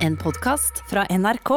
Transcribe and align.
En 0.00 0.14
podkast 0.16 0.78
fra 0.88 1.02
NRK. 1.12 1.50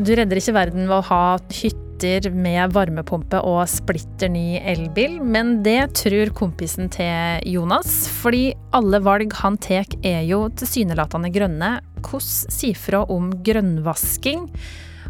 Du 0.00 0.14
redder 0.16 0.38
ikke 0.40 0.54
verden 0.56 0.86
ved 0.88 0.96
å 0.96 1.04
ha 1.10 1.24
hytter 1.52 2.30
med 2.32 2.72
varmepumpe 2.72 3.42
og 3.44 3.66
splitter 3.68 4.30
ny 4.32 4.56
elbil, 4.64 5.18
men 5.20 5.58
det 5.64 5.92
tror 6.00 6.32
kompisen 6.36 6.88
til 6.92 7.44
Jonas. 7.52 8.06
Fordi 8.22 8.54
alle 8.76 9.02
valg 9.04 9.36
han 9.42 9.60
tar 9.60 9.84
er 10.00 10.22
jo 10.24 10.46
tilsynelatende 10.56 11.32
grønne. 11.34 11.70
Hvordan 12.00 12.56
sier 12.56 12.80
fra 12.80 13.02
om 13.12 13.28
grønnvasking? 13.44 14.48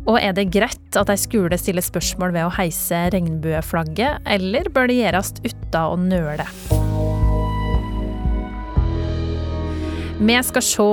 Og 0.06 0.18
er 0.18 0.34
det 0.34 0.48
greit 0.54 0.98
at 0.98 1.10
ei 1.14 1.18
skole 1.22 1.58
stiller 1.62 1.86
spørsmål 1.86 2.34
ved 2.34 2.48
å 2.48 2.54
heise 2.58 3.06
regnbueflagget, 3.14 4.26
eller 4.26 4.74
bør 4.74 4.90
det 4.90 5.00
gjøres 5.04 5.36
uten 5.46 5.80
å 5.84 5.94
nøle? 6.02 6.50
Vi 10.16 10.36
skal 10.42 10.62
se 10.64 10.84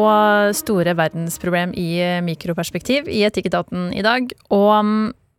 store 0.59 0.93
verdensproblem 0.99 1.71
i 1.79 1.87
mikroperspektiv 2.25 3.07
i 3.07 3.21
Etikketaten 3.23 3.91
i 3.95 4.01
dag. 4.03 4.27
Og 4.51 4.71
um, 4.75 4.91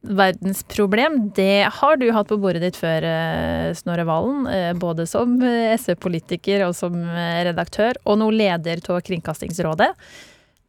verdensproblem, 0.05 1.19
det 1.37 1.66
har 1.79 1.98
du 2.01 2.06
hatt 2.16 2.30
på 2.30 2.39
bordet 2.41 2.62
ditt 2.65 2.78
før, 2.80 3.05
eh, 3.09 3.69
Snorre 3.77 4.06
Valen. 4.09 4.47
eh, 4.48 4.73
Både 4.77 5.06
som 5.09 5.37
eh, 5.45 5.75
SV-politiker 5.77 6.65
og 6.66 6.75
som 6.77 6.97
eh, 6.97 7.42
redaktør, 7.51 7.97
og 8.09 8.19
nå 8.23 8.30
leder 8.34 8.80
av 8.89 9.02
Kringkastingsrådet. 9.05 9.91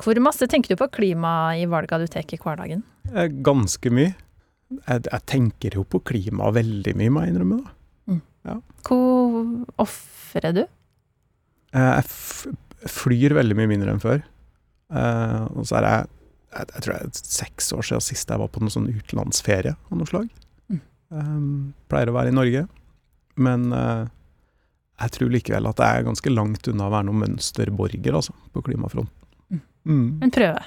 Hvor 0.03 0.20
masse 0.23 0.47
tenker 0.51 0.75
du 0.75 0.79
på 0.84 0.89
klima 0.91 1.55
i 1.55 1.65
valga 1.71 1.99
du 1.99 2.07
tar 2.11 2.27
i 2.27 2.39
hverdagen? 2.39 2.84
Eh, 3.13 3.27
Ganske 3.31 3.91
mye. 3.95 4.13
Jeg, 4.75 5.05
jeg 5.07 5.25
tenker 5.31 5.79
jo 5.79 5.84
på 5.87 6.03
klima 6.03 6.51
veldig 6.55 6.95
mye, 6.99 7.11
må 7.15 7.23
jeg 7.25 7.34
innrømme. 7.35 7.63
da. 8.43 8.59
Hvor 8.85 9.45
ofrer 9.81 10.51
du? 10.55 10.65
Eh, 11.75 12.01
Jeg 12.85 12.94
flyr 12.94 13.35
veldig 13.38 13.57
mye 13.57 13.71
mindre 13.71 13.95
enn 13.95 14.03
før. 14.03 14.21
Uh, 14.93 15.45
og 15.57 15.66
så 15.66 15.80
er 15.80 15.88
jeg 15.89 16.12
jeg, 16.55 16.67
jeg 16.71 16.84
tror 16.85 16.93
det 16.93 16.99
er 17.03 17.31
seks 17.35 17.71
år 17.76 17.88
siden 17.88 18.03
sist 18.03 18.31
jeg 18.31 18.41
var 18.41 18.52
på 18.52 18.62
noen 18.63 18.73
sånn 18.73 18.89
utenlandsferie 18.91 19.76
av 19.76 19.98
noe 19.99 20.09
slag. 20.09 20.29
Mm. 20.71 20.82
Um, 21.12 21.49
pleier 21.91 22.12
å 22.12 22.15
være 22.15 22.32
i 22.32 22.35
Norge. 22.35 22.63
Men 23.35 23.68
uh, 23.76 24.05
jeg 25.01 25.15
tror 25.18 25.34
likevel 25.34 25.68
at 25.71 25.82
jeg 25.84 25.99
er 25.99 26.07
ganske 26.07 26.32
langt 26.32 26.70
unna 26.71 26.87
å 26.87 26.93
være 26.93 27.09
noen 27.09 27.24
mønsterborger, 27.26 28.15
altså, 28.15 28.35
på 28.55 28.63
klimafronten. 28.70 29.12
Mm. 29.52 29.65
Mm. 29.85 30.07
En 30.26 30.34
prøve. 30.34 30.63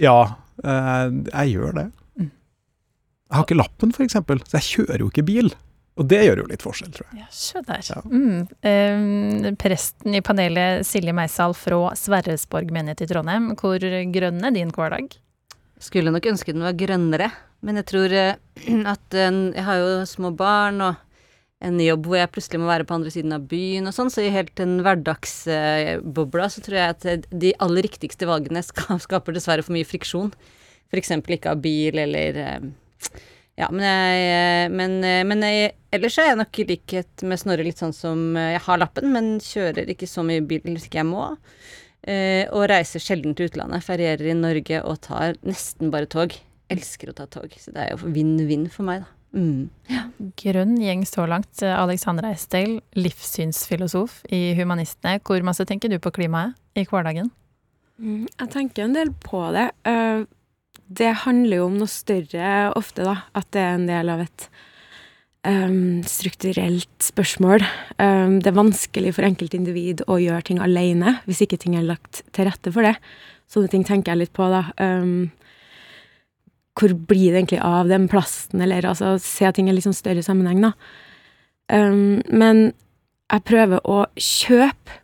Ja, 0.00 0.16
uh, 0.62 1.06
jeg 1.10 1.56
gjør 1.56 1.76
det. 1.80 1.88
Mm. 2.20 2.30
Jeg 2.30 3.38
har 3.38 3.48
ikke 3.48 3.58
lappen, 3.58 3.94
eksempel, 4.06 4.44
så 4.46 4.60
jeg 4.60 4.68
kjører 4.70 5.04
jo 5.04 5.10
ikke 5.10 5.26
bil. 5.26 5.52
Og 6.00 6.08
det 6.08 6.22
gjør 6.24 6.40
jo 6.40 6.48
litt 6.48 6.62
forskjell, 6.64 6.92
tror 6.94 7.08
jeg. 7.10 7.20
Ja, 7.20 7.26
se 7.36 7.60
der. 7.66 7.82
Ja. 7.84 8.00
Mm. 8.08 8.46
Eh, 8.64 9.50
presten 9.60 10.16
i 10.16 10.22
panelet, 10.24 10.86
Silje 10.88 11.12
Meisal 11.16 11.52
fra 11.58 11.92
Sverresborg 11.98 12.72
menighet 12.72 13.04
i 13.04 13.10
Trondheim. 13.10 13.50
Hvor 13.60 13.82
grønn 14.14 14.40
er 14.48 14.56
din 14.56 14.72
hverdag? 14.72 15.18
Skulle 15.82 16.14
nok 16.14 16.28
ønske 16.30 16.54
den 16.54 16.64
var 16.64 16.78
grønnere, 16.78 17.28
men 17.60 17.80
jeg 17.80 17.88
tror 17.90 18.16
eh, 18.16 18.36
at 18.94 19.18
eh, 19.18 19.40
Jeg 19.52 19.66
har 19.68 19.80
jo 19.82 19.90
små 20.08 20.32
barn 20.38 20.80
og 20.80 21.08
en 21.62 21.78
jobb 21.78 22.08
hvor 22.08 22.18
jeg 22.18 22.30
plutselig 22.34 22.58
må 22.58 22.70
være 22.70 22.86
på 22.86 22.96
andre 22.96 23.12
siden 23.14 23.34
av 23.36 23.44
byen 23.50 23.86
og 23.86 23.94
sånn, 23.94 24.10
så 24.10 24.24
i 24.24 24.32
helt 24.34 24.50
den 24.58 24.80
hverdagsbobla 24.82 26.48
så 26.50 26.62
tror 26.64 26.78
jeg 26.78 26.96
at 26.96 27.06
eh, 27.06 27.28
de 27.30 27.52
aller 27.62 27.86
riktigste 27.86 28.28
valgene 28.30 28.64
skaper 28.64 29.36
dessverre 29.36 29.66
for 29.66 29.76
mye 29.76 29.86
friksjon. 29.86 30.32
For 30.90 31.00
eksempel 31.00 31.36
ikke 31.36 31.54
av 31.54 31.62
bil 31.64 32.00
eller 32.02 32.40
eh, 32.42 32.66
Ja, 33.60 33.68
men 33.70 33.84
jeg 33.84 34.70
Men, 34.72 34.94
eh, 35.04 35.22
men 35.28 35.42
jeg, 35.44 35.74
ellers 35.92 36.16
er 36.18 36.30
jeg 36.30 36.38
nok 36.40 36.58
i 36.62 36.64
likhet 36.70 37.24
med 37.28 37.40
Snorre 37.40 37.66
litt 37.66 37.80
sånn 37.82 37.92
som 37.92 38.36
eh, 38.36 38.54
Jeg 38.54 38.62
har 38.64 38.80
lappen, 38.80 39.10
men 39.12 39.34
kjører 39.44 39.90
ikke 39.92 40.08
så 40.08 40.24
mye 40.24 40.40
bil 40.40 40.62
hvis 40.64 40.86
ikke 40.88 41.02
jeg 41.02 41.10
må. 41.10 41.26
Eh, 42.02 42.48
og 42.50 42.64
reiser 42.72 43.02
sjelden 43.02 43.36
til 43.36 43.50
utlandet. 43.50 43.84
Ferierer 43.84 44.32
i 44.32 44.34
Norge 44.38 44.80
og 44.82 45.02
tar 45.04 45.36
nesten 45.46 45.92
bare 45.92 46.08
tog. 46.10 46.34
Elsker 46.72 47.12
å 47.12 47.16
ta 47.18 47.28
tog. 47.30 47.52
Så 47.60 47.74
det 47.74 47.84
er 47.84 47.92
jo 47.92 48.08
vinn-vinn 48.14 48.70
for 48.72 48.88
meg, 48.88 49.04
da. 49.04 49.18
Mm. 49.32 49.68
Grønn 50.40 50.74
gjeng 50.82 51.04
så 51.08 51.24
langt. 51.28 51.62
Alexandra 51.64 52.32
Estel, 52.34 52.80
livssynsfilosof 52.98 54.22
i 54.32 54.52
Humanistene. 54.58 55.20
Hvor 55.24 55.44
masse 55.46 55.64
tenker 55.68 55.92
du 55.92 55.98
på 56.02 56.12
klimaet 56.12 56.56
i 56.76 56.84
hverdagen? 56.88 57.30
Mm, 58.00 58.26
Jeg 58.26 58.50
tenker 58.52 58.84
en 58.84 58.96
del 58.96 59.12
på 59.24 59.44
det. 59.54 59.68
Eh, 59.88 60.24
Det 60.98 61.12
handler 61.24 61.60
jo 61.60 61.68
om 61.70 61.78
noe 61.80 61.90
større 61.90 62.72
ofte, 62.78 63.06
da. 63.06 63.16
At 63.38 63.48
det 63.54 63.62
er 63.62 63.76
en 63.76 63.88
del 63.88 64.10
av 64.12 64.22
et 64.24 64.46
um, 65.48 66.02
strukturelt 66.08 67.04
spørsmål. 67.04 67.64
Um, 67.98 68.38
det 68.42 68.50
er 68.50 68.58
vanskelig 68.58 69.14
for 69.16 69.26
enkeltindivid 69.26 70.04
å 70.10 70.18
gjøre 70.22 70.46
ting 70.48 70.62
alene 70.62 71.18
hvis 71.28 71.44
ikke 71.46 71.60
ting 71.62 71.78
er 71.78 71.86
lagt 71.86 72.24
til 72.34 72.48
rette 72.48 72.74
for 72.74 72.86
det. 72.86 72.96
Sånne 73.52 73.72
ting 73.72 73.86
tenker 73.88 74.12
jeg 74.12 74.24
litt 74.24 74.34
på, 74.36 74.48
da. 74.52 74.66
Um, 74.80 75.32
hvor 76.78 76.94
blir 76.96 77.32
det 77.32 77.42
egentlig 77.42 77.62
av 77.64 77.90
den 77.90 78.06
plasten, 78.08 78.62
eller 78.64 78.86
altså 78.88 79.18
se 79.20 79.50
ting 79.52 79.68
i 79.68 79.74
litt 79.76 79.84
sånn 79.84 79.96
større 79.96 80.24
sammenheng, 80.24 80.62
da. 80.64 80.72
Men 81.72 82.62
jeg 83.32 83.44
prøver 83.48 83.84
å 83.88 83.98
kjøpe 84.16 84.96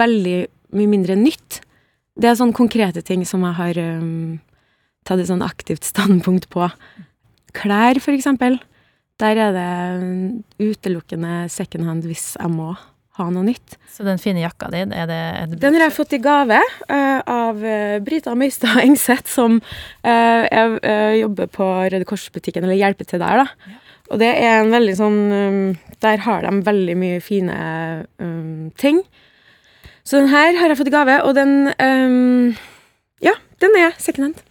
veldig 0.00 0.38
mye 0.76 0.90
mindre 0.90 1.16
nytt. 1.16 1.60
Det 2.16 2.28
er 2.30 2.38
sånne 2.38 2.56
konkrete 2.56 3.02
ting 3.06 3.22
som 3.28 3.44
jeg 3.46 3.56
har 3.58 3.80
um, 4.00 4.40
tatt 5.04 5.22
et 5.22 5.30
sånn 5.30 5.44
aktivt 5.44 5.86
standpunkt 5.86 6.48
på. 6.52 6.68
Klær, 7.54 8.00
for 8.02 8.16
eksempel. 8.16 8.58
Der 9.22 9.38
er 9.38 9.54
det 9.54 9.70
um, 10.02 10.42
utelukkende 10.58 11.44
second 11.52 11.86
hand 11.86 12.08
hvis 12.08 12.32
jeg 12.34 12.50
må 12.50 12.72
ha 13.14 13.28
noe 13.30 13.46
nytt. 13.46 13.76
Så 13.94 14.02
den 14.06 14.18
fine 14.18 14.42
jakka 14.42 14.72
di, 14.72 14.80
er 14.82 15.06
det 15.06 15.20
et 15.38 15.54
Den 15.62 15.76
har 15.76 15.86
jeg 15.86 15.94
fått 15.94 16.16
i 16.16 16.22
gave 16.22 16.58
uh, 16.58 17.20
av 17.30 17.62
eh, 17.62 18.00
Brita 18.02 18.34
Møystad 18.34 18.80
Engseth, 18.86 19.30
som 19.30 19.60
uh, 19.60 20.42
jeg 20.48 20.80
uh, 20.82 21.14
jobber 21.20 21.50
på 21.54 21.68
Røde 21.94 22.08
Kors-butikken, 22.08 22.66
eller 22.66 22.80
hjelper 22.80 23.06
til 23.06 23.22
der, 23.22 23.44
da. 23.44 23.78
Og 24.12 24.20
det 24.20 24.32
er 24.34 24.58
en 24.58 24.74
veldig 24.74 24.94
sånn 24.98 25.20
um, 25.32 25.60
Der 26.04 26.20
har 26.26 26.42
de 26.44 26.58
veldig 26.66 26.96
mye 27.00 27.22
fine 27.24 27.54
um, 28.20 28.68
ting. 28.76 29.00
Så 30.04 30.18
den 30.18 30.28
her 30.28 30.58
har 30.58 30.68
jeg 30.68 30.80
fått 30.82 30.90
i 30.90 30.96
gave, 30.98 31.22
og 31.24 31.38
den 31.38 31.70
um, 31.78 32.50
Ja, 32.52 32.73
den 33.64 33.78
er 33.80 33.94
second 34.02 34.28
hand. 34.28 34.42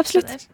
Absolutt. 0.00 0.30
der. 0.30 0.44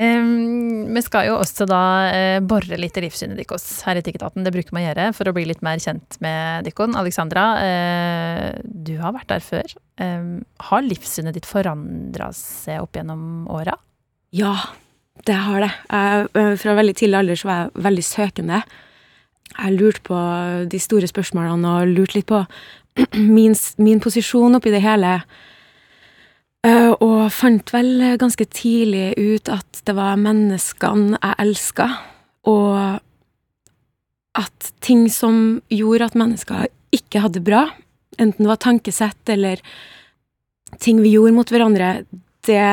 Em, 0.00 0.88
vi 0.94 1.02
skal 1.04 1.26
jo 1.28 1.38
også 1.40 1.66
da 1.68 1.82
uh, 2.08 2.38
bore 2.44 2.78
litt 2.80 2.96
i 2.96 3.04
livssynet 3.04 3.40
deres 3.40 3.66
her 3.86 4.00
i 4.00 4.04
Tikketaten. 4.04 4.46
Det 4.46 4.52
bruker 4.54 4.76
man 4.76 4.84
å 4.84 4.86
gjøre 4.88 5.08
for 5.16 5.28
å 5.28 5.34
bli 5.36 5.44
litt 5.48 5.64
mer 5.66 5.80
kjent 5.82 6.16
med 6.24 6.68
dere. 6.68 6.88
Alexandra, 7.00 7.46
uh, 7.60 8.60
du 8.64 8.94
har 9.02 9.16
vært 9.16 9.32
der 9.32 9.44
før. 9.44 9.76
Um, 10.00 10.40
har 10.70 10.86
livssynet 10.86 11.36
ditt 11.36 11.48
forandra 11.48 12.30
seg 12.36 12.84
opp 12.84 12.96
gjennom 12.96 13.50
åra? 13.52 13.76
Ja, 14.36 14.54
det 15.26 15.34
har 15.34 15.60
det. 15.60 15.72
Jeg, 15.90 16.28
øh, 16.34 16.54
fra 16.58 16.74
veldig 16.78 16.96
tidlig 16.96 17.18
alder 17.18 17.38
så 17.38 17.48
var 17.48 17.58
jeg 17.58 17.84
veldig 17.84 18.04
søkende. 18.04 18.62
Jeg 19.50 19.76
lurte 19.76 20.02
på 20.06 20.18
de 20.70 20.80
store 20.80 21.08
spørsmålene 21.10 21.74
og 21.80 21.94
lurte 21.94 22.18
litt 22.18 22.28
på 22.30 22.44
min, 23.36 23.56
min 23.78 24.00
posisjon 24.00 24.56
oppi 24.56 24.72
det 24.72 24.82
hele. 24.84 25.18
Og 27.00 27.30
fant 27.32 27.72
vel 27.72 28.18
ganske 28.20 28.44
tidlig 28.52 29.14
ut 29.16 29.48
at 29.48 29.80
det 29.86 29.94
var 29.96 30.20
menneskene 30.20 31.16
jeg 31.16 31.38
elska, 31.46 31.86
og 32.50 33.00
at 34.38 34.72
ting 34.84 35.06
som 35.12 35.60
gjorde 35.72 36.10
at 36.10 36.18
mennesker 36.18 36.68
ikke 36.94 37.22
hadde 37.24 37.40
det 37.40 37.46
bra, 37.48 37.64
enten 38.20 38.44
det 38.44 38.50
var 38.50 38.60
tankesett 38.60 39.32
eller 39.32 39.62
ting 40.82 41.00
vi 41.02 41.14
gjorde 41.14 41.36
mot 41.38 41.50
hverandre, 41.50 42.02
det 42.46 42.66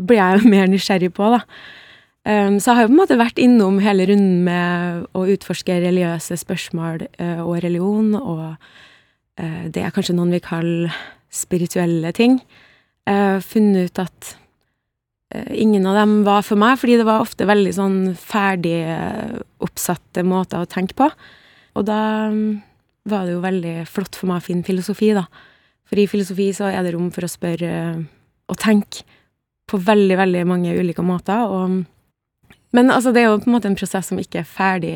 ble 0.00 0.18
jeg 0.18 0.40
jo 0.40 0.50
mer 0.54 0.70
nysgjerrig 0.70 1.12
på, 1.16 1.30
da. 1.36 1.44
Um, 2.28 2.58
så 2.60 2.72
jeg 2.72 2.76
har 2.76 2.84
jo 2.84 2.90
på 2.90 2.92
en 2.92 3.00
måte 3.00 3.16
vært 3.16 3.40
innom 3.40 3.78
hele 3.80 4.04
runden 4.10 4.42
med 4.44 5.06
å 5.16 5.22
utforske 5.32 5.78
religiøse 5.80 6.36
spørsmål 6.42 7.06
eh, 7.08 7.40
og 7.40 7.62
religion, 7.64 8.10
og 8.18 8.42
eh, 9.40 9.70
det 9.72 9.80
er 9.80 9.94
kanskje 9.94 10.18
noen 10.18 10.34
vil 10.34 10.44
kalle 10.44 10.90
spirituelle 11.32 12.12
ting. 12.12 12.36
Uh, 13.10 13.40
funnet 13.42 13.90
ut 13.90 14.00
at 14.04 14.32
eh, 15.34 15.48
ingen 15.64 15.86
av 15.90 15.96
dem 15.98 16.20
var 16.26 16.44
for 16.46 16.60
meg, 16.60 16.76
fordi 16.78 17.00
det 17.00 17.06
var 17.08 17.24
ofte 17.24 17.48
veldig 17.48 17.72
sånn 17.74 18.00
ferdig 18.14 18.76
eh, 18.86 19.40
oppsatte 19.66 20.22
måter 20.22 20.62
å 20.62 20.70
tenke 20.70 20.94
på. 20.98 21.08
Og 21.78 21.86
da 21.88 22.30
um, 22.30 22.60
var 23.10 23.26
det 23.26 23.34
jo 23.34 23.42
veldig 23.42 23.74
flott 23.90 24.18
for 24.18 24.30
meg 24.30 24.42
å 24.42 24.46
finne 24.46 24.66
filosofi, 24.66 25.10
da. 25.16 25.26
For 25.90 25.98
i 25.98 26.06
filosofi 26.10 26.52
så 26.54 26.68
er 26.70 26.84
det 26.86 26.94
rom 26.94 27.08
for 27.14 27.26
å 27.26 27.30
spørre 27.30 27.70
eh, 27.70 28.02
og 28.50 28.58
tenke 28.58 29.04
på 29.70 29.78
veldig, 29.78 30.16
veldig 30.18 30.42
mange 30.50 30.74
ulike 30.74 31.02
måter. 31.06 31.46
Og, 31.46 32.54
men 32.74 32.90
altså, 32.90 33.14
det 33.14 33.22
er 33.22 33.30
jo 33.30 33.40
på 33.42 33.50
en 33.50 33.56
måte 33.56 33.70
en 33.70 33.78
prosess 33.78 34.10
som 34.10 34.18
ikke 34.18 34.42
er 34.42 34.50
ferdig 34.50 34.94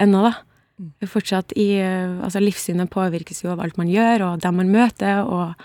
ennå, 0.00 0.24
da. 0.28 0.34
Er 1.04 1.08
Fortsatt 1.08 1.52
i 1.60 1.68
eh, 1.78 2.18
Altså, 2.24 2.40
livssynet 2.42 2.90
påvirkes 2.92 3.44
jo 3.44 3.52
av 3.52 3.60
alt 3.64 3.80
man 3.80 3.92
gjør, 3.92 4.26
og 4.30 4.44
dem 4.44 4.60
man 4.60 4.72
møter, 4.72 5.22
og 5.24 5.56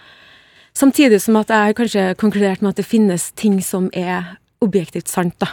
Samtidig 0.78 1.18
som 1.24 1.40
at 1.40 1.50
jeg 1.50 1.72
har 1.72 1.78
kanskje 1.78 2.02
konkludert 2.22 2.62
med 2.62 2.76
at 2.76 2.82
det 2.82 2.86
finnes 2.86 3.32
ting 3.40 3.56
som 3.66 3.88
er 3.98 4.36
objektivt 4.62 5.10
sant, 5.10 5.34
da. 5.42 5.50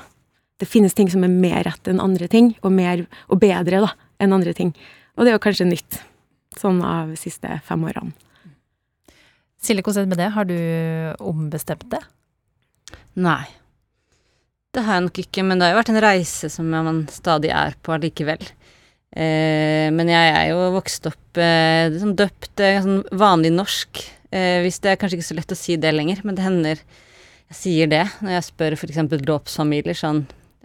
Det 0.60 0.68
finnes 0.68 0.92
ting 0.96 1.08
som 1.08 1.24
er 1.24 1.32
mer 1.32 1.64
rett 1.64 1.88
enn 1.88 2.02
andre 2.02 2.28
ting, 2.28 2.52
og, 2.60 2.74
mer, 2.76 3.06
og 3.32 3.40
bedre 3.40 3.80
da, 3.86 3.94
enn 4.20 4.34
andre 4.36 4.52
ting. 4.56 4.74
Og 5.16 5.24
det 5.24 5.32
er 5.32 5.38
jo 5.38 5.44
kanskje 5.46 5.66
nytt, 5.70 5.96
sånn 6.60 6.82
av 6.84 7.14
de 7.14 7.16
siste 7.18 7.56
fem 7.64 7.86
årene. 7.88 8.12
Silje, 9.64 9.80
hvordan 9.80 10.02
er 10.02 10.04
det 10.04 10.12
med 10.12 10.20
det? 10.20 10.30
Har 10.34 10.48
du 10.48 10.58
ombestemt 11.24 11.86
det? 11.94 12.02
Nei. 13.16 13.46
Det 14.74 14.82
har 14.84 14.98
jeg 14.98 15.06
nok 15.06 15.22
ikke, 15.22 15.44
men 15.46 15.56
det 15.56 15.70
har 15.70 15.72
jo 15.72 15.78
vært 15.78 15.92
en 15.94 16.02
reise 16.04 16.50
som 16.52 16.68
man 16.68 17.06
stadig 17.08 17.52
er 17.54 17.78
på 17.80 17.94
allikevel. 17.96 18.44
Eh, 19.14 19.88
men 19.94 20.10
jeg 20.12 20.34
er 20.34 20.50
jo 20.50 20.68
vokst 20.74 21.08
opp 21.08 21.40
eh, 21.40 21.86
liksom 21.94 22.12
døpt 22.18 22.60
eh, 22.60 22.82
sånn 22.84 23.00
vanlig 23.16 23.54
norsk. 23.54 24.02
Eh, 24.34 24.60
hvis 24.64 24.80
det 24.82 24.92
er 24.92 25.00
kanskje 25.00 25.20
ikke 25.20 25.30
så 25.30 25.38
lett 25.38 25.54
å 25.54 25.58
si 25.58 25.76
det 25.80 25.92
lenger, 25.94 26.24
men 26.26 26.38
det 26.38 26.46
hender 26.46 26.80
jeg 27.52 27.58
sier 27.58 27.90
det 27.90 28.06
når 28.24 28.38
jeg 28.38 28.46
spør 28.48 28.76
f.eks. 28.78 29.02
dåpsfamilier 29.28 29.98
sånn 29.98 30.24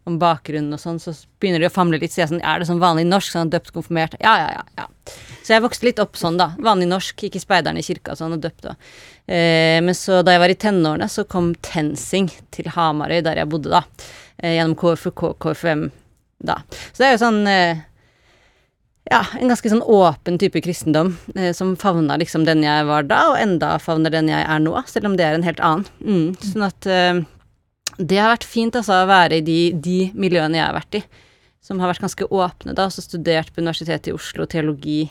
om 0.10 0.16
bakgrunnen 0.18 0.74
og 0.74 0.82
sånn, 0.82 0.98
så 1.02 1.14
begynner 1.42 1.62
de 1.62 1.68
å 1.70 1.74
famle 1.74 2.00
litt. 2.02 2.14
Så 2.14 2.24
jeg 2.24 2.32
sånn, 2.32 2.42
er 2.42 2.62
det 2.62 2.70
sånn 2.70 2.82
vanlig 2.82 3.06
norsk? 3.06 3.34
Sånn 3.36 3.52
døpt, 3.54 3.74
konfirmert? 3.76 4.16
Ja, 4.24 4.32
ja, 4.42 4.48
ja. 4.56 4.64
ja. 4.80 5.14
Så 5.44 5.54
jeg 5.54 5.64
vokste 5.66 5.86
litt 5.86 6.02
opp 6.02 6.18
sånn, 6.18 6.40
da. 6.40 6.52
Vanlig 6.66 6.88
norsk, 6.90 7.26
gikk 7.28 7.38
i 7.38 7.44
speideren 7.44 7.78
i 7.78 7.86
kirka 7.86 8.16
sånn 8.18 8.34
og 8.38 8.42
døpt 8.44 8.72
og 8.72 8.90
eh, 9.30 9.78
Men 9.86 9.94
så 9.98 10.24
da 10.26 10.34
jeg 10.34 10.44
var 10.44 10.54
i 10.54 10.58
tenårene, 10.66 11.10
så 11.12 11.28
kom 11.30 11.52
TenSing 11.66 12.32
til 12.56 12.72
Hamarøy, 12.74 13.20
der 13.28 13.44
jeg 13.44 13.52
bodde 13.52 13.76
da. 13.76 13.84
Eh, 14.40 14.56
gjennom 14.58 14.78
KFUK, 14.80 15.26
KFUM 15.44 15.90
da. 16.40 16.62
Så 16.72 17.04
det 17.04 17.10
er 17.10 17.16
jo 17.16 17.24
sånn 17.28 17.42
eh, 17.52 17.86
ja, 19.10 19.22
en 19.40 19.50
ganske 19.50 19.72
sånn 19.72 19.86
åpen 19.86 20.38
type 20.42 20.62
kristendom 20.62 21.14
eh, 21.36 21.52
som 21.56 21.76
favna 21.80 22.18
liksom 22.20 22.46
den 22.48 22.66
jeg 22.66 22.88
var 22.90 23.08
da, 23.10 23.22
og 23.32 23.40
enda 23.40 23.74
favner 23.82 24.14
den 24.14 24.30
jeg 24.32 24.44
er 24.44 24.64
nå, 24.64 24.76
selv 24.90 25.10
om 25.10 25.18
det 25.18 25.26
er 25.26 25.38
en 25.38 25.46
helt 25.48 25.62
annen. 25.64 25.88
Mm, 26.04 26.28
sånn 26.52 26.66
at 26.68 26.90
eh, 26.90 27.22
det 27.98 28.20
har 28.20 28.34
vært 28.36 28.48
fint 28.48 28.76
altså 28.76 29.02
å 29.02 29.10
være 29.10 29.40
i 29.40 29.46
de, 29.46 29.60
de, 29.74 30.00
miljøene 30.20 30.60
jeg 30.60 30.66
har 30.68 30.78
vært 30.78 31.00
i, 31.02 31.04
som 31.64 31.82
har 31.82 31.92
vært 31.92 32.06
ganske 32.06 32.28
åpne, 32.28 32.76
da. 32.76 32.88
Også 32.88 33.04
studert 33.06 33.54
på 33.54 33.64
Universitetet 33.64 34.12
i 34.12 34.16
Oslo, 34.16 34.46
teologi. 34.50 35.02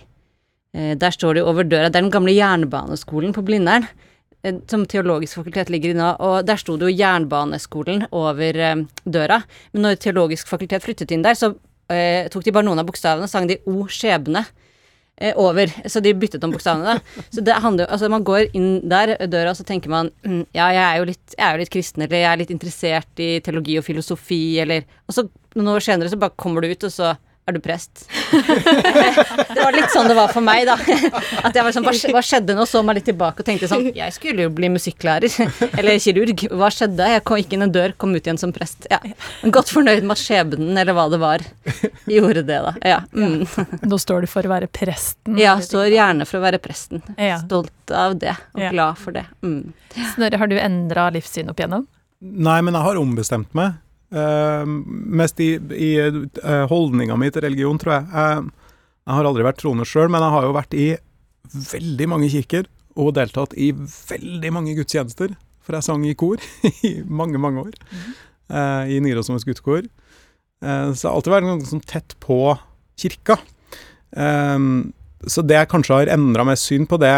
Eh, 0.76 0.94
der 0.98 1.14
står 1.14 1.36
det 1.36 1.42
jo 1.42 1.50
over 1.50 1.66
døra, 1.66 1.88
det 1.88 1.98
er 1.98 2.06
den 2.06 2.14
gamle 2.14 2.36
jernbaneskolen 2.36 3.34
på 3.36 3.44
Blindern. 3.46 3.88
Eh, 4.46 4.54
som 4.70 4.86
Teologisk 4.86 5.40
fakultet 5.40 5.70
ligger 5.72 5.90
i 5.90 5.98
nå, 5.98 6.12
og 6.22 6.46
der 6.46 6.60
sto 6.60 6.76
det 6.78 6.86
jo 6.86 6.98
Jernbaneskolen 7.00 8.06
over 8.14 8.60
eh, 8.62 8.84
døra. 9.04 9.42
Men 9.72 9.88
når 9.88 9.98
Teologisk 10.04 10.50
fakultet 10.50 10.84
flyttet 10.84 11.14
inn 11.14 11.24
der, 11.26 11.34
så 11.38 11.56
eh, 11.92 12.28
tok 12.32 12.46
de 12.46 12.54
bare 12.54 12.66
noen 12.68 12.80
av 12.80 12.88
bokstavene 12.88 13.28
og 13.28 13.32
sang 13.32 13.48
de 13.48 13.58
O 13.68 13.86
skjebne 13.90 14.44
eh, 15.20 15.34
over. 15.36 15.72
Så 15.88 16.02
de 16.04 16.14
byttet 16.14 16.44
om 16.44 16.54
bokstavene, 16.54 16.96
da. 16.96 17.24
Så 17.30 17.44
det 17.44 17.56
handler 17.64 17.90
Altså, 17.90 18.10
man 18.12 18.26
går 18.26 18.50
inn 18.56 18.80
der, 18.88 19.16
døra, 19.26 19.52
og 19.52 19.58
så 19.58 19.66
tenker 19.68 19.92
man 19.92 20.12
mm, 20.24 20.44
Ja, 20.56 20.68
jeg 20.74 20.84
er, 20.84 20.96
jo 21.00 21.08
litt, 21.10 21.36
jeg 21.36 21.44
er 21.46 21.56
jo 21.56 21.62
litt 21.64 21.74
kristen, 21.74 22.04
eller 22.04 22.22
jeg 22.22 22.30
er 22.32 22.42
litt 22.42 22.54
interessert 22.54 23.24
i 23.24 23.30
teologi 23.44 23.78
og 23.80 23.86
filosofi, 23.86 24.42
eller 24.62 24.84
Og 25.06 25.16
så 25.16 25.26
noen 25.56 25.74
år 25.76 25.84
senere 25.84 26.12
så 26.12 26.20
bare 26.20 26.36
kommer 26.38 26.62
du 26.62 26.70
ut, 26.70 26.86
og 26.88 26.92
så 26.94 27.14
er 27.48 27.56
du 27.56 27.60
prest? 27.64 28.04
det 29.54 29.58
var 29.62 29.74
litt 29.74 29.92
sånn 29.92 30.08
det 30.10 30.16
var 30.18 30.32
for 30.32 30.44
meg, 30.44 30.66
da. 30.68 30.76
At 31.46 31.56
jeg 31.56 31.64
var 31.64 31.74
sånn, 31.74 31.86
hva, 31.86 32.22
skjedde 32.24 32.56
nå? 32.56 32.66
Så 32.68 32.82
meg 32.86 33.00
litt 33.00 33.08
tilbake 33.08 33.42
og 33.42 33.48
tenkte 33.48 33.70
sånn 33.70 33.88
Jeg 33.96 34.14
skulle 34.16 34.46
jo 34.46 34.52
bli 34.54 34.70
musikklærer. 34.74 35.32
Eller 35.78 35.98
kirurg. 36.02 36.44
Hva 36.52 36.70
skjedde? 36.74 37.08
Jeg 37.14 37.24
kom 37.28 37.40
ikke 37.40 37.58
inn 37.58 37.66
en 37.68 37.74
dør, 37.74 37.94
kom 38.00 38.14
ut 38.16 38.22
igjen 38.22 38.40
som 38.40 38.52
prest. 38.54 38.88
Ja. 38.92 39.00
Godt 39.48 39.72
fornøyd 39.72 40.04
med 40.04 40.16
at 40.16 40.22
skjebnen, 40.22 40.72
eller 40.76 40.96
hva 40.96 41.08
det 41.12 41.20
var, 41.22 41.44
gjorde 42.08 42.44
det, 42.48 42.60
da. 42.68 42.74
Ja. 42.94 43.00
Mm. 43.12 43.44
Nå 43.88 44.00
står 44.00 44.24
du 44.24 44.30
for 44.30 44.46
å 44.46 44.52
være 44.52 44.70
presten? 44.72 45.38
Ja, 45.40 45.56
står 45.64 45.92
gjerne 45.94 46.28
for 46.28 46.40
å 46.40 46.44
være 46.44 46.60
presten. 46.62 47.02
Stolt 47.44 47.94
av 47.94 48.18
det, 48.20 48.36
og 48.54 48.64
glad 48.72 49.00
for 49.00 49.16
det. 49.16 49.24
Mm. 49.42 49.72
Snorre, 50.14 50.40
har 50.40 50.50
du 50.50 50.58
endra 50.60 51.08
livssyn 51.14 51.50
opp 51.52 51.60
igjennom? 51.60 51.86
Nei, 52.18 52.58
men 52.66 52.74
jeg 52.74 52.82
har 52.82 52.98
ombestemt 52.98 53.52
meg. 53.56 53.78
Uh, 54.08 54.64
mest 54.64 55.40
i, 55.44 55.50
i 55.76 55.90
uh, 56.00 56.64
holdninga 56.70 57.16
mi 57.20 57.28
til 57.32 57.44
religion, 57.44 57.80
tror 57.80 57.98
jeg. 57.98 58.06
jeg. 58.14 58.46
jeg. 59.04 59.14
har 59.18 59.28
aldri 59.28 59.44
vært 59.44 59.60
troende 59.60 59.86
sjøl, 59.88 60.08
men 60.12 60.24
jeg 60.24 60.34
har 60.34 60.46
jo 60.46 60.54
vært 60.56 60.76
i 60.76 60.88
veldig 61.48 62.08
mange 62.12 62.30
kirker 62.32 62.68
og 62.98 63.12
deltatt 63.18 63.54
i 63.56 63.70
veldig 63.76 64.52
mange 64.56 64.74
gudstjenester. 64.78 65.36
For 65.64 65.76
jeg 65.76 65.84
sang 65.84 66.06
i 66.08 66.16
kor 66.16 66.40
i 66.88 66.94
mange, 67.04 67.40
mange 67.40 67.66
år. 67.68 67.76
Mm. 67.92 68.08
Uh, 68.48 68.84
I 68.88 69.00
Nidarosdomens 69.04 69.46
Uh, 70.58 70.90
så 70.90 71.04
jeg 71.04 71.06
har 71.06 71.14
alltid 71.14 71.30
vært 71.30 71.46
ganske 71.46 71.70
sånn 71.70 71.84
tett 71.86 72.16
på 72.18 72.38
kirka. 72.98 73.36
så 75.28 75.42
det 75.46 75.54
jeg 75.54 75.68
kanskje 75.70 75.94
har 75.94 76.10
endra 76.10 76.42
meg 76.48 76.58
syn 76.58 76.86
på, 76.88 76.96
det 76.98 77.12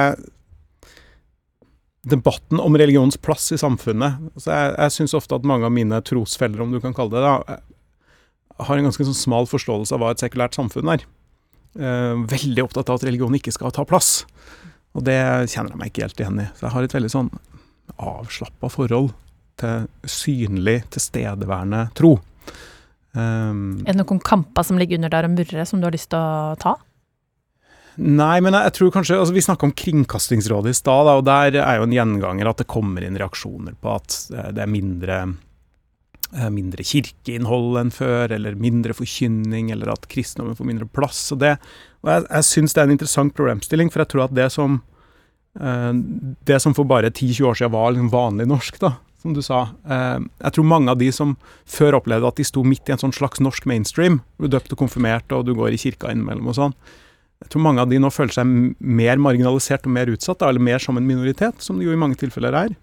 debatten 2.07 2.61
om 2.61 2.77
religionens 2.79 3.19
plass 3.21 3.51
i 3.53 3.59
samfunnet. 3.61 4.21
Altså 4.35 4.55
jeg 4.55 4.75
jeg 4.77 4.95
syns 4.97 5.17
ofte 5.19 5.37
at 5.37 5.47
mange 5.47 5.69
av 5.69 5.75
mine 5.75 6.01
trosfeller, 6.07 6.63
om 6.63 6.73
du 6.73 6.81
kan 6.81 6.97
kalle 6.97 7.13
det 7.13 7.25
det, 7.27 7.59
har 8.61 8.77
en 8.77 8.89
ganske 8.89 9.07
sånn 9.09 9.17
smal 9.17 9.49
forståelse 9.49 9.97
av 9.97 10.03
hva 10.03 10.13
et 10.15 10.23
sekulært 10.23 10.57
samfunn 10.57 10.93
er. 10.93 11.05
Eh, 11.79 12.17
veldig 12.29 12.65
opptatt 12.67 12.91
av 12.91 12.99
at 12.99 13.07
religion 13.09 13.37
ikke 13.37 13.55
skal 13.55 13.73
ta 13.75 13.87
plass. 13.89 14.25
Og 14.97 15.05
det 15.07 15.21
kjenner 15.53 15.75
jeg 15.75 15.81
meg 15.81 15.93
ikke 15.93 16.07
helt 16.09 16.21
igjen 16.21 16.43
i. 16.43 16.49
Så 16.57 16.67
jeg 16.67 16.75
har 16.75 16.87
et 16.87 16.97
veldig 16.97 17.13
sånn 17.13 17.31
avslappa 18.01 18.71
forhold 18.73 19.13
til 19.61 19.87
synlig, 20.09 20.81
tilstedeværende 20.95 21.87
tro. 21.99 22.17
Um, 23.13 23.81
er 23.83 23.93
det 23.93 23.99
noen 23.99 24.23
kamper 24.23 24.65
som 24.67 24.79
ligger 24.79 25.01
under 25.01 25.13
der 25.13 25.27
og 25.27 25.35
murrer, 25.35 25.67
som 25.67 25.81
du 25.81 25.89
har 25.89 25.95
lyst 25.95 26.13
til 26.13 26.21
å 26.21 26.57
ta? 26.61 26.77
Nei, 28.01 28.39
men 28.41 28.55
jeg, 28.57 28.65
jeg 28.65 28.75
tror 28.79 28.93
kanskje 28.95 29.19
altså 29.21 29.35
Vi 29.37 29.43
snakka 29.45 29.67
om 29.69 29.77
Kringkastingsrådet 29.77 30.73
i 30.73 30.79
stad, 30.79 31.11
og 31.13 31.27
der 31.29 31.59
er 31.61 31.79
jo 31.79 31.87
en 31.87 31.95
gjenganger 31.95 32.49
at 32.49 32.63
det 32.63 32.71
kommer 32.71 33.05
inn 33.05 33.19
reaksjoner 33.21 33.77
på 33.77 33.93
at 33.93 34.17
eh, 34.33 34.49
det 34.57 34.63
er 34.65 34.71
mindre, 34.73 35.19
eh, 36.33 36.49
mindre 36.55 36.87
kirkeinnhold 36.87 37.77
enn 37.83 37.93
før, 37.93 38.33
eller 38.39 38.57
mindre 38.57 38.97
forkynning, 38.97 39.69
eller 39.75 39.93
at 39.93 40.09
kristendommen 40.13 40.57
får 40.57 40.71
mindre 40.71 40.89
plass. 40.89 41.27
Og, 41.37 41.43
det, 41.43 41.59
og 42.01 42.13
jeg, 42.15 42.25
jeg 42.31 42.49
syns 42.49 42.77
det 42.77 42.83
er 42.83 42.89
en 42.89 42.97
interessant 42.97 43.37
problemstilling, 43.37 43.93
for 43.93 44.05
jeg 44.05 44.13
tror 44.15 44.25
at 44.25 44.35
det 44.39 44.49
som, 44.57 44.81
eh, 45.61 45.93
det 46.49 46.61
som 46.65 46.77
for 46.79 46.89
bare 46.89 47.13
10-20 47.13 47.53
år 47.53 47.61
siden 47.61 47.77
var 47.77 47.93
liksom 47.93 48.11
vanlig 48.17 48.49
norsk, 48.49 48.81
da, 48.81 48.95
som 49.21 49.37
du 49.37 49.43
sa. 49.45 49.67
Jeg 49.85 50.55
tror 50.57 50.65
mange 50.65 50.89
av 50.89 50.97
de 50.97 51.11
som 51.13 51.35
før 51.69 51.99
opplevde 51.99 52.33
at 52.33 52.41
de 52.41 52.49
sto 52.49 52.65
midt 52.65 52.89
i 52.89 52.95
en 52.95 53.03
sånn 53.03 53.13
slags 53.13 53.45
norsk 53.45 53.69
mainstream, 53.69 54.23
er 54.41 54.49
døpt 54.57 54.73
og 54.73 54.81
konfirmert, 54.87 55.29
og 55.37 55.45
du 55.45 55.53
går 55.59 55.77
i 55.77 55.83
kirka 55.83 56.09
innimellom 56.09 56.49
og 56.49 56.57
sånn, 56.57 56.77
jeg 57.41 57.55
tror 57.55 57.65
mange 57.65 57.81
av 57.81 57.89
de 57.89 57.99
nå 58.01 58.11
føler 58.13 58.35
seg 58.37 58.51
mer 58.79 59.21
marginalisert 59.23 59.87
og 59.89 59.95
mer 59.97 60.13
utsatt, 60.13 60.43
eller 60.45 60.61
mer 60.61 60.83
som 60.83 60.99
en 61.01 61.07
minoritet, 61.07 61.63
som 61.65 61.79
det 61.81 61.89
jo 61.89 61.95
i 61.95 62.01
mange 62.01 62.19
tilfeller 62.21 62.57
er. 62.67 62.77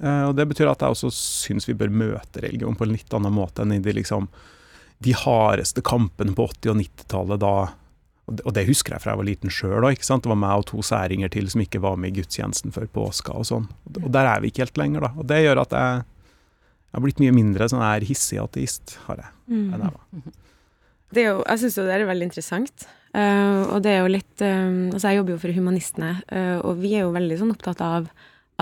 Uh, 0.00 0.30
og 0.30 0.36
Det 0.38 0.46
betyr 0.48 0.70
at 0.70 0.80
jeg 0.80 0.96
også 0.96 1.12
syns 1.12 1.68
vi 1.68 1.76
bør 1.76 1.92
møte 1.92 2.40
religion 2.40 2.78
på 2.78 2.86
en 2.86 2.94
litt 2.94 3.12
annen 3.12 3.34
måte 3.36 3.64
enn 3.64 3.74
i 3.76 3.82
de, 3.84 3.92
liksom, 3.98 4.30
de 5.04 5.12
hardeste 5.12 5.84
kampene 5.84 6.32
på 6.36 6.48
80- 6.54 6.72
og 6.72 6.80
90-tallet 6.80 7.44
da 7.44 7.54
og 8.30 8.36
det, 8.38 8.44
og 8.46 8.54
det, 8.54 8.62
husker 8.68 8.94
jeg 8.94 9.02
fra 9.02 9.12
jeg 9.12 9.18
var 9.18 9.26
liten 9.26 9.50
sjøl 9.50 9.84
òg. 9.88 9.98
Det 9.98 10.30
var 10.30 10.38
meg 10.38 10.62
og 10.62 10.68
to 10.70 10.78
særinger 10.86 11.32
til 11.34 11.48
som 11.50 11.64
ikke 11.64 11.80
var 11.82 11.96
med 11.98 12.12
i 12.12 12.20
gudstjenesten 12.20 12.70
før 12.74 12.86
påska 12.94 13.34
og 13.34 13.48
sånn. 13.48 13.66
Og 13.98 14.06
der 14.14 14.28
er 14.30 14.44
vi 14.44 14.52
ikke 14.52 14.62
helt 14.62 14.78
lenger, 14.78 15.08
da. 15.08 15.10
Og 15.18 15.26
det 15.26 15.40
gjør 15.42 15.64
at 15.64 15.74
jeg, 15.74 16.04
jeg 16.06 16.96
har 16.96 17.02
blitt 17.02 17.22
mye 17.24 17.34
mindre 17.34 17.66
sånn 17.72 17.82
her 17.82 18.06
hissig 18.06 18.38
ateist, 18.38 18.94
har 19.08 19.24
jeg, 19.24 19.32
enn 19.58 19.74
jeg 19.74 19.90
var. 19.90 20.30
Det 21.12 21.24
er 21.24 21.28
jo, 21.32 21.42
jeg 21.42 21.64
syns 21.64 21.80
jo 21.80 21.88
det 21.88 21.96
er 21.98 22.06
veldig 22.08 22.30
interessant. 22.30 22.86
Uh, 23.12 23.68
og 23.74 23.82
det 23.84 23.90
er 23.92 23.98
jo 24.00 24.08
litt 24.08 24.40
uh, 24.40 24.88
Altså, 24.88 25.10
jeg 25.10 25.18
jobber 25.18 25.34
jo 25.34 25.40
for 25.42 25.52
Humanistene, 25.52 26.12
uh, 26.32 26.58
og 26.64 26.78
vi 26.80 26.94
er 26.96 27.04
jo 27.04 27.12
veldig 27.12 27.36
sånn 27.42 27.52
opptatt 27.52 27.82
av 27.84 28.06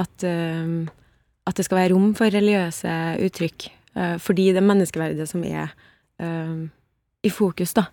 at, 0.01 0.25
at 0.25 1.59
det 1.59 1.65
skal 1.67 1.77
være 1.77 1.91
rom 1.93 2.13
for 2.17 2.33
religiøse 2.33 2.93
uttrykk. 3.27 3.67
fordi 4.23 4.47
det 4.55 4.61
er 4.63 4.65
menneskeverdet 4.65 5.27
som 5.29 5.43
er 5.45 5.75
i 7.21 7.33
fokus, 7.35 7.75
da. 7.77 7.89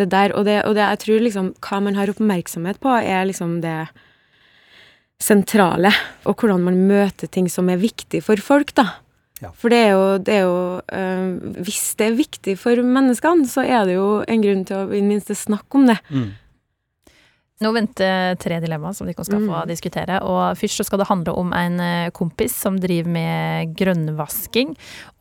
Det 0.00 0.08
der, 0.10 0.32
og 0.34 0.48
det, 0.48 0.56
og 0.64 0.74
det 0.74 0.82
jeg 0.82 1.00
tror 1.04 1.22
liksom 1.22 1.52
Hva 1.62 1.78
man 1.84 1.94
har 1.94 2.10
oppmerksomhet 2.10 2.80
på, 2.82 2.88
er 2.88 3.28
liksom 3.28 3.60
det 3.62 3.76
sentrale, 5.22 5.92
og 6.24 6.34
hvordan 6.34 6.64
man 6.66 6.82
møter 6.88 7.30
ting 7.30 7.46
som 7.52 7.70
er 7.70 7.78
viktig 7.84 8.24
for 8.24 8.40
folk, 8.42 8.74
da. 8.74 8.88
Ja. 9.42 9.50
For 9.52 9.72
det 9.72 9.82
er 9.84 9.92
jo, 9.92 10.04
det 10.24 10.32
er 10.32 10.44
jo 10.46 10.60
øh, 10.80 11.60
Hvis 11.66 11.94
det 12.00 12.06
er 12.08 12.16
viktig 12.16 12.56
for 12.56 12.80
menneskene, 12.80 13.44
så 13.50 13.66
er 13.66 13.84
det 13.84 13.98
jo 13.98 14.08
en 14.24 14.42
grunn 14.42 14.64
til 14.64 14.78
å 14.80 14.88
i 14.88 15.00
det 15.02 15.08
minste 15.10 15.36
snakke 15.36 15.76
om 15.76 15.88
det. 15.90 15.98
Mm. 16.08 16.30
Nå 17.64 17.70
venter 17.72 18.34
tre 18.36 18.58
dilemmaer 18.60 18.92
som 18.92 19.08
de 19.08 19.14
skal 19.16 19.30
få 19.30 19.38
mm. 19.62 19.68
diskutere. 19.70 20.18
Og 20.28 20.58
først 20.60 20.82
så 20.82 20.84
skal 20.84 21.00
det 21.00 21.08
handle 21.08 21.32
om 21.40 21.54
en 21.56 21.80
øh, 21.80 22.10
kompis 22.16 22.52
som 22.52 22.76
driver 22.80 23.08
med 23.14 23.72
grønnvasking. 23.78 24.74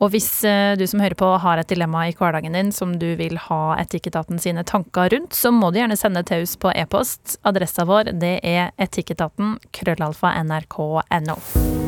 Og 0.04 0.12
hvis 0.12 0.28
øh, 0.44 0.76
du 0.76 0.84
som 0.88 1.00
hører 1.04 1.16
på 1.20 1.32
har 1.40 1.62
et 1.62 1.72
dilemma 1.72 2.04
i 2.10 2.16
hverdagen 2.18 2.58
din 2.58 2.74
som 2.76 2.98
du 3.00 3.08
vil 3.16 3.40
ha 3.48 3.62
Etikketaten 3.80 4.42
sine 4.44 4.68
tanker 4.68 5.16
rundt, 5.16 5.36
så 5.36 5.54
må 5.56 5.72
du 5.72 5.80
gjerne 5.80 6.00
sende 6.00 6.26
til 6.28 6.44
oss 6.44 6.58
på 6.60 6.76
e-post. 6.76 7.38
Adressa 7.48 7.88
vår 7.88 8.12
det 8.20 8.38
er 8.44 8.76
etikketaten 8.84 9.56
krøllalfa 9.72 10.36
nrk.no. 10.44 11.85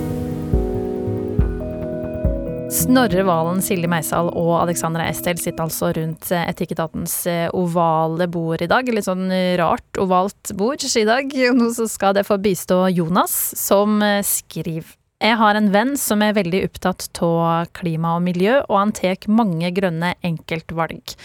Snorre 2.68 3.24
Valen, 3.24 3.62
Silje 3.64 3.88
Meisal 3.88 4.28
og 4.36 4.50
Alexandra 4.60 5.06
Estel 5.08 5.40
sitter 5.40 5.64
altså 5.64 5.94
rundt 5.96 6.28
eh, 6.36 6.50
Etikketatens 6.52 7.14
eh, 7.32 7.46
ovale 7.56 8.28
bord 8.28 8.60
i 8.64 8.68
dag. 8.68 8.90
Litt 8.92 9.08
sånn 9.08 9.32
rart 9.60 10.00
ovalt 10.04 10.52
bord 10.60 10.84
i 10.84 11.06
dag. 11.08 11.32
Nå 11.56 11.72
skal 11.88 12.18
det 12.18 12.26
få 12.28 12.36
bistå 12.44 12.84
Jonas, 12.92 13.38
som 13.56 14.02
eh, 14.04 14.20
skriver 14.20 14.98
Jeg 15.18 15.34
har 15.40 15.58
en 15.58 15.72
venn 15.74 15.96
som 15.98 16.22
er 16.22 16.36
veldig 16.38 16.60
opptatt 16.68 17.08
av 17.26 17.72
klima 17.74 18.12
og 18.20 18.22
miljø, 18.22 18.60
og 18.70 18.76
han 18.78 18.92
tar 18.94 19.24
mange 19.34 19.72
grønne 19.74 20.12
enkeltvalg. 20.22 21.16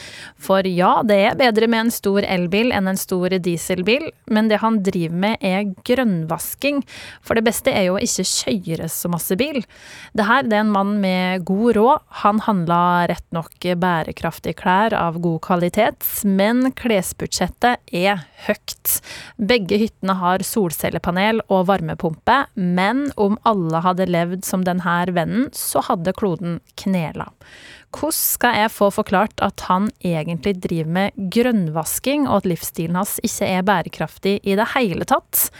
For 0.40 0.64
ja, 0.64 1.02
det 1.04 1.18
er 1.20 1.37
bedre 1.37 1.68
med 1.68 1.84
en 1.84 1.92
stor 1.92 2.25
elbil 2.25 2.72
enn 2.72 2.88
en 2.88 2.96
stor 2.96 3.37
dieselbil, 3.44 4.06
men 4.32 4.49
det 4.49 4.62
han 4.62 4.78
driver 4.87 5.18
med 5.26 5.44
er 5.44 5.68
grønnvasking. 5.84 6.80
For 7.20 7.37
det 7.37 7.44
beste 7.44 7.75
er 7.76 7.90
jo 7.90 7.99
å 7.99 8.00
ikke 8.00 8.25
kjøre 8.30 8.88
så 8.88 9.11
masse 9.12 9.37
bil. 9.37 9.61
Det 10.16 10.25
her 10.25 10.49
er 10.49 10.62
en 10.62 10.72
mann 10.72 10.96
med 11.04 11.44
god 11.44 11.76
råd. 11.76 12.08
Han 12.25 12.40
handla 12.49 12.80
rett 13.12 13.28
nok 13.37 13.61
bærekraftige 13.61 14.56
klær 14.56 14.96
av 14.96 15.20
god 15.20 15.42
kvalitet, 15.44 16.08
men 16.25 16.70
klesbudsjettet 16.80 17.92
er 17.92 18.25
høyt. 18.49 18.96
Begge 19.37 19.76
hyttene 19.84 20.16
har 20.16 20.49
solcellepanel 20.49 21.44
og 21.50 21.68
varmepumpe, 21.68 22.40
men 22.56 23.11
om 23.20 23.37
alle 23.44 23.82
hadde 23.85 24.09
levd 24.11 24.47
som 24.47 24.65
denne 24.67 24.97
vennen, 25.12 25.51
så 25.57 25.83
hadde 25.87 26.15
kloden 26.17 26.59
knela. 26.81 27.29
Hvordan 27.93 28.17
skal 28.17 28.57
jeg 28.57 28.73
få 28.73 28.89
forklart 28.95 29.43
at 29.45 29.67
han 29.69 29.91
egentlig 30.01 30.57
driver 30.65 30.95
med 30.97 31.29
grønnvasking, 31.35 32.25
og 32.29 32.43
at 32.43 32.49
livsstilen 32.55 32.97
hans 32.97 33.19
ikke 33.27 33.51
er 33.59 33.67
bærekraftig 33.69 34.39
i 34.43 34.57
det 34.59 34.71
hele 34.73 35.07
tatt? 35.09 35.51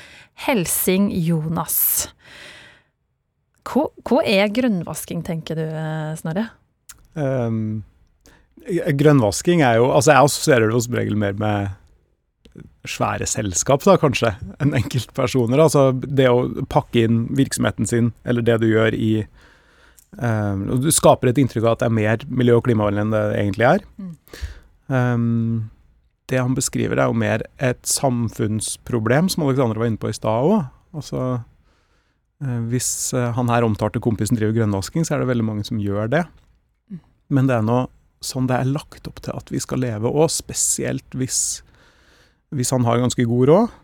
Helsing 0.47 1.11
Jonas. 1.13 2.09
Hva, 3.69 3.87
hva 4.09 4.23
er 4.27 4.51
grønnvasking, 4.51 5.23
tenker 5.27 5.61
du, 5.61 5.67
Snorre? 6.19 6.49
Um, 7.15 7.83
grønnvasking 8.97 9.61
er 9.61 9.77
jo 9.77 9.91
Altså, 9.93 10.15
jeg 10.15 10.25
assosierer 10.25 10.71
det 10.71 10.81
som 10.87 10.95
regel 10.97 11.19
mer 11.21 11.37
med 11.37 11.77
svære 12.89 13.27
selskap, 13.31 13.85
da, 13.87 13.95
kanskje, 14.01 14.33
enn 14.63 14.75
enkeltpersoner. 14.75 15.61
Altså 15.63 15.91
det 16.03 16.27
å 16.31 16.65
pakke 16.73 17.07
inn 17.07 17.25
virksomheten 17.39 17.89
sin, 17.89 18.11
eller 18.27 18.45
det 18.47 18.59
du 18.63 18.69
gjør 18.71 18.97
i 18.97 19.13
um, 20.19 20.67
Du 20.83 20.91
skaper 20.95 21.31
et 21.31 21.39
inntrykk 21.39 21.65
av 21.65 21.77
at 21.77 21.85
det 21.85 21.91
er 21.91 22.01
mer 22.01 22.27
miljø- 22.27 22.59
og 22.59 22.67
klimavennlig 22.67 23.07
enn 23.07 23.15
det 23.15 23.23
egentlig 23.39 23.69
er. 23.71 23.87
Um, 24.91 25.71
det 26.33 26.43
han 26.43 26.59
beskriver, 26.59 26.99
er 26.99 27.11
jo 27.11 27.23
mer 27.23 27.47
et 27.63 27.83
samfunnsproblem, 27.87 29.31
som 29.31 29.47
Alexander 29.47 29.79
var 29.79 29.91
inne 29.91 30.03
på 30.03 30.11
i 30.11 30.19
stad 30.19 30.51
òg. 30.51 30.69
Altså, 30.99 31.25
uh, 32.43 32.61
hvis 32.73 32.93
uh, 33.15 33.31
han 33.37 33.53
her 33.53 33.67
omtalte 33.69 34.03
kompisen 34.03 34.39
driver 34.39 34.59
grønnvasking, 34.59 35.07
så 35.07 35.17
er 35.17 35.23
det 35.23 35.31
veldig 35.31 35.51
mange 35.53 35.67
som 35.69 35.81
gjør 35.83 36.11
det. 36.19 36.27
Mm. 36.91 37.05
Men 37.31 37.51
det 37.51 37.61
er 37.61 37.69
nå 37.69 37.83
sånn 38.23 38.47
det 38.47 38.59
er 38.59 38.71
lagt 38.71 39.09
opp 39.11 39.19
til 39.23 39.35
at 39.35 39.51
vi 39.51 39.59
skal 39.63 39.83
leve 39.83 40.11
òg, 40.11 40.29
spesielt 40.31 41.15
hvis 41.19 41.63
hvis 42.53 42.73
han 42.75 42.87
har 42.87 43.01
ganske 43.01 43.27
god 43.29 43.49
råd, 43.51 43.79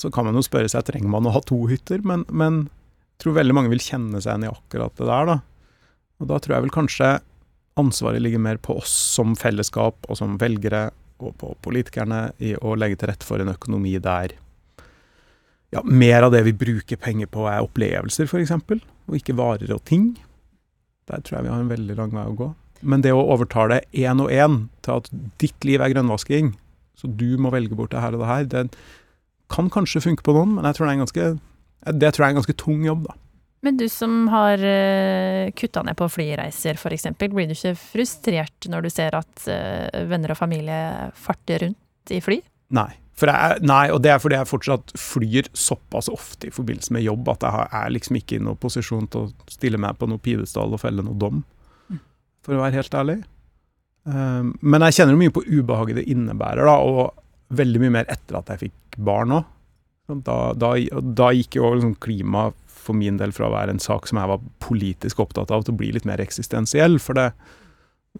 så 0.00 0.10
kan 0.12 0.28
man 0.28 0.36
jo 0.38 0.44
spørre 0.44 0.70
seg 0.72 0.86
trenger 0.88 1.10
man 1.12 1.28
å 1.28 1.34
ha 1.34 1.42
to 1.44 1.58
hytter, 1.68 2.00
men, 2.06 2.24
men 2.32 2.64
jeg 3.14 3.24
tror 3.24 3.38
veldig 3.38 3.56
mange 3.56 3.72
vil 3.72 3.82
kjenne 3.84 4.20
seg 4.20 4.32
igjen 4.32 4.46
i 4.48 4.52
akkurat 4.52 4.96
det 5.00 5.08
der. 5.08 5.30
da. 5.30 5.38
Og 6.22 6.30
da 6.30 6.40
tror 6.40 6.56
jeg 6.56 6.66
vel 6.66 6.74
kanskje 6.74 7.10
ansvaret 7.80 8.22
ligger 8.22 8.42
mer 8.42 8.60
på 8.62 8.78
oss 8.80 8.92
som 9.16 9.34
fellesskap 9.38 10.08
og 10.08 10.18
som 10.20 10.38
velgere, 10.40 10.88
og 11.22 11.36
på 11.38 11.52
politikerne, 11.62 12.32
i 12.42 12.56
å 12.58 12.74
legge 12.76 12.98
til 13.00 13.08
rette 13.12 13.26
for 13.26 13.40
en 13.40 13.52
økonomi 13.52 13.94
der 14.02 14.34
ja, 15.74 15.80
mer 15.84 16.26
av 16.26 16.32
det 16.34 16.42
vi 16.46 16.54
bruker 16.54 16.98
penger 17.00 17.30
på, 17.30 17.46
er 17.50 17.64
opplevelser, 17.64 18.28
f.eks., 18.28 18.52
og 19.04 19.16
ikke 19.18 19.36
varer 19.36 19.72
og 19.74 19.82
ting. 19.88 20.12
Der 21.10 21.22
tror 21.24 21.38
jeg 21.38 21.46
vi 21.46 21.52
har 21.52 21.62
en 21.62 21.72
veldig 21.72 21.96
lang 21.98 22.12
vei 22.14 22.26
å 22.30 22.36
gå. 22.38 22.50
Men 22.84 23.02
det 23.04 23.14
å 23.14 23.24
overtale 23.32 23.80
én 23.96 24.20
og 24.22 24.30
én 24.32 24.66
til 24.84 25.00
at 25.00 25.10
ditt 25.42 25.66
liv 25.66 25.82
er 25.82 25.92
grønnvasking, 25.94 26.52
så 26.98 27.10
du 27.10 27.34
må 27.40 27.52
velge 27.54 27.76
bort 27.78 27.92
det 27.94 28.02
her 28.02 28.14
og 28.16 28.22
det 28.22 28.30
her. 28.30 28.46
Det 28.50 28.64
kan 29.52 29.68
kanskje 29.72 30.04
funke 30.04 30.24
på 30.26 30.34
noen, 30.36 30.56
men 30.56 30.68
jeg 30.68 30.78
tror 30.78 30.86
det 30.86 30.92
er 30.92 30.98
en 30.98 31.04
ganske, 31.04 31.28
det 32.00 32.14
tror 32.14 32.24
jeg 32.24 32.30
er 32.30 32.34
en 32.34 32.40
ganske 32.42 32.58
tung 32.60 32.86
jobb, 32.86 33.06
da. 33.08 33.18
Men 33.64 33.78
du 33.80 33.86
som 33.88 34.26
har 34.28 34.60
eh, 34.60 35.50
kutta 35.56 35.80
ned 35.86 35.96
på 35.96 36.08
flyreiser 36.12 36.76
f.eks., 36.76 37.06
blir 37.16 37.48
du 37.48 37.54
ikke 37.54 37.72
frustrert 37.80 38.68
når 38.68 38.84
du 38.84 38.90
ser 38.92 39.16
at 39.16 39.46
uh, 39.48 40.02
venner 40.10 40.34
og 40.34 40.36
familie 40.36 40.80
farter 41.16 41.64
rundt 41.64 42.12
i 42.12 42.20
fly? 42.24 42.42
Nei. 42.76 42.90
Jeg, 43.14 43.62
nei, 43.62 43.86
og 43.94 44.00
det 44.02 44.10
er 44.10 44.18
fordi 44.20 44.36
jeg 44.36 44.50
fortsatt 44.50 44.92
flyr 44.98 45.48
såpass 45.54 46.10
ofte 46.12 46.48
i 46.48 46.52
forbindelse 46.52 46.92
med 46.96 47.04
jobb 47.06 47.30
at 47.30 47.46
jeg 47.46 47.68
er 47.78 47.92
liksom 47.94 48.18
ikke 48.18 48.36
i 48.36 48.42
noen 48.42 48.58
posisjon 48.60 49.06
til 49.06 49.28
å 49.28 49.52
stille 49.54 49.78
meg 49.80 49.96
på 50.00 50.08
noe 50.10 50.20
pidestall 50.20 50.74
og 50.74 50.82
felle 50.82 51.04
noe 51.06 51.14
dom, 51.16 51.44
mm. 51.88 52.00
for 52.44 52.58
å 52.58 52.64
være 52.64 52.82
helt 52.82 52.98
ærlig. 52.98 53.16
Ehm, 54.10 54.52
men 54.60 54.84
jeg 54.86 54.98
kjenner 54.98 55.18
mye 55.18 55.32
på 55.32 55.44
ubehaget 55.46 56.00
det 56.00 56.08
innebærer, 56.12 56.66
da, 56.68 56.76
og 56.76 57.56
veldig 57.56 57.82
mye 57.82 57.96
mer 58.00 58.12
etter 58.12 58.38
at 58.40 58.52
jeg 58.52 58.66
fikk 58.66 59.00
barn 59.04 59.38
òg. 59.38 59.50
Da, 60.04 60.36
da, 60.52 60.74
da, 61.00 61.30
gikk 61.32 61.56
jo 61.56 61.70
liksom 61.72 61.94
klima 62.04 62.50
for 62.68 62.96
min 62.98 63.16
del 63.16 63.32
fra 63.32 63.48
å 63.48 63.54
være 63.54 63.72
en 63.72 63.80
sak 63.80 64.04
som 64.10 64.18
jeg 64.20 64.28
var 64.28 64.42
politisk 64.60 65.22
opptatt 65.24 65.52
av, 65.54 65.64
til 65.64 65.72
å 65.72 65.78
bli 65.80 65.94
litt 65.96 66.04
mer 66.08 66.20
eksistensiell. 66.20 66.98
For 67.00 67.16
det, 67.16 67.30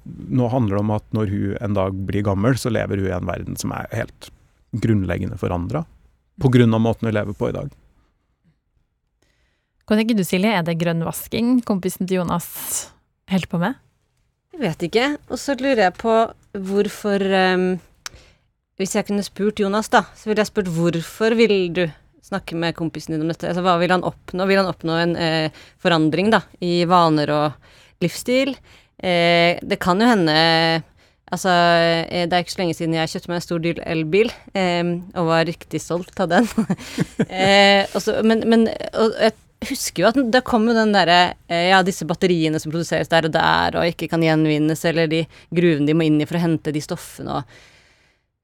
nå 0.04 0.48
handler 0.48 0.78
det 0.78 0.84
om 0.86 0.94
at 0.96 1.04
når 1.16 1.32
hun 1.34 1.58
en 1.60 1.76
dag 1.76 1.98
blir 2.08 2.24
gammel, 2.24 2.56
så 2.56 2.72
lever 2.72 3.02
hun 3.02 3.10
i 3.10 3.16
en 3.18 3.28
verden 3.28 3.60
som 3.60 3.74
er 3.76 3.90
helt 3.92 4.30
grunnleggende 4.80 5.36
forandra. 5.38 5.84
Pga. 6.40 6.66
måten 6.78 7.10
hun 7.10 7.14
lever 7.14 7.36
på 7.36 7.52
i 7.52 7.54
dag. 7.54 7.68
Hva 9.84 10.00
tenker 10.00 10.16
du, 10.16 10.24
Silje? 10.24 10.48
Er 10.48 10.64
det 10.64 10.80
grønnvasking 10.80 11.58
kompisen 11.68 12.08
til 12.08 12.22
Jonas 12.22 12.48
holder 13.28 13.50
på 13.52 13.60
med? 13.60 13.83
Jeg 14.54 14.62
vet 14.62 14.86
ikke. 14.86 15.08
Og 15.34 15.40
så 15.42 15.56
lurer 15.58 15.88
jeg 15.88 15.96
på 15.98 16.14
hvorfor 16.54 17.24
um, 17.58 17.66
Hvis 18.78 18.94
jeg 18.94 19.08
kunne 19.08 19.26
spurt 19.26 19.58
Jonas, 19.58 19.90
da, 19.90 20.04
så 20.14 20.30
ville 20.30 20.42
jeg 20.42 20.50
spurt 20.50 20.70
hvorfor 20.70 21.34
vil 21.38 21.56
du 21.74 21.84
snakke 22.24 22.56
med 22.58 22.76
kompisen 22.78 23.14
din 23.14 23.22
om 23.22 23.30
dette? 23.30 23.48
Altså, 23.50 23.62
hva 23.66 23.74
vil 23.82 23.90
han 23.90 24.06
oppnå? 24.06 24.46
Vil 24.46 24.58
han 24.58 24.70
oppnå 24.70 24.96
en 24.98 25.12
eh, 25.20 25.62
forandring 25.82 26.32
da, 26.32 26.40
i 26.64 26.86
vaner 26.88 27.30
og 27.34 28.02
livsstil? 28.02 28.54
Eh, 28.98 29.60
det 29.62 29.78
kan 29.82 30.00
jo 30.00 30.08
hende 30.08 30.34
Altså, 31.34 31.50
eh, 31.50 32.26
det 32.28 32.34
er 32.34 32.42
ikke 32.44 32.52
så 32.52 32.60
lenge 32.60 32.74
siden 32.76 32.94
jeg 32.94 33.10
kjøpte 33.10 33.30
meg 33.30 33.38
en 33.38 33.44
stor 33.44 33.62
dyr 33.64 33.78
elbil, 33.90 34.32
eh, 34.54 34.90
og 35.16 35.30
var 35.30 35.46
riktig 35.48 35.80
stolt 35.82 36.20
av 36.20 36.30
den. 36.30 36.48
eh, 37.28 37.86
også, 37.96 38.18
men, 38.26 38.44
men 38.50 38.68
og 38.92 39.16
et 39.18 39.38
husker 39.68 40.04
jo 40.04 40.08
at 40.10 40.18
det 40.34 40.42
kom 40.46 40.66
jo 40.68 40.74
den 40.76 40.94
derre 40.94 41.34
eh, 41.48 41.68
Ja, 41.70 41.82
disse 41.86 42.06
batteriene 42.08 42.60
som 42.62 42.72
produseres 42.72 43.10
der 43.12 43.28
og 43.28 43.34
der 43.34 43.78
og 43.80 43.88
ikke 43.88 44.08
kan 44.12 44.24
gjenvinnes, 44.24 44.84
eller 44.88 45.10
de 45.10 45.24
gruvene 45.54 45.88
de 45.88 45.96
må 45.96 46.06
inn 46.08 46.20
i 46.22 46.28
for 46.28 46.38
å 46.38 46.44
hente 46.44 46.74
de 46.74 46.82
stoffene 46.84 47.40
og 47.40 47.56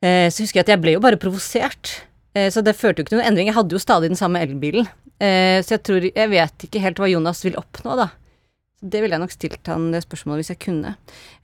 eh, 0.04 0.28
Så 0.32 0.44
husker 0.44 0.60
jeg 0.60 0.68
at 0.68 0.74
jeg 0.74 0.82
ble 0.84 0.96
jo 0.96 1.04
bare 1.04 1.20
provosert. 1.20 1.96
Eh, 2.34 2.48
så 2.52 2.64
det 2.64 2.78
førte 2.78 3.00
jo 3.00 3.06
ikke 3.06 3.14
til 3.14 3.20
noen 3.20 3.32
endring. 3.32 3.50
Jeg 3.50 3.58
hadde 3.58 3.76
jo 3.76 3.82
stadig 3.82 4.12
den 4.12 4.20
samme 4.20 4.42
elbilen. 4.44 4.88
Så 5.20 5.74
jeg 5.74 5.82
tror 5.84 6.04
Jeg 6.08 6.30
vet 6.32 6.64
ikke 6.64 6.80
helt 6.80 6.96
hva 6.96 7.08
Jonas 7.10 7.42
vil 7.44 7.58
oppnå, 7.60 7.92
da. 7.98 8.06
Det 8.80 9.02
ville 9.02 9.12
jeg 9.12 9.20
nok 9.20 9.32
stilt 9.34 9.68
han 9.68 9.90
det 9.92 10.00
spørsmålet 10.06 10.40
hvis 10.40 10.50
jeg 10.54 10.60
kunne. 10.64 10.94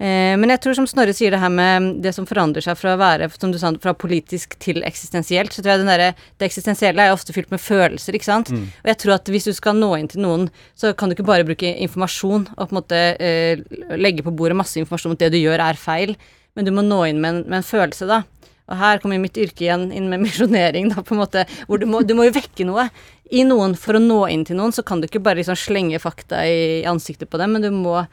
Eh, 0.00 0.32
men 0.40 0.48
jeg 0.54 0.62
tror 0.64 0.76
som 0.78 0.86
Snorre 0.88 1.12
sier 1.16 1.34
det 1.34 1.40
her 1.42 1.52
med 1.52 1.98
det 2.04 2.14
som 2.16 2.24
forandrer 2.28 2.64
seg 2.64 2.78
fra 2.80 2.94
å 2.94 3.00
være 3.00 3.28
som 3.34 3.52
du 3.52 3.58
sa, 3.60 3.74
fra 3.82 3.92
politisk 3.92 4.56
til 4.62 4.80
eksistensielt, 4.88 5.52
så 5.52 5.60
tror 5.60 5.74
jeg 5.74 5.84
der, 5.84 6.16
det 6.16 6.48
eksistensielle 6.48 7.04
er 7.04 7.12
ofte 7.12 7.36
fylt 7.36 7.52
med 7.52 7.60
følelser, 7.60 8.16
ikke 8.16 8.30
sant. 8.30 8.54
Mm. 8.54 8.64
Og 8.72 8.88
jeg 8.88 9.00
tror 9.02 9.16
at 9.18 9.28
hvis 9.34 9.50
du 9.50 9.52
skal 9.56 9.76
nå 9.76 9.90
inn 9.98 10.08
til 10.08 10.24
noen, 10.24 10.48
så 10.80 10.94
kan 10.96 11.12
du 11.12 11.16
ikke 11.16 11.28
bare 11.28 11.44
bruke 11.44 11.74
informasjon 11.84 12.48
og 12.56 12.62
på 12.62 12.72
en 12.72 12.80
måte 12.80 13.02
eh, 13.20 13.60
legge 14.00 14.24
på 14.24 14.32
bordet 14.32 14.56
masse 14.56 14.80
informasjon 14.80 15.12
om 15.12 15.18
at 15.18 15.26
det 15.26 15.34
du 15.36 15.40
gjør 15.42 15.60
er 15.66 15.80
feil, 15.80 16.16
men 16.56 16.64
du 16.64 16.72
må 16.72 16.86
nå 16.86 17.02
inn 17.10 17.20
med 17.20 17.34
en, 17.34 17.44
med 17.50 17.60
en 17.60 17.68
følelse, 17.68 18.08
da. 18.08 18.22
Og 18.66 18.78
her 18.80 18.98
kommer 19.02 19.20
mitt 19.22 19.38
yrke 19.38 19.66
igjen 19.66 19.90
inn 19.94 20.08
med 20.10 20.22
misjonering, 20.26 20.90
da, 20.94 21.04
på 21.06 21.14
en 21.14 21.22
måte, 21.22 21.46
hvor 21.68 21.82
du 21.82 21.86
må, 21.90 22.02
du 22.06 22.16
må 22.18 22.26
jo 22.28 22.34
vekke 22.36 22.66
noe 22.68 22.88
i 23.34 23.42
noen 23.46 23.74
for 23.78 23.98
å 23.98 24.02
nå 24.02 24.20
inn 24.30 24.44
til 24.46 24.58
noen. 24.58 24.74
Så 24.74 24.84
kan 24.86 25.00
du 25.00 25.08
ikke 25.08 25.22
bare 25.22 25.40
liksom 25.40 25.58
slenge 25.58 26.00
fakta 26.02 26.42
i 26.46 26.82
ansiktet 26.88 27.30
på 27.30 27.40
dem, 27.42 27.56
men 27.56 27.66
du 27.66 27.72
må 27.74 28.04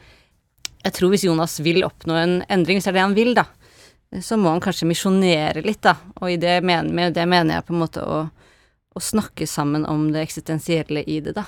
Jeg 0.83 0.97
tror 0.97 1.13
hvis 1.13 1.23
Jonas 1.23 1.61
vil 1.63 1.85
oppnå 1.87 2.15
en 2.19 2.31
endring, 2.51 2.75
hvis 2.75 2.89
det 2.89 2.91
er 2.91 2.97
det 2.97 3.03
han 3.05 3.13
vil, 3.15 3.29
da, 3.37 3.45
så 4.19 4.35
må 4.35 4.51
han 4.51 4.59
kanskje 4.59 4.89
misjonere 4.89 5.61
litt, 5.63 5.79
da. 5.85 5.93
Og 6.19 6.33
i 6.33 6.35
det 6.35 6.57
mener, 6.59 6.91
med 6.91 7.15
det 7.15 7.23
mener 7.23 7.55
jeg 7.55 7.65
på 7.69 7.71
en 7.71 7.79
måte 7.79 8.03
å, 8.03 8.17
å 8.91 8.99
snakke 8.99 9.47
sammen 9.47 9.87
om 9.87 10.09
det 10.11 10.25
eksistensielle 10.25 11.05
i 11.07 11.21
det, 11.23 11.37
da. 11.37 11.45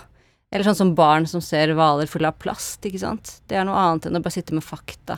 Eller 0.54 0.70
sånn 0.70 0.80
som 0.80 0.96
barn 0.96 1.28
som 1.28 1.44
ser 1.44 1.74
hvaler 1.76 2.08
fulle 2.08 2.32
av 2.32 2.40
plast, 2.40 2.80
ikke 2.88 3.02
sant. 3.02 3.34
Det 3.50 3.60
er 3.60 3.68
noe 3.68 3.76
annet 3.76 4.08
enn 4.08 4.16
å 4.16 4.24
bare 4.24 4.38
sitte 4.38 4.56
med 4.56 4.64
fakta. 4.64 5.18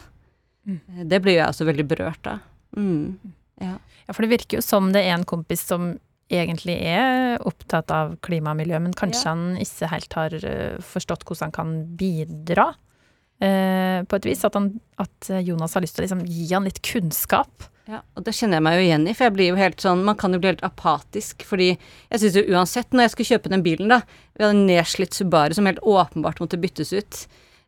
Mm. 0.66 0.80
Det 1.14 1.20
blir 1.22 1.38
jeg 1.38 1.46
også 1.46 1.68
veldig 1.68 1.86
berørt 1.88 2.30
av. 2.32 2.42
Mm. 2.74 3.20
Ja. 3.62 3.78
ja, 3.78 4.14
for 4.14 4.24
det 4.24 4.34
virker 4.36 4.60
jo 4.60 4.66
som 4.66 4.92
det 4.94 5.06
er 5.06 5.16
en 5.16 5.28
kompis 5.28 5.64
som 5.70 5.96
egentlig 6.28 6.76
er 6.84 7.38
opptatt 7.48 7.92
av 7.96 8.18
klima 8.24 8.52
og 8.52 8.60
miljø, 8.60 8.80
men 8.84 8.96
kanskje 8.98 9.24
ja. 9.24 9.32
han 9.32 9.62
ikke 9.64 9.92
helt 9.94 10.18
har 10.18 10.36
eh, 10.42 10.76
forstått 10.84 11.24
hvordan 11.24 11.48
han 11.48 11.56
kan 11.56 11.72
bidra 12.00 12.68
eh, 13.40 14.04
på 14.04 14.20
et 14.20 14.28
vis. 14.28 14.44
At, 14.48 14.58
han, 14.60 14.74
at, 15.00 15.32
Jonas 15.46 15.78
har 15.78 15.86
lyst 15.86 15.98
til 15.98 16.04
å 16.04 16.08
liksom 16.08 16.26
gi 16.28 16.50
han 16.52 16.68
litt 16.68 16.82
kunnskap. 16.86 17.70
Ja, 17.88 18.02
og 18.20 18.26
det 18.28 18.36
kjenner 18.36 18.60
jeg 18.60 18.66
meg 18.68 18.76
jo 18.76 18.84
igjen 18.84 19.08
i, 19.08 19.16
for 19.16 19.30
jeg 19.30 19.36
blir 19.38 19.48
jo 19.54 19.60
helt 19.62 19.80
sånn 19.80 20.02
Man 20.04 20.18
kan 20.20 20.36
jo 20.36 20.42
bli 20.44 20.50
helt 20.50 20.64
apatisk, 20.68 21.46
fordi 21.48 21.70
jeg 21.72 22.20
syns 22.20 22.36
jo 22.36 22.44
uansett, 22.52 22.90
når 22.92 23.06
jeg 23.06 23.14
skulle 23.14 23.30
kjøpe 23.30 23.52
den 23.54 23.64
bilen, 23.64 23.94
da 23.94 24.02
Vi 24.04 24.44
hadde 24.44 24.58
en 24.58 24.66
nedslitt 24.68 25.16
Subaru 25.16 25.56
som 25.56 25.70
helt 25.70 25.80
åpenbart 25.80 26.42
måtte 26.44 26.60
byttes 26.60 26.92
ut. 26.92 27.22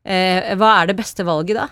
Eh, 0.03 0.51
hva 0.59 0.73
er 0.81 0.91
det 0.91 0.97
beste 0.99 1.23
valget 1.23 1.61
da? 1.61 1.69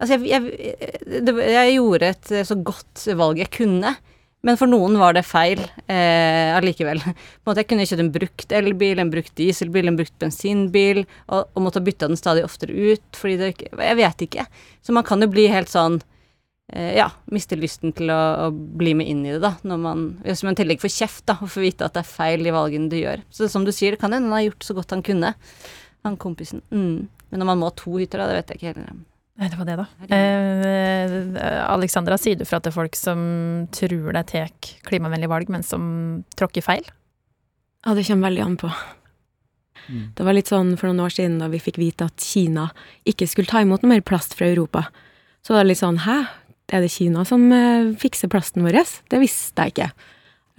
Altså, 0.00 0.16
jeg, 0.24 0.54
jeg, 0.56 1.34
jeg, 1.52 1.74
gjorde 1.76 2.08
et 2.14 2.30
så 2.48 2.56
godt 2.56 3.04
valg 3.18 3.42
jeg 3.42 3.52
kunne, 3.52 3.92
Men 4.40 4.56
for 4.56 4.72
noen 4.72 4.94
var 4.96 5.12
det 5.12 5.26
feil 5.28 5.60
eh, 5.60 6.56
allikevel. 6.56 7.02
På 7.04 7.10
en 7.12 7.50
måte 7.50 7.60
Jeg 7.60 7.68
kunne 7.68 7.84
kjøpt 7.84 8.04
en 8.06 8.14
brukt 8.14 8.54
elbil, 8.56 9.02
en 9.02 9.10
brukt 9.12 9.34
dieselbil, 9.36 9.90
en 9.90 9.98
brukt 9.98 10.14
bensinbil, 10.22 11.02
og, 11.28 11.50
og 11.52 11.66
måtte 11.66 11.82
bytte 11.84 12.08
den 12.08 12.16
stadig 12.16 12.46
oftere 12.46 12.72
ut, 12.72 13.04
fordi 13.16 13.36
det 13.36 13.50
Jeg 13.68 13.98
vet 14.00 14.24
ikke. 14.24 14.46
Så 14.80 14.96
man 14.96 15.04
kan 15.04 15.20
jo 15.20 15.28
bli 15.28 15.44
helt 15.52 15.68
sånn 15.72 16.00
eh, 16.72 16.96
Ja, 16.96 17.10
miste 17.28 17.60
lysten 17.60 17.92
til 17.92 18.08
å, 18.14 18.20
å, 18.46 18.48
bli 18.50 18.96
med 18.96 19.12
inn 19.12 19.26
i 19.28 19.34
det, 19.34 19.42
da, 19.44 19.52
når 19.60 19.84
man 19.84 20.08
Hvis 20.24 20.46
man 20.48 20.56
i 20.56 20.62
tillegg 20.62 20.80
får 20.80 20.96
kjeft, 20.96 21.26
da, 21.28 21.36
og 21.44 21.52
får 21.52 21.66
vite 21.66 21.90
at 21.90 21.98
det 21.98 22.06
er 22.06 22.14
feil 22.14 22.48
i 22.48 22.56
valgene 22.56 22.88
du 22.88 22.96
gjør. 23.02 23.28
Så 23.28 23.52
som 23.52 23.68
du 23.68 23.74
sier, 23.76 23.92
det 23.92 24.00
kan 24.00 24.16
hende 24.16 24.32
han 24.32 24.40
har 24.40 24.48
gjort 24.48 24.70
så 24.70 24.80
godt 24.80 24.96
han 24.96 25.04
kunne, 25.04 25.36
han 26.08 26.20
kompisen. 26.24 26.64
Mm. 26.72 27.12
Men 27.28 27.44
når 27.44 27.52
man 27.52 27.60
må 27.60 27.68
ha 27.68 27.76
to 27.76 27.98
hytter, 28.00 28.24
da, 28.24 28.32
det 28.32 28.40
vet 28.40 28.56
jeg 28.56 28.62
ikke 28.62 28.72
heller. 28.72 29.00
Det 29.40 29.56
var 29.56 29.64
det, 29.64 29.76
da. 29.80 29.86
Eh, 30.12 31.12
Alexandra, 31.72 32.18
sier 32.20 32.36
du 32.36 32.44
fra 32.44 32.58
til 32.60 32.74
folk 32.74 32.96
som 32.98 33.20
tror 33.72 34.10
de 34.12 34.22
tar 34.28 34.50
klimavennlige 34.84 35.32
valg, 35.32 35.48
men 35.52 35.64
som 35.64 35.84
tråkker 36.36 36.64
feil? 36.64 36.84
Ja, 37.86 37.94
det 37.96 38.04
kommer 38.04 38.28
veldig 38.28 38.42
an 38.44 38.58
på. 38.60 38.68
Mm. 39.88 40.02
Det 40.18 40.26
var 40.26 40.36
litt 40.36 40.50
sånn 40.52 40.74
for 40.76 40.90
noen 40.90 41.06
år 41.06 41.14
siden 41.14 41.38
da 41.40 41.48
vi 41.48 41.62
fikk 41.62 41.80
vite 41.80 42.10
at 42.10 42.20
Kina 42.20 42.68
ikke 43.08 43.28
skulle 43.30 43.48
ta 43.48 43.62
imot 43.64 43.80
noe 43.80 43.94
mer 43.94 44.04
plast 44.04 44.36
fra 44.36 44.50
Europa. 44.50 44.84
Så 45.40 45.54
var 45.54 45.64
det 45.64 45.72
litt 45.72 45.80
sånn 45.80 46.02
hæ, 46.04 46.18
er 46.70 46.84
det 46.84 46.92
Kina 46.92 47.24
som 47.26 47.48
eh, 47.54 47.92
fikser 47.98 48.30
plasten 48.30 48.66
vår? 48.66 48.82
Det 49.08 49.22
visste 49.22 49.64
jeg 49.64 49.74
ikke. 49.74 49.88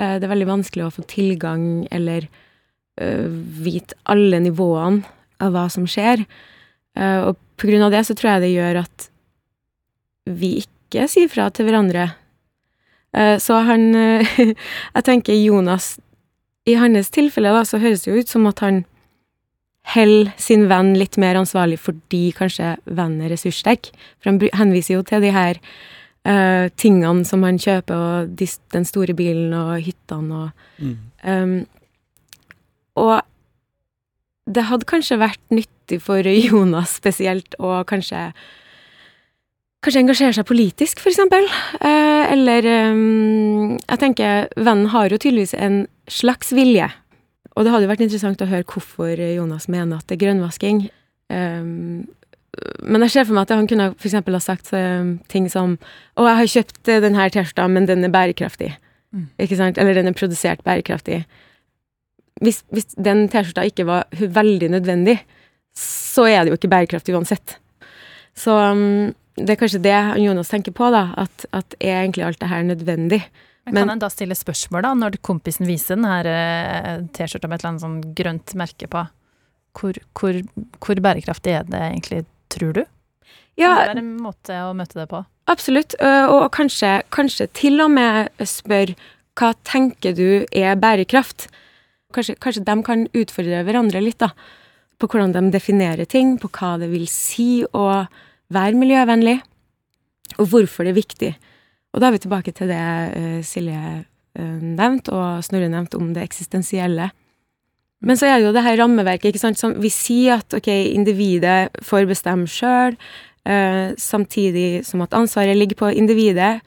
Eh, 0.01 0.15
det 0.17 0.25
er 0.25 0.33
veldig 0.33 0.49
vanskelig 0.49 0.87
å 0.87 0.95
få 0.97 1.05
tilgang 1.09 1.85
eller 1.93 2.25
uh, 3.01 3.29
vite 3.61 3.95
alle 4.11 4.41
nivåene 4.43 5.05
av 5.41 5.53
hva 5.53 5.67
som 5.73 5.85
skjer. 5.89 6.25
Uh, 6.97 7.29
og 7.29 7.39
på 7.61 7.69
grunn 7.69 7.85
av 7.85 7.93
det 7.93 8.01
så 8.07 8.17
tror 8.17 8.33
jeg 8.33 8.43
det 8.45 8.53
gjør 8.55 8.81
at 8.81 9.07
vi 10.41 10.55
ikke 10.63 11.05
sier 11.09 11.29
fra 11.31 11.47
til 11.53 11.67
hverandre. 11.67 12.09
Uh, 13.13 13.37
så 13.41 13.59
han 13.67 13.91
uh, 13.93 14.37
Jeg 14.95 15.03
tenker 15.03 15.35
Jonas 15.35 15.97
I 16.69 16.77
hans 16.79 17.11
tilfelle, 17.11 17.51
da, 17.51 17.65
så 17.67 17.81
høres 17.81 18.05
det 18.05 18.13
jo 18.13 18.23
ut 18.23 18.31
som 18.31 18.47
at 18.49 18.63
han 18.63 18.85
holder 19.91 20.29
sin 20.39 20.67
venn 20.69 20.93
litt 20.95 21.17
mer 21.19 21.39
ansvarlig 21.39 21.79
fordi 21.81 22.29
kanskje 22.37 22.75
vennen 22.85 23.25
er 23.25 23.33
ressurssterk. 23.33 23.89
For 24.21 24.31
han 24.31 24.41
henviser 24.57 24.95
jo 24.95 25.03
til 25.05 25.25
de 25.25 25.33
her 25.33 25.59
uh, 26.27 26.69
tingene 26.79 27.25
som 27.27 27.43
han 27.47 27.59
kjøper, 27.61 27.97
og 27.97 28.37
de, 28.37 28.47
den 28.73 28.87
store 28.87 29.17
bilen 29.17 29.53
og 29.57 29.81
hyttene 29.81 30.45
og 30.45 30.65
mm. 30.81 30.95
um, 31.25 31.57
Og 33.01 33.17
det 34.51 34.67
hadde 34.69 34.89
kanskje 34.89 35.19
vært 35.21 35.41
nyttig 35.81 36.01
for 36.01 36.21
Jonas 36.23 36.97
spesielt 36.97 37.55
å 37.59 37.83
kanskje 37.83 38.31
Kanskje 39.81 40.01
engasjere 40.03 40.33
seg 40.37 40.45
politisk, 40.45 40.99
for 41.01 41.09
eksempel. 41.09 41.41
Eh, 41.81 42.33
eller 42.35 42.61
um, 42.93 43.79
Jeg 43.89 43.97
tenker, 43.97 44.45
vennen 44.53 44.91
har 44.93 45.09
jo 45.09 45.17
tydeligvis 45.17 45.55
en 45.57 45.87
slags 46.05 46.51
vilje. 46.53 46.85
Og 47.55 47.65
det 47.65 47.71
hadde 47.73 47.87
jo 47.87 47.89
vært 47.89 48.03
interessant 48.05 48.43
å 48.45 48.49
høre 48.51 48.67
hvorfor 48.69 49.17
Jonas 49.17 49.65
mener 49.73 49.97
at 49.97 50.05
det 50.05 50.19
er 50.19 50.21
grønnvasking. 50.27 50.83
Um, 51.33 52.05
men 52.85 53.07
jeg 53.07 53.15
ser 53.15 53.25
for 53.25 53.33
meg 53.33 53.49
at 53.49 53.55
han 53.55 53.65
kunne 53.65 53.89
for 53.95 54.11
eksempel 54.11 54.37
ha 54.37 54.43
sagt 54.43 54.69
ting 55.33 55.49
som 55.49 55.79
Å, 56.13 56.27
jeg 56.27 56.37
har 56.43 56.53
kjøpt 56.53 56.93
denne 57.01 57.29
T-skjorta, 57.33 57.65
men 57.65 57.89
den 57.89 58.05
er 58.05 58.13
bærekraftig. 58.13 58.75
Mm. 59.17 59.31
Ikke 59.41 59.57
sant? 59.57 59.81
Eller 59.81 59.97
den 59.97 60.13
er 60.13 60.19
produsert 60.19 60.61
bærekraftig 60.61 61.23
hvis, 62.41 62.63
hvis 62.73 62.89
den 62.97 63.27
T-skjorta 63.31 63.65
ikke 63.69 63.85
var 63.89 64.09
veldig 64.11 64.71
nødvendig, 64.73 65.19
så 65.77 66.27
er 66.29 66.43
det 66.43 66.53
jo 66.53 66.59
ikke 66.59 66.71
bærekraftig 66.71 67.15
uansett. 67.15 67.55
Så 68.37 68.55
um, 68.55 69.11
det 69.39 69.55
er 69.55 69.59
kanskje 69.59 69.83
det 69.83 69.95
Jonas 70.23 70.51
tenker 70.51 70.75
på, 70.75 70.89
da, 70.93 71.09
at, 71.19 71.45
at 71.55 71.75
er 71.79 72.01
egentlig 72.01 72.27
alt 72.27 72.41
det 72.41 72.51
her 72.51 72.67
nødvendig? 72.67 73.21
Men 73.69 73.83
kan 73.83 73.93
en 73.93 74.01
da 74.01 74.09
stille 74.09 74.35
spørsmål, 74.35 74.83
da, 74.87 74.93
når 74.97 75.19
kompisen 75.23 75.69
viser 75.69 75.99
den 75.99 76.07
her 76.09 76.29
uh, 76.31 76.93
T-skjorta 77.15 77.49
med 77.49 77.59
et 77.59 77.63
eller 77.63 77.73
annet 77.73 77.85
sånn 77.85 77.99
grønt 78.17 78.55
merke 78.59 78.89
på? 78.91 79.05
Hvor, 79.77 79.95
hvor, 80.17 80.41
hvor, 80.83 80.99
bærekraftig 80.99 81.53
er 81.55 81.69
det 81.69 81.79
egentlig, 81.79 82.25
tror 82.51 82.75
du? 82.75 82.83
Ja, 83.59 83.75
det 83.77 83.93
er 83.93 84.01
en 84.01 84.15
måte 84.19 84.57
å 84.65 84.73
møte 84.75 84.99
det 84.99 85.07
på. 85.11 85.21
Absolutt, 85.51 85.95
og, 85.99 86.33
og 86.35 86.45
kanskje, 86.55 87.01
kanskje 87.13 87.47
til 87.55 87.83
og 87.83 87.91
med 87.93 88.43
spør 88.47 88.93
hva 89.39 89.51
tenker 89.67 90.15
du 90.15 90.43
er 90.51 90.75
bærekraft? 90.79 91.47
Kanskje, 92.15 92.35
kanskje 92.43 92.65
de 92.67 92.75
kan 92.85 93.05
utfordre 93.15 93.61
hverandre 93.67 94.01
litt, 94.03 94.19
da. 94.19 94.31
På 95.01 95.09
hvordan 95.09 95.33
de 95.33 95.47
definerer 95.53 96.05
ting, 96.05 96.35
på 96.37 96.51
hva 96.53 96.75
det 96.77 96.91
vil 96.91 97.07
si 97.09 97.63
å 97.73 98.03
være 98.53 98.77
miljøvennlig, 98.77 99.39
og 100.37 100.51
hvorfor 100.51 100.85
det 100.85 100.93
er 100.93 100.99
viktig. 100.99 101.31
Og 101.91 102.01
da 102.01 102.07
er 102.07 102.15
vi 102.15 102.21
tilbake 102.23 102.53
til 102.55 102.69
det 102.71 102.83
uh, 103.15 103.39
Silje 103.45 103.81
uh, 103.81 104.59
nevnte, 104.61 105.15
og 105.15 105.41
Snorre 105.45 105.71
nevnte 105.71 105.99
om 105.99 106.13
det 106.15 106.23
eksistensielle. 106.27 107.09
Men 108.01 108.17
så 108.17 108.29
er 108.29 108.39
det 108.39 108.47
jo 108.47 108.53
det 108.55 108.65
her 108.65 108.79
rammeverket, 108.81 109.31
ikke 109.31 109.43
sant, 109.43 109.59
som 109.59 109.75
vi 109.81 109.91
sier 109.93 110.39
at 110.39 110.55
ok, 110.57 110.69
individet 110.93 111.73
får 111.85 112.07
bestemme 112.09 112.49
sjøl, 112.49 112.95
uh, 112.95 113.51
eh, 113.51 113.97
samtidig 113.97 114.85
som 114.85 115.01
at 115.05 115.17
ansvaret 115.17 115.57
ligger 115.57 115.79
på 115.79 115.91
individet, 115.97 116.59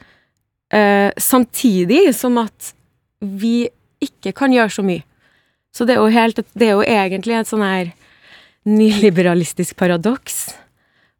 samtidig 1.23 2.09
som 2.19 2.35
at 2.41 2.73
vi 3.21 3.69
ikke 4.03 4.33
kan 4.35 4.51
gjøre 4.51 4.73
så 4.75 4.83
mye. 4.83 5.05
Så 5.71 5.85
det 5.87 5.95
er 5.95 6.01
jo, 6.01 6.09
helt, 6.11 6.41
det 6.59 6.67
er 6.67 6.73
jo 6.73 6.83
egentlig 6.83 7.37
et 7.39 7.51
sånn 7.51 7.63
her 7.63 7.93
nyliberalistisk 8.69 9.77
paradoks. 9.81 10.47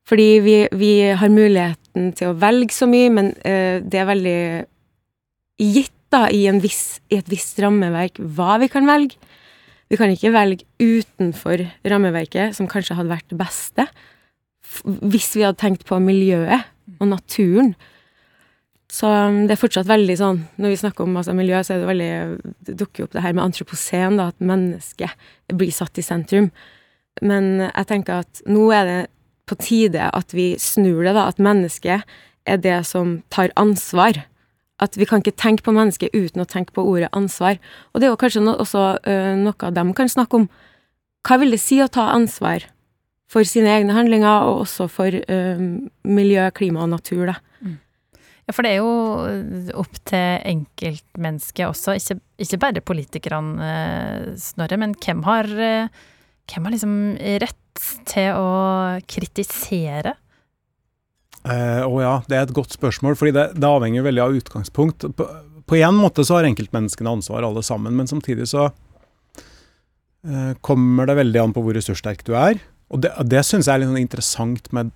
Fordi 0.09 0.29
vi, 0.45 0.57
vi, 0.77 0.93
har 1.17 1.33
muligheten 1.33 2.13
til 2.17 2.31
å 2.31 2.39
velge 2.41 2.77
så 2.77 2.89
mye, 2.89 3.13
men 3.13 3.31
uh, 3.41 3.81
det 3.81 4.01
er 4.01 4.11
veldig 4.11 4.41
gitt 5.65 5.93
da, 6.13 6.27
i, 6.31 6.45
viss, 6.63 7.01
i, 7.09 7.19
et 7.19 7.31
visst 7.31 7.59
rammeverk 7.63 8.21
hva 8.37 8.59
vi 8.63 8.69
kan 8.73 8.87
velge. 8.89 9.17
Vi 9.93 9.99
kan 10.01 10.13
ikke 10.13 10.33
velge 10.35 10.67
utenfor 10.81 11.65
rammeverket, 11.89 12.55
som 12.57 12.69
kanskje 12.71 12.97
hadde 12.99 13.13
vært 13.13 13.33
det 13.33 13.41
beste, 13.41 13.89
hvis 14.85 15.35
vi 15.37 15.45
hadde 15.45 15.61
tenkt 15.61 15.85
på 15.89 15.99
miljøet 16.03 16.65
og 16.99 17.11
naturen. 17.11 17.75
Så 18.93 19.09
um, 19.09 19.45
det 19.49 19.57
er 19.57 19.61
fortsatt 19.61 19.89
veldig 19.89 20.15
sånn 20.21 20.37
Når 20.61 20.71
vi 20.71 20.77
snakker 20.79 21.07
om 21.07 21.17
altså, 21.19 21.33
miljø, 21.35 21.57
så 21.65 21.73
er 21.75 21.81
det 21.81 21.89
veldig 21.89 22.11
Det 22.69 22.75
dukker 22.79 23.07
opp 23.07 23.15
det 23.17 23.23
her 23.25 23.33
med 23.35 23.43
antroposen, 23.43 24.19
da, 24.21 24.29
at 24.31 24.45
mennesket 24.45 25.57
blir 25.57 25.73
satt 25.75 25.99
i 25.99 26.05
sentrum. 26.05 26.51
Men 27.23 27.69
jeg 27.69 27.89
tenker 27.91 28.25
at 28.25 28.43
nå 28.51 28.69
er 28.75 28.89
det 28.89 29.01
på 29.49 29.59
tide 29.61 30.09
at 30.09 30.35
vi 30.35 30.55
snur 30.61 31.05
det, 31.05 31.15
da. 31.15 31.29
At 31.29 31.43
mennesket 31.43 32.05
er 32.49 32.61
det 32.61 32.81
som 32.89 33.19
tar 33.35 33.53
ansvar. 33.61 34.25
At 34.83 34.99
vi 34.99 35.07
kan 35.09 35.23
ikke 35.23 35.37
tenke 35.39 35.67
på 35.67 35.75
mennesket 35.77 36.15
uten 36.17 36.43
å 36.43 36.49
tenke 36.51 36.75
på 36.75 36.85
ordet 36.85 37.13
ansvar. 37.15 37.61
Og 37.93 38.01
det 38.01 38.09
er 38.09 38.15
jo 38.15 38.21
kanskje 38.21 38.45
no 38.45 38.57
også 38.59 38.87
uh, 39.07 39.35
noe 39.39 39.75
de 39.77 39.85
kan 39.97 40.11
snakke 40.11 40.43
om. 40.43 40.49
Hva 41.25 41.39
vil 41.41 41.55
det 41.55 41.63
si 41.63 41.79
å 41.81 41.89
ta 41.89 42.11
ansvar 42.13 42.67
for 43.31 43.47
sine 43.49 43.71
egne 43.73 43.95
handlinger, 43.97 44.45
og 44.45 44.67
også 44.67 44.89
for 44.93 45.15
uh, 45.15 45.63
miljø, 46.05 46.49
klima 46.55 46.85
og 46.85 46.93
natur, 46.93 47.31
da? 47.33 47.39
Ja, 48.45 48.53
for 48.53 48.67
det 48.67 48.75
er 48.75 48.83
jo 48.83 49.77
opp 49.81 49.95
til 50.05 50.43
enkeltmennesket 50.51 51.65
også, 51.65 51.95
ikke, 51.97 52.19
ikke 52.45 52.61
bare 52.61 52.83
politikerne, 52.85 53.69
eh, 53.71 54.27
Snorre, 54.41 54.77
men 54.81 54.93
hvem 55.01 55.23
har, 55.25 55.49
eh, 55.49 56.03
hvem 56.51 56.67
har 56.67 56.75
liksom 56.75 56.95
rett 57.43 57.87
til 58.09 58.37
å 58.39 58.51
kritisere? 59.11 60.15
Eh, 61.45 61.83
å 61.85 61.97
ja, 62.01 62.15
det 62.29 62.37
er 62.37 62.47
et 62.47 62.55
godt 62.57 62.73
spørsmål, 62.77 63.19
fordi 63.21 63.35
det, 63.37 63.49
det 63.61 63.69
avhenger 63.69 64.07
veldig 64.07 64.23
av 64.25 64.37
utgangspunkt. 64.39 65.05
På, 65.17 65.29
på 65.69 65.81
en 65.81 65.99
måte 65.99 66.25
så 66.25 66.39
har 66.39 66.49
enkeltmenneskene 66.49 67.17
ansvar 67.19 67.45
alle 67.45 67.65
sammen, 67.65 67.97
men 67.99 68.09
samtidig 68.09 68.49
så 68.53 68.69
eh, 70.25 70.53
kommer 70.65 71.09
det 71.11 71.19
veldig 71.21 71.43
an 71.43 71.57
på 71.57 71.65
hvor 71.65 71.77
ressurssterk 71.77 72.25
du 72.29 72.33
er. 72.39 72.61
Og 72.93 73.03
det, 73.05 73.13
det 73.29 73.45
syns 73.45 73.69
jeg 73.69 73.77
er 73.77 73.83
litt 73.83 73.93
sånn 73.93 74.01
interessant 74.05 74.71
med 74.77 74.93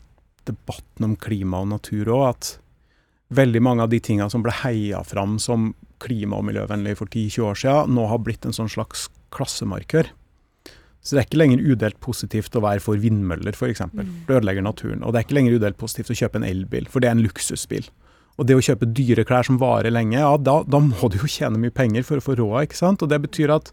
debatten 0.49 1.11
om 1.11 1.19
klima 1.21 1.61
og 1.65 1.73
natur 1.75 2.09
òg, 2.17 2.25
at 2.31 2.55
veldig 3.37 3.61
mange 3.65 3.85
av 3.85 3.93
de 3.93 4.01
tingene 4.01 4.31
som 4.33 4.45
ble 4.45 4.55
heia 4.63 5.03
fram 5.05 5.37
som 5.43 5.75
klima- 6.01 6.39
og 6.39 6.47
miljøvennlig 6.49 6.95
for 6.97 7.11
10-20 7.11 7.45
år 7.45 7.61
siden, 7.61 7.97
nå 7.99 8.07
har 8.09 8.23
blitt 8.25 8.47
en 8.49 8.57
sånn 8.57 8.71
slags 8.73 9.09
klassemarkør. 9.35 10.09
Så 11.03 11.15
det 11.15 11.23
er 11.23 11.29
ikke 11.29 11.41
lenger 11.41 11.63
udelt 11.65 11.99
positivt 12.05 12.57
å 12.59 12.63
være 12.65 12.83
for 12.85 13.01
vindmøller, 13.01 13.55
f.eks. 13.55 13.85
Mm. 13.93 14.15
Det 14.27 14.39
ødelegger 14.41 14.65
naturen. 14.67 15.05
Og 15.07 15.15
det 15.15 15.21
er 15.21 15.27
ikke 15.27 15.39
lenger 15.39 15.59
udelt 15.59 15.79
positivt 15.81 16.13
å 16.13 16.19
kjøpe 16.21 16.41
en 16.41 16.47
elbil, 16.49 16.89
for 16.91 17.01
det 17.01 17.11
er 17.11 17.17
en 17.17 17.25
luksusbil. 17.25 17.87
Og 18.39 18.47
det 18.47 18.55
å 18.55 18.63
kjøpe 18.63 18.87
dyre 18.95 19.25
klær 19.27 19.47
som 19.49 19.59
varer 19.59 19.95
lenge, 19.95 20.19
ja, 20.21 20.35
da, 20.39 20.61
da 20.63 20.81
må 20.83 21.11
du 21.11 21.19
jo 21.19 21.31
tjene 21.31 21.59
mye 21.59 21.75
penger 21.75 22.07
for 22.07 22.21
å 22.21 22.25
få 22.25 22.37
råd, 22.39 22.69
ikke 22.69 22.79
sant. 22.79 23.03
Og 23.03 23.11
det 23.11 23.19
betyr 23.25 23.55
at 23.55 23.71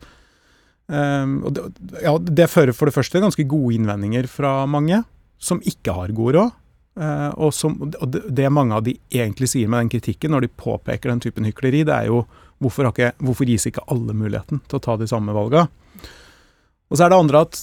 um, 0.89 1.37
det, 1.53 1.67
ja, 2.01 2.15
det 2.17 2.49
fører 2.53 2.77
for 2.77 2.89
det 2.89 2.95
første 2.95 3.21
ganske 3.21 3.45
gode 3.49 3.75
innvendinger 3.77 4.29
fra 4.31 4.63
mange 4.69 5.03
som 5.41 5.61
ikke 5.65 5.93
har 5.97 6.15
god 6.17 6.39
råd. 6.39 6.61
Uh, 6.95 7.31
og, 7.35 7.49
som, 7.51 7.75
og 7.83 8.07
det, 8.07 8.21
det, 8.31 8.47
mange 8.55 8.77
av 8.77 8.85
de 8.85 8.95
egentlig 9.11 9.51
sier 9.51 9.67
med 9.67 9.83
den 9.83 9.93
kritikken, 9.97 10.31
når 10.31 10.45
de 10.45 10.53
påpeker 10.63 11.11
den 11.11 11.21
typen 11.25 11.45
hykleri, 11.45 11.83
det 11.85 11.91
er 11.91 12.07
jo 12.07 12.23
hvorfor, 12.63 12.87
ikke, 12.89 13.11
hvorfor 13.19 13.49
gis 13.51 13.67
ikke 13.67 13.83
alle 13.91 14.15
muligheten 14.15 14.63
til 14.63 14.79
å 14.79 14.85
ta 14.85 14.95
de 14.97 15.09
samme 15.11 15.35
valga? 15.35 15.65
Og 16.89 16.97
så 16.97 17.05
er 17.05 17.13
det 17.13 17.17
andre 17.17 17.45
at 17.45 17.61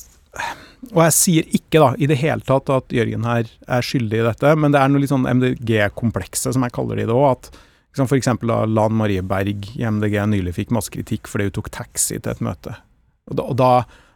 Og 0.90 1.02
jeg 1.04 1.14
sier 1.14 1.50
ikke 1.54 1.82
da 1.82 1.90
i 1.94 2.08
det 2.10 2.18
hele 2.22 2.42
tatt 2.46 2.70
at 2.74 2.94
Jørgen 2.94 3.26
her 3.28 3.46
er 3.46 3.84
skyldig 3.86 4.18
i 4.18 4.24
dette, 4.26 4.54
men 4.58 4.74
det 4.74 4.80
er 4.80 4.90
noe 4.90 5.02
litt 5.02 5.12
sånn 5.12 5.28
MDG-komplekset, 5.30 6.56
som 6.56 6.64
jeg 6.66 6.74
kaller 6.74 6.98
det 6.98 7.04
i 7.06 7.10
det 7.10 7.14
òg, 7.14 7.36
at 7.36 7.52
eksempel 8.16 8.50
da 8.50 8.64
Lan 8.66 8.96
Marie 8.96 9.22
Berg 9.22 9.68
i 9.76 9.84
MDG 9.84 10.16
nylig 10.26 10.56
fikk 10.56 10.72
masse 10.74 10.90
kritikk 10.90 11.28
fordi 11.28 11.50
hun 11.50 11.54
tok 11.58 11.70
taxi 11.70 12.18
til 12.18 12.32
et 12.32 12.42
møte. 12.42 12.74
Og 13.30 13.36
da, 13.38 13.44
og 13.44 13.56
da, 13.60 13.70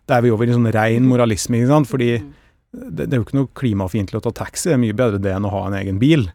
da 0.09 0.17
er 0.17 0.25
vi 0.25 0.33
over 0.35 0.49
i 0.49 0.57
sånn 0.57 0.73
rein 0.75 1.07
moralisme, 1.07 1.61
ikke 1.61 1.71
sant. 1.71 1.91
Fordi 1.91 2.11
det, 2.17 3.05
det, 3.07 3.13
er 3.13 3.21
jo 3.21 3.27
ikke 3.27 3.39
noe 3.39 3.53
klimafiendtlig 3.57 4.21
å 4.21 4.25
ta 4.27 4.35
taxi, 4.43 4.71
det 4.71 4.77
er 4.77 4.83
mye 4.83 4.97
bedre 4.97 5.23
det 5.23 5.35
enn 5.37 5.47
å 5.47 5.53
ha 5.55 5.63
en 5.69 5.79
egen 5.79 6.01
bil. 6.03 6.27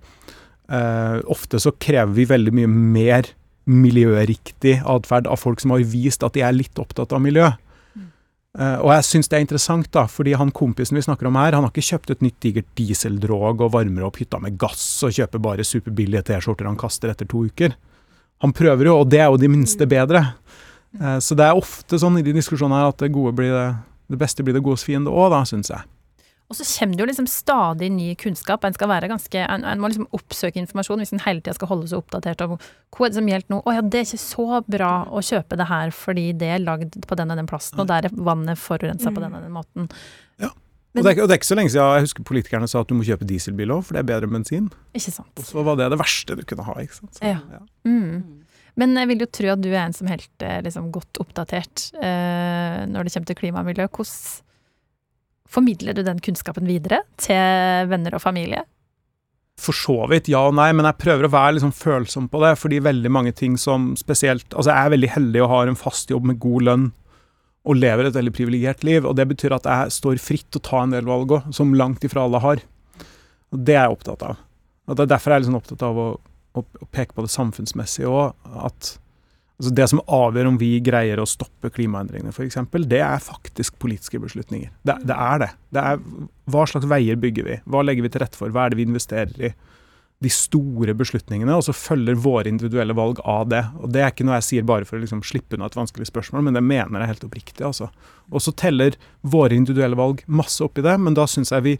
Uh, 0.71 1.19
ofte 1.27 1.59
så 1.59 1.73
krever 1.75 2.13
vi 2.15 2.29
veldig 2.29 2.53
mye 2.55 2.69
mer 2.71 3.33
miljøriktig 3.69 4.79
atferd 4.89 5.27
av 5.29 5.41
folk 5.41 5.61
som 5.61 5.73
har 5.75 5.83
vist 5.85 6.23
at 6.25 6.37
de 6.37 6.45
er 6.45 6.55
litt 6.55 6.79
opptatt 6.81 7.13
av 7.13 7.21
miljø. 7.23 7.49
Uh, 8.51 8.81
og 8.83 8.89
jeg 8.91 9.05
syns 9.07 9.29
det 9.31 9.37
er 9.37 9.43
interessant, 9.45 9.87
da, 9.95 10.03
fordi 10.11 10.33
han 10.35 10.49
kompisen 10.51 10.97
vi 10.97 11.03
snakker 11.05 11.29
om 11.29 11.37
her, 11.39 11.55
han 11.55 11.63
har 11.63 11.71
ikke 11.71 11.85
kjøpt 11.87 12.11
et 12.11 12.25
nytt 12.25 12.39
digert 12.43 12.67
dieseldrog 12.75 13.63
og 13.63 13.71
varmer 13.77 14.03
opp 14.03 14.19
hytta 14.19 14.41
med 14.43 14.57
gass 14.59 14.83
og 15.07 15.13
kjøper 15.15 15.39
bare 15.43 15.67
superbillige 15.67 16.25
T-skjorter 16.27 16.67
han 16.67 16.79
kaster 16.79 17.13
etter 17.13 17.29
to 17.31 17.45
uker. 17.47 17.77
Han 18.43 18.51
prøver 18.57 18.89
jo, 18.89 18.97
og 19.03 19.07
det 19.13 19.21
er 19.23 19.29
jo 19.31 19.39
de 19.39 19.51
minste 19.51 19.87
bedre. 19.87 20.25
Uh, 20.99 21.15
så 21.23 21.37
det 21.39 21.47
er 21.47 21.55
ofte 21.55 22.01
sånn 22.01 22.19
i 22.19 22.25
de 22.27 22.35
diskusjonene 22.35 22.81
her 22.81 22.91
at 22.91 22.99
det, 22.99 23.11
blir 23.13 23.55
det, 23.55 23.65
det 24.11 24.19
beste 24.19 24.43
blir 24.43 24.57
det 24.57 24.65
godes 24.65 24.83
fiende 24.83 25.13
òg, 25.13 25.31
da, 25.31 25.45
syns 25.47 25.71
jeg. 25.71 25.87
Og 26.51 26.57
så 26.57 26.65
kommer 26.67 26.97
det 26.97 27.03
jo 27.05 27.07
liksom 27.07 27.27
stadig 27.31 27.87
ny 27.95 28.09
kunnskap. 28.19 28.65
En 28.67 28.75
skal 28.75 28.89
være 28.91 29.07
ganske, 29.07 29.39
en, 29.39 29.63
en 29.63 29.79
må 29.79 29.87
liksom 29.87 30.09
oppsøke 30.17 30.59
informasjon 30.59 30.99
hvis 30.99 31.13
en 31.15 31.23
hele 31.23 31.39
tida 31.39 31.55
skal 31.55 31.69
holde 31.71 31.87
seg 31.87 32.01
oppdatert 32.01 32.43
om 32.43 32.57
hva 32.57 33.05
er 33.07 33.13
det 33.13 33.19
som 33.21 33.29
gjelder 33.31 33.53
nå. 33.53 33.59
Å 33.63 33.75
ja, 33.77 33.83
det 33.85 34.01
er 34.01 34.09
ikke 34.09 34.19
så 34.25 34.59
bra 34.75 34.89
å 35.07 35.23
kjøpe 35.23 35.59
det 35.61 35.69
her 35.69 35.95
fordi 35.95 36.25
det 36.41 36.49
er 36.57 36.65
lagd 36.65 36.99
på 37.07 37.17
den 37.21 37.31
og 37.31 37.39
den 37.39 37.47
plassen, 37.47 37.79
og 37.79 37.87
der 37.87 38.09
er 38.09 38.19
vannet 38.19 38.59
forurensa 38.59 39.15
på 39.15 39.23
den 39.23 39.39
og 39.39 39.47
den 39.47 39.55
måten. 39.55 39.87
Ja. 40.43 40.51
Og 40.51 41.05
det, 41.05 41.13
er, 41.13 41.21
og 41.23 41.29
det, 41.29 41.37
er, 41.37 41.39
ikke 41.39 41.47
så 41.53 41.55
lenge 41.55 41.71
siden 41.71 41.95
jeg 41.95 42.07
husker 42.09 42.27
politikerne 42.27 42.67
sa 42.67 42.83
at 42.83 42.91
du 42.91 42.97
må 42.99 43.07
kjøpe 43.07 43.23
dieselbil 43.29 43.71
òg, 43.77 43.85
for 43.87 43.95
det 43.95 44.03
er 44.03 44.11
bedre 44.11 44.27
bensin. 44.27 44.67
Ikke 44.91 45.15
sant. 45.15 45.31
Og 45.39 45.47
så 45.47 45.63
var 45.63 45.79
det 45.79 45.87
det 45.93 46.01
verste 46.01 46.35
du 46.35 46.43
kunne 46.43 46.67
ha. 46.67 46.75
ikke 46.83 46.99
sant? 46.99 47.15
Så, 47.15 47.31
ja. 47.31 47.39
ja. 47.55 47.63
Mm. 47.87 48.41
Men 48.81 48.99
jeg 48.99 49.07
vil 49.13 49.23
jo 49.23 49.31
tro 49.39 49.53
at 49.53 49.63
du 49.63 49.71
er 49.71 49.85
en 49.85 49.95
som 49.95 50.11
helt 50.11 50.43
er 50.43 50.67
liksom, 50.67 50.91
godt 50.91 51.23
oppdatert 51.23 51.93
eh, 51.95 52.81
når 52.91 53.07
det 53.07 53.15
kommer 53.15 53.31
til 53.31 53.39
klima 53.39 53.63
og 53.63 53.71
miljø. 53.71 53.87
Hvordan 53.87 54.50
Formidler 55.51 55.97
du 55.97 56.03
den 56.07 56.21
kunnskapen 56.23 56.69
videre 56.69 57.01
til 57.19 57.89
venner 57.91 58.15
og 58.15 58.23
familie? 58.23 58.63
For 59.61 59.75
så 59.75 59.97
vidt 60.09 60.29
ja 60.31 60.45
og 60.47 60.55
nei, 60.57 60.69
men 60.73 60.87
jeg 60.87 60.99
prøver 61.01 61.27
å 61.27 61.33
være 61.33 61.57
liksom 61.57 61.73
følsom 61.75 62.29
på 62.31 62.39
det. 62.43 62.55
Fordi 62.61 62.79
veldig 62.81 63.11
mange 63.13 63.33
ting 63.37 63.57
som 63.59 63.91
spesielt 63.99 64.47
Altså, 64.55 64.71
jeg 64.71 64.79
er 64.79 64.95
veldig 64.95 65.11
heldig 65.17 65.43
og 65.43 65.51
har 65.51 65.71
en 65.71 65.79
fast 65.79 66.13
jobb 66.13 66.29
med 66.31 66.39
god 66.41 66.67
lønn 66.69 66.87
og 67.61 67.77
lever 67.77 68.07
et 68.07 68.15
veldig 68.17 68.33
privilegert 68.33 68.85
liv. 68.87 69.05
Og 69.05 69.17
det 69.19 69.27
betyr 69.29 69.57
at 69.57 69.67
jeg 69.69 69.97
står 69.99 70.23
fritt 70.23 70.47
til 70.49 70.63
å 70.63 70.67
ta 70.69 70.81
en 70.85 70.95
del 70.95 71.05
valg 71.05 71.35
òg, 71.37 71.51
som 71.53 71.75
langt 71.77 72.07
ifra 72.07 72.25
alle 72.25 72.41
har. 72.41 72.63
Og 73.51 73.61
det 73.67 73.75
er 73.75 73.85
jeg 73.85 73.99
opptatt 73.99 74.25
av. 74.25 74.41
Og 74.87 74.97
det 74.97 75.05
er 75.05 75.13
derfor 75.13 75.31
jeg 75.31 75.41
er 75.41 75.43
liksom 75.45 75.59
opptatt 75.59 75.85
av 75.85 75.99
å, 75.99 76.09
å, 76.57 76.63
å 76.63 76.89
peke 76.95 77.13
på 77.13 77.27
det 77.27 77.33
samfunnsmessige 77.35 78.09
òg. 78.09 78.33
At 78.65 78.95
Altså 79.61 79.75
det 79.77 79.85
som 79.91 79.99
avgjør 80.09 80.47
om 80.49 80.55
vi 80.57 80.71
greier 80.81 81.19
å 81.21 81.27
stoppe 81.29 81.69
klimaendringene, 81.69 82.31
f.eks., 82.33 82.55
det 82.89 83.01
er 83.05 83.19
faktisk 83.21 83.75
politiske 83.77 84.17
beslutninger. 84.17 84.71
Det, 84.81 84.95
det, 85.05 85.13
er 85.13 85.43
det. 85.43 85.49
Det 85.69 85.83
er 85.85 85.99
hva 86.49 86.63
slags 86.65 86.87
veier 86.89 87.19
bygger 87.21 87.45
vi? 87.45 87.57
Hva 87.69 87.83
legger 87.85 88.07
vi 88.07 88.09
til 88.09 88.23
rette 88.23 88.39
for? 88.39 88.49
Hva 88.49 88.63
er 88.65 88.73
det 88.73 88.79
vi 88.79 88.87
investerer 88.89 89.51
i? 89.51 89.51
De 90.25 90.31
store 90.33 90.95
beslutningene, 90.97 91.53
og 91.53 91.61
så 91.67 91.75
følger 91.77 92.17
våre 92.17 92.49
individuelle 92.49 92.95
valg 92.97 93.21
av 93.21 93.51
det. 93.53 93.61
Og 93.77 93.93
Det 93.93 94.01
er 94.01 94.09
ikke 94.09 94.25
noe 94.25 94.39
jeg 94.39 94.47
sier 94.47 94.65
bare 94.65 94.89
for 94.89 94.97
å 94.97 95.03
liksom 95.03 95.21
slippe 95.29 95.57
unna 95.57 95.69
et 95.69 95.77
vanskelig 95.77 96.09
spørsmål, 96.09 96.47
men 96.47 96.57
det 96.57 96.65
mener 96.65 97.05
jeg 97.05 97.13
helt 97.13 97.27
oppriktig. 97.29 97.61
altså. 97.69 97.91
Og 98.33 98.41
så 98.41 98.57
teller 98.57 98.97
våre 99.21 99.53
individuelle 99.53 99.99
valg 99.99 100.25
masse 100.25 100.57
oppi 100.65 100.81
det, 100.81 100.97
men 100.97 101.13
da 101.17 101.29
syns 101.29 101.53
jeg 101.53 101.67
vi 101.69 101.75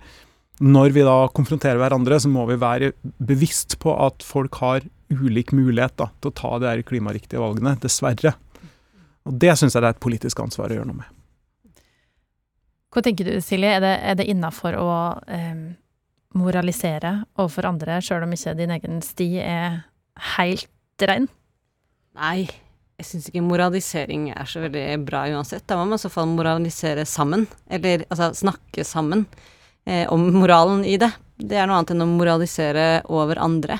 når 0.59 0.93
vi 0.93 1.03
da 1.05 1.15
konfronterer 1.33 1.79
hverandre, 1.81 2.19
så 2.19 2.29
må 2.29 2.43
vi 2.49 2.59
være 2.59 2.91
bevisst 3.23 3.77
på 3.81 3.93
at 4.05 4.25
folk 4.25 4.59
har 4.61 4.85
ulik 5.11 5.51
mulighet 5.55 5.95
da, 5.99 6.09
til 6.21 6.31
å 6.31 6.37
ta 6.37 6.51
de 6.61 6.85
klimariktige 6.87 7.41
valgene, 7.41 7.75
dessverre. 7.81 8.35
Og 9.27 9.37
Det 9.41 9.55
syns 9.57 9.75
jeg 9.75 9.83
det 9.83 9.91
er 9.91 9.95
et 9.95 10.03
politisk 10.03 10.39
ansvar 10.43 10.71
å 10.71 10.77
gjøre 10.79 10.89
noe 10.89 11.01
med. 11.01 11.81
Hva 12.91 13.03
tenker 13.05 13.27
du, 13.27 13.35
Silje? 13.43 13.69
Er 13.77 13.83
det, 13.83 13.93
er 14.03 14.17
det 14.19 14.27
innafor 14.27 14.75
å 14.75 14.89
eh, 15.31 15.61
moralisere 16.35 17.21
overfor 17.37 17.69
andre, 17.69 18.01
sjøl 18.03 18.25
om 18.25 18.33
ikke 18.35 18.57
din 18.59 18.73
egen 18.75 18.99
sti 19.05 19.29
er 19.43 19.77
helt 20.35 21.07
rein? 21.07 21.29
Nei, 22.19 22.49
jeg 22.99 23.07
syns 23.07 23.29
ikke 23.29 23.45
moralisering 23.45 24.27
er 24.33 24.49
så 24.49 24.61
veldig 24.65 24.85
bra 25.07 25.23
uansett. 25.31 25.63
Da 25.69 25.79
må 25.79 25.87
man 25.87 25.97
i 25.97 26.03
så 26.03 26.11
fall 26.11 26.27
moralisere 26.29 27.07
sammen, 27.07 27.47
eller 27.71 28.03
altså 28.09 28.33
snakke 28.43 28.85
sammen 28.85 29.25
eh, 29.85 30.05
om 30.11 30.29
moralen 30.35 30.85
i 30.85 30.97
det. 31.01 31.11
Det 31.41 31.57
er 31.57 31.67
noe 31.67 31.81
annet 31.81 31.95
enn 31.95 32.05
å 32.05 32.09
moralisere 32.09 32.87
over 33.09 33.41
andre. 33.41 33.79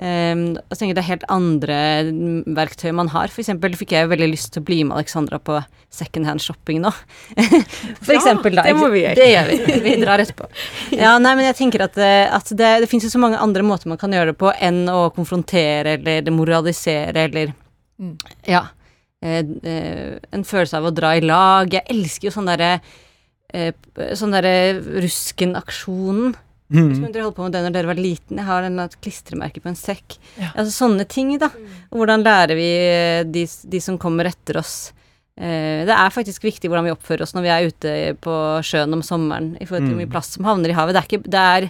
Um, 0.00 0.54
og 0.56 0.70
så 0.72 0.78
tenker 0.78 0.94
jeg 0.94 0.96
det 0.96 1.02
er 1.02 1.10
helt 1.10 1.24
andre 1.28 1.78
verktøy 2.56 2.88
man 2.96 3.10
har. 3.12 3.28
For 3.28 3.42
eksempel 3.42 3.74
fikk 3.76 3.92
jeg 3.92 4.08
veldig 4.08 4.30
lyst 4.30 4.54
til 4.54 4.62
å 4.62 4.64
bli 4.64 4.78
med 4.88 4.96
Alexandra 4.96 5.36
på 5.44 5.58
secondhand 5.92 6.40
shopping 6.40 6.80
nå. 6.86 6.92
For 8.06 8.14
ja, 8.14 8.16
eksempel, 8.16 8.56
da. 8.56 8.64
Det 8.64 8.72
må 8.78 8.88
vi 8.94 9.02
gjøre. 9.02 9.18
Det 9.18 9.28
gjør 9.28 9.50
vi. 9.50 9.76
Vi 9.84 9.94
drar 10.00 10.24
etterpå. 10.24 10.48
Ja, 11.02 11.12
nei, 11.20 11.34
men 11.36 11.50
jeg 11.50 11.58
tenker 11.60 11.84
at, 11.84 12.00
eh, 12.00 12.24
at 12.32 12.48
det, 12.56 12.70
det 12.80 12.88
finnes 12.88 13.04
jo 13.04 13.12
så 13.12 13.20
mange 13.20 13.40
andre 13.44 13.64
måter 13.66 13.92
man 13.92 14.00
kan 14.00 14.16
gjøre 14.16 14.32
det 14.32 14.40
på 14.40 14.54
enn 14.56 14.86
å 14.88 15.10
konfrontere 15.16 15.98
eller 15.98 16.32
moralisere 16.32 17.26
eller 17.28 17.52
mm. 18.00 18.16
Ja. 18.48 18.64
Eh, 19.20 19.44
eh, 19.44 20.16
en 20.32 20.48
følelse 20.48 20.80
av 20.80 20.88
å 20.88 20.96
dra 20.96 21.12
i 21.18 21.24
lag. 21.24 21.68
Jeg 21.76 21.84
elsker 21.92 22.30
jo 22.30 22.36
sånn 22.38 22.48
derre 22.48 22.78
eh, 22.78 22.96
Sånn 24.18 24.36
derre 24.36 24.54
Rusken-aksjonen 25.02 26.36
Mm. 26.70 26.92
Som 26.94 27.10
dere 27.10 27.24
holdt 27.26 27.34
på 27.34 27.42
med 27.42 27.54
det 27.56 27.64
når 27.64 27.74
dere 27.74 27.90
var 27.90 27.98
liten. 27.98 28.38
Jeg 28.38 28.46
har 28.46 28.66
et 28.68 28.96
klistremerke 29.02 29.62
på 29.62 29.72
en 29.72 29.78
sekk. 29.78 30.16
Ja. 30.38 30.52
Altså 30.54 30.84
sånne 30.84 31.06
ting, 31.10 31.32
da. 31.42 31.50
Mm. 31.50 31.76
Hvordan 31.98 32.24
lærer 32.26 32.58
vi 32.58 32.68
eh, 32.86 33.22
de, 33.26 33.44
de 33.72 33.80
som 33.82 33.98
kommer 33.98 34.30
etter 34.30 34.60
oss 34.60 34.92
eh, 35.34 35.82
Det 35.88 35.96
er 35.96 36.14
faktisk 36.14 36.46
viktig 36.46 36.70
hvordan 36.70 36.86
vi 36.86 36.94
oppfører 36.94 37.26
oss 37.26 37.34
når 37.34 37.46
vi 37.46 37.52
er 37.54 37.70
ute 37.72 37.94
på 38.22 38.36
sjøen 38.66 38.94
om 38.94 39.02
sommeren 39.02 39.56
i 39.58 39.66
forhold 39.66 39.88
til 39.88 39.96
hvor 39.96 40.02
mye 40.02 40.12
plast 40.12 40.30
plass 40.30 40.38
som 40.38 40.46
havner 40.46 40.70
i 40.70 40.78
havet. 40.78 40.94
Det 40.94 41.02
er, 41.02 41.10
ikke, 41.10 41.34
det 41.34 41.42
er, 41.42 41.68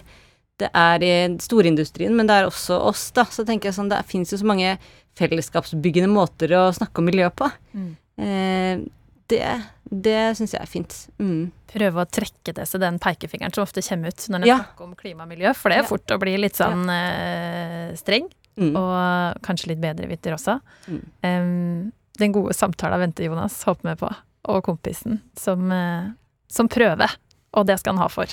det 0.61 0.71
er 0.85 1.07
i 1.07 1.13
storindustrien, 1.49 2.13
men 2.17 2.29
det 2.29 2.37
er 2.37 2.51
også 2.51 2.77
oss, 2.91 3.09
da. 3.17 3.25
Så 3.33 3.47
tenker 3.47 3.71
jeg 3.71 3.79
sånn, 3.79 3.89
det 3.89 4.05
fins 4.11 4.35
jo 4.35 4.41
så 4.43 4.53
mange 4.53 4.77
fellesskapsbyggende 5.17 6.13
måter 6.13 6.53
å 6.59 6.67
snakke 6.77 7.01
om 7.01 7.09
miljø 7.09 7.33
på. 7.33 7.49
Mm. 7.73 7.93
Eh, 8.21 8.89
det, 9.31 9.47
det 9.83 10.19
syns 10.37 10.55
jeg 10.55 10.61
er 10.61 10.69
fint. 10.69 10.97
Mm. 11.21 11.51
Prøve 11.71 12.03
å 12.03 12.09
trekke 12.19 12.53
til 12.53 12.67
seg 12.67 12.83
den 12.83 12.99
pekefingeren 13.01 13.55
som 13.55 13.63
ofte 13.63 13.83
kommer 13.85 14.11
ut 14.11 14.27
når 14.27 14.43
en 14.43 14.49
ja. 14.49 14.59
snakker 14.61 14.89
om 14.89 14.93
klima 14.99 15.25
og 15.25 15.31
miljø, 15.31 15.53
for 15.57 15.71
det 15.71 15.81
er 15.81 15.87
fort 15.87 16.13
å 16.13 16.19
bli 16.21 16.35
litt 16.41 16.59
sånn 16.59 16.83
eh, 16.91 17.91
streng. 17.99 18.27
Mm. 18.59 18.75
Og 18.75 19.41
kanskje 19.45 19.71
litt 19.71 19.81
bedreviter 19.81 20.35
også. 20.35 20.57
Mm. 20.91 21.01
Um, 21.23 21.91
den 22.19 22.35
gode 22.35 22.53
samtalen 22.53 22.99
venter 22.99 23.25
Jonas, 23.25 23.55
håper 23.65 23.93
vi 23.93 23.95
på, 24.03 24.11
og 24.51 24.63
kompisen, 24.67 25.21
som, 25.39 25.71
eh, 25.71 26.11
som 26.51 26.69
prøver. 26.69 27.15
Og 27.55 27.67
det 27.67 27.79
skal 27.81 27.95
han 27.95 28.03
ha 28.03 28.11
for. 28.11 28.31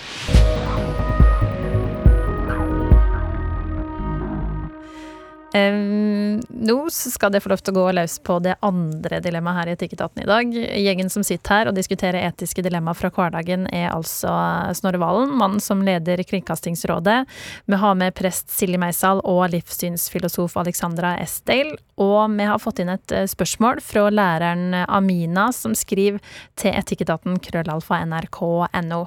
Um, 5.55 6.18
nå 6.49 6.77
skal 6.93 7.33
det 7.35 7.43
få 7.45 7.53
lov 7.53 7.63
til 7.63 7.75
å 7.75 7.79
gå 7.81 7.87
løs 7.97 8.19
på 8.25 8.39
det 8.45 8.57
andre 8.65 9.21
dilemmaet 9.25 9.61
her 9.61 9.71
i 9.71 9.75
Etikketaten 9.77 10.23
i 10.23 10.29
dag. 10.29 10.55
Gjengen 10.55 11.11
som 11.13 11.25
sitter 11.27 11.55
her 11.55 11.71
og 11.71 11.77
diskuterer 11.79 12.27
etiske 12.29 12.65
dilemmaer 12.65 12.99
fra 12.99 13.11
hverdagen, 13.15 13.67
er 13.75 13.91
altså 13.93 14.33
Snorre 14.79 15.01
Valen, 15.03 15.35
mannen 15.39 15.63
som 15.63 15.83
leder 15.87 16.23
Kringkastingsrådet. 16.29 17.19
Vi 17.67 17.81
har 17.83 17.99
med 17.99 18.17
prest 18.19 18.53
Silje 18.55 18.81
Meisal 18.81 19.23
og 19.25 19.45
livssynsfilosof 19.55 20.57
Alexandra 20.61 21.17
Esdale. 21.23 21.77
Og 21.99 22.31
vi 22.31 22.47
har 22.47 22.61
fått 22.63 22.79
inn 22.79 22.93
et 22.93 23.13
eh, 23.15 23.27
spørsmål 23.27 23.81
fra 23.83 24.05
læreren 24.15 24.85
Amina, 24.85 25.49
som 25.55 25.75
skriver 25.75 26.23
til 26.59 26.77
Etikketaten 26.79 27.41
krøllalfa 27.43 27.99
nrk.no. 28.07 29.01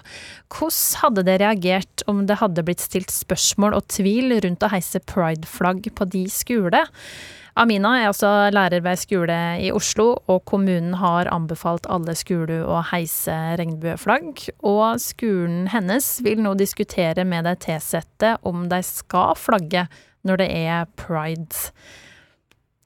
Hvordan 0.51 0.99
hadde 1.01 1.23
det 1.27 1.37
reagert 1.39 2.03
om 2.11 2.25
det 2.27 2.39
hadde 2.41 2.65
blitt 2.67 2.83
stilt 2.83 3.13
spørsmål 3.13 3.77
og 3.77 3.87
tvil 3.91 4.35
rundt 4.43 4.65
å 4.65 4.71
heise 4.73 5.01
prideflagg 5.07 5.87
på 5.95 6.07
de 6.11 6.25
skole. 6.31 6.83
Amina 7.59 7.97
er 7.99 8.07
altså 8.07 8.29
lærer 8.53 8.83
ved 8.83 8.99
skole 9.01 9.37
i 9.59 9.71
Oslo, 9.75 10.13
og 10.31 10.45
kommunen 10.47 10.93
har 11.01 11.27
anbefalt 11.33 11.87
alle 11.91 12.13
skoler 12.15 12.63
å 12.63 12.79
heise 12.93 13.33
regnbueflagg. 13.59 14.45
Og 14.63 15.01
skolen 15.03 15.65
hennes 15.73 16.07
vil 16.23 16.39
nå 16.43 16.53
diskutere 16.59 17.25
med 17.27 17.49
de 17.49 17.57
tilsatte 17.59 18.37
om 18.47 18.69
de 18.71 18.79
skal 18.87 19.35
flagge 19.39 19.83
når 20.27 20.39
det 20.43 20.47
er 20.61 20.87
pride. 20.95 21.73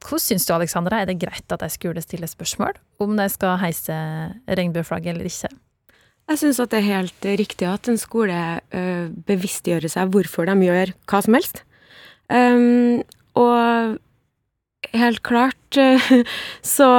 Hvordan 0.05 0.23
syns 0.23 0.47
du, 0.47 0.53
Alexandra, 0.55 1.01
er 1.01 1.09
det 1.09 1.19
greit 1.21 1.53
at 1.53 1.63
ei 1.65 1.69
skole 1.73 2.01
stiller 2.01 2.29
spørsmål 2.29 2.77
om 3.01 3.13
de 3.17 3.27
skal 3.33 3.59
heise 3.61 3.95
regnbueflagget 4.49 5.13
eller 5.13 5.29
ikke? 5.29 5.51
Jeg 6.25 6.41
syns 6.41 6.59
at 6.61 6.71
det 6.73 6.81
er 6.81 6.89
helt 6.89 7.27
riktig 7.37 7.67
at 7.69 7.89
en 7.89 8.01
skole 8.01 8.37
bevisstgjører 9.29 9.93
seg 9.93 10.09
hvorfor 10.13 10.49
de 10.49 10.57
gjør 10.65 10.93
hva 11.05 11.21
som 11.21 11.37
helst. 11.37 11.61
Um, 12.33 13.03
og 13.37 13.99
helt 14.93 15.21
klart 15.25 15.77
så, 16.75 16.89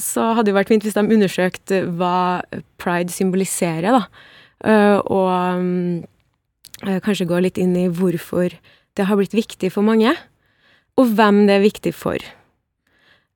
så, 0.00 0.26
hadde 0.34 0.48
det 0.50 0.56
vært 0.56 0.72
fint 0.72 0.86
hvis 0.86 0.96
de 0.96 1.04
undersøkte 1.04 1.82
hva 1.98 2.42
pride 2.80 3.14
symboliserer, 3.14 3.94
da. 3.94 4.04
Uh, 4.58 4.98
og 5.06 5.28
um, 5.60 6.96
kanskje 7.04 7.28
gå 7.30 7.38
litt 7.44 7.60
inn 7.62 7.76
i 7.78 7.86
hvorfor 7.94 8.56
det 8.98 9.06
har 9.06 9.18
blitt 9.18 9.36
viktig 9.36 9.70
for 9.70 9.86
mange. 9.86 10.16
og 10.98 11.12
hvem 11.14 11.44
det 11.46 11.54
er 11.54 11.62
viktig 11.62 11.92
for. 11.94 12.18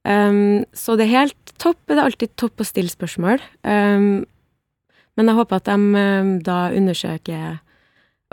Um, 0.02 0.64
så 0.74 0.96
det 0.98 1.06
er 1.06 1.22
helt 1.22 1.52
topp. 1.62 1.78
Det 1.86 1.94
er 1.94 2.08
alltid 2.08 2.32
topp 2.34 2.58
å 2.58 2.66
stille 2.66 2.90
spørsmål. 2.90 3.38
Men 3.62 5.28
jeg 5.30 5.36
håper 5.38 5.60
at 5.60 5.70
de 5.70 6.02
da 6.42 6.56
undersøker, 6.74 7.60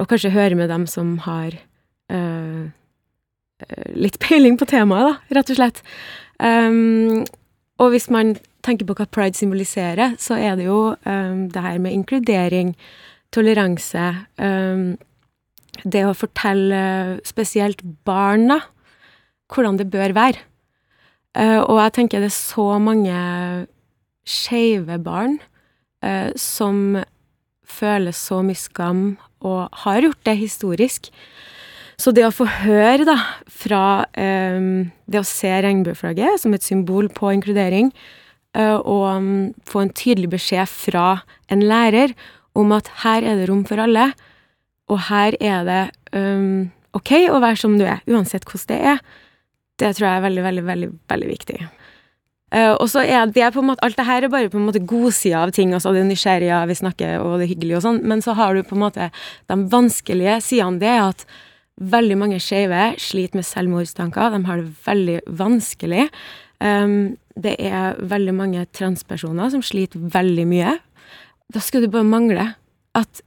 og 0.02 0.10
kanskje 0.10 0.34
hører 0.34 0.58
med 0.58 0.74
dem 0.74 0.88
som 0.89 1.19
har 1.28 1.60
litt 3.95 4.19
peiling 4.24 4.58
på 4.60 4.67
temaet, 4.69 5.10
da, 5.10 5.38
rett 5.39 5.52
og 5.52 5.60
slett. 5.60 5.84
Um, 6.39 7.26
og 7.80 7.93
hvis 7.93 8.10
man 8.12 8.36
tenker 8.65 8.88
på 8.88 8.95
hva 8.98 9.08
pride 9.12 9.39
symboliserer, 9.39 10.15
så 10.19 10.38
er 10.39 10.58
det 10.60 10.67
jo 10.67 10.95
um, 10.95 11.48
det 11.52 11.63
her 11.63 11.80
med 11.82 11.95
inkludering, 11.95 12.74
toleranse 13.36 14.10
um, 14.41 14.98
Det 15.86 16.02
å 16.04 16.15
fortelle 16.17 17.19
spesielt 17.24 17.84
barna 18.04 18.58
hvordan 19.54 19.78
det 19.80 19.88
bør 19.93 20.15
være. 20.17 20.41
Uh, 21.38 21.62
og 21.62 21.78
jeg 21.80 21.93
tenker 21.95 22.24
det 22.24 22.32
er 22.32 22.36
så 22.36 22.65
mange 22.82 23.19
skeive 24.28 24.98
barn 25.00 25.38
uh, 26.04 26.34
som 26.36 27.00
føler 27.69 28.15
så 28.17 28.41
mye 28.43 28.58
skam, 28.58 29.04
og 29.45 29.69
har 29.86 30.02
gjort 30.04 30.26
det 30.26 30.36
historisk. 30.41 31.12
Så 32.00 32.14
det 32.16 32.24
å 32.24 32.32
få 32.32 32.48
høre, 32.48 33.04
da, 33.08 33.18
fra 33.52 34.06
um, 34.16 34.88
det 35.12 35.20
å 35.20 35.28
se 35.28 35.52
regnbueflagget 35.66 36.40
som 36.40 36.56
et 36.56 36.64
symbol 36.64 37.10
på 37.12 37.34
inkludering, 37.36 37.92
uh, 38.56 38.80
og 38.80 39.06
um, 39.20 39.32
få 39.68 39.84
en 39.84 39.92
tydelig 39.92 40.32
beskjed 40.32 40.70
fra 40.72 41.22
en 41.52 41.66
lærer 41.68 42.16
om 42.58 42.72
at 42.76 42.88
her 43.04 43.28
er 43.28 43.40
det 43.40 43.50
rom 43.50 43.66
for 43.68 43.84
alle, 43.84 44.12
og 44.90 45.02
her 45.10 45.36
er 45.44 45.68
det 45.68 45.82
um, 46.16 46.70
OK 46.96 47.12
å 47.30 47.42
være 47.44 47.60
som 47.60 47.76
du 47.78 47.84
er, 47.86 48.00
uansett 48.10 48.48
hvordan 48.48 48.72
det 48.72 48.80
er, 48.94 49.04
det 49.80 49.92
tror 49.96 50.08
jeg 50.08 50.22
er 50.22 50.26
veldig, 50.26 50.46
veldig, 50.48 50.64
veldig, 50.70 50.90
veldig 51.12 51.30
viktig. 51.30 51.60
Uh, 52.50 52.74
og 52.80 52.88
så 52.90 53.04
er 53.04 53.28
det 53.30 53.52
på 53.54 53.62
en 53.62 53.70
måte, 53.70 53.84
Alt 53.86 54.00
det 54.00 54.08
her 54.08 54.26
er 54.26 54.32
bare 54.32 54.50
på 54.50 54.58
en 54.58 54.66
måte 54.66 54.82
godsida 54.82 55.44
av 55.44 55.52
ting. 55.54 55.76
altså 55.76 55.92
Det 55.94 56.02
nysgjerrige, 56.08 56.64
vi 56.72 56.80
snakker, 56.80 57.20
og 57.22 57.44
det 57.44 57.52
hyggelige 57.52 57.78
og 57.78 57.86
sånn. 57.86 58.00
Men 58.10 58.24
så 58.26 58.34
har 58.40 58.56
du 58.56 58.64
på 58.66 58.74
en 58.74 58.84
måte 58.88 59.12
de 59.52 59.58
vanskelige 59.70 60.40
sidene. 60.42 60.82
Det 60.82 60.90
er 60.90 61.04
at 61.12 61.28
Veldig 61.80 62.18
mange 62.20 62.42
skeive 62.44 62.94
sliter 63.00 63.39
med 63.39 63.48
selvmordstanker. 63.48 64.34
De 64.34 64.44
har 64.50 64.60
det 64.60 64.74
veldig 64.86 65.18
vanskelig. 65.39 66.10
Um, 66.60 67.15
det 67.39 67.56
er 67.63 67.96
veldig 68.04 68.34
mange 68.36 68.65
transpersoner 68.76 69.52
som 69.54 69.63
sliter 69.63 70.02
veldig 70.12 70.46
mye. 70.50 70.76
Da 71.54 71.63
skulle 71.63 71.88
det 71.88 71.94
bare 71.94 72.08
mangle 72.08 72.50
at 73.00 73.22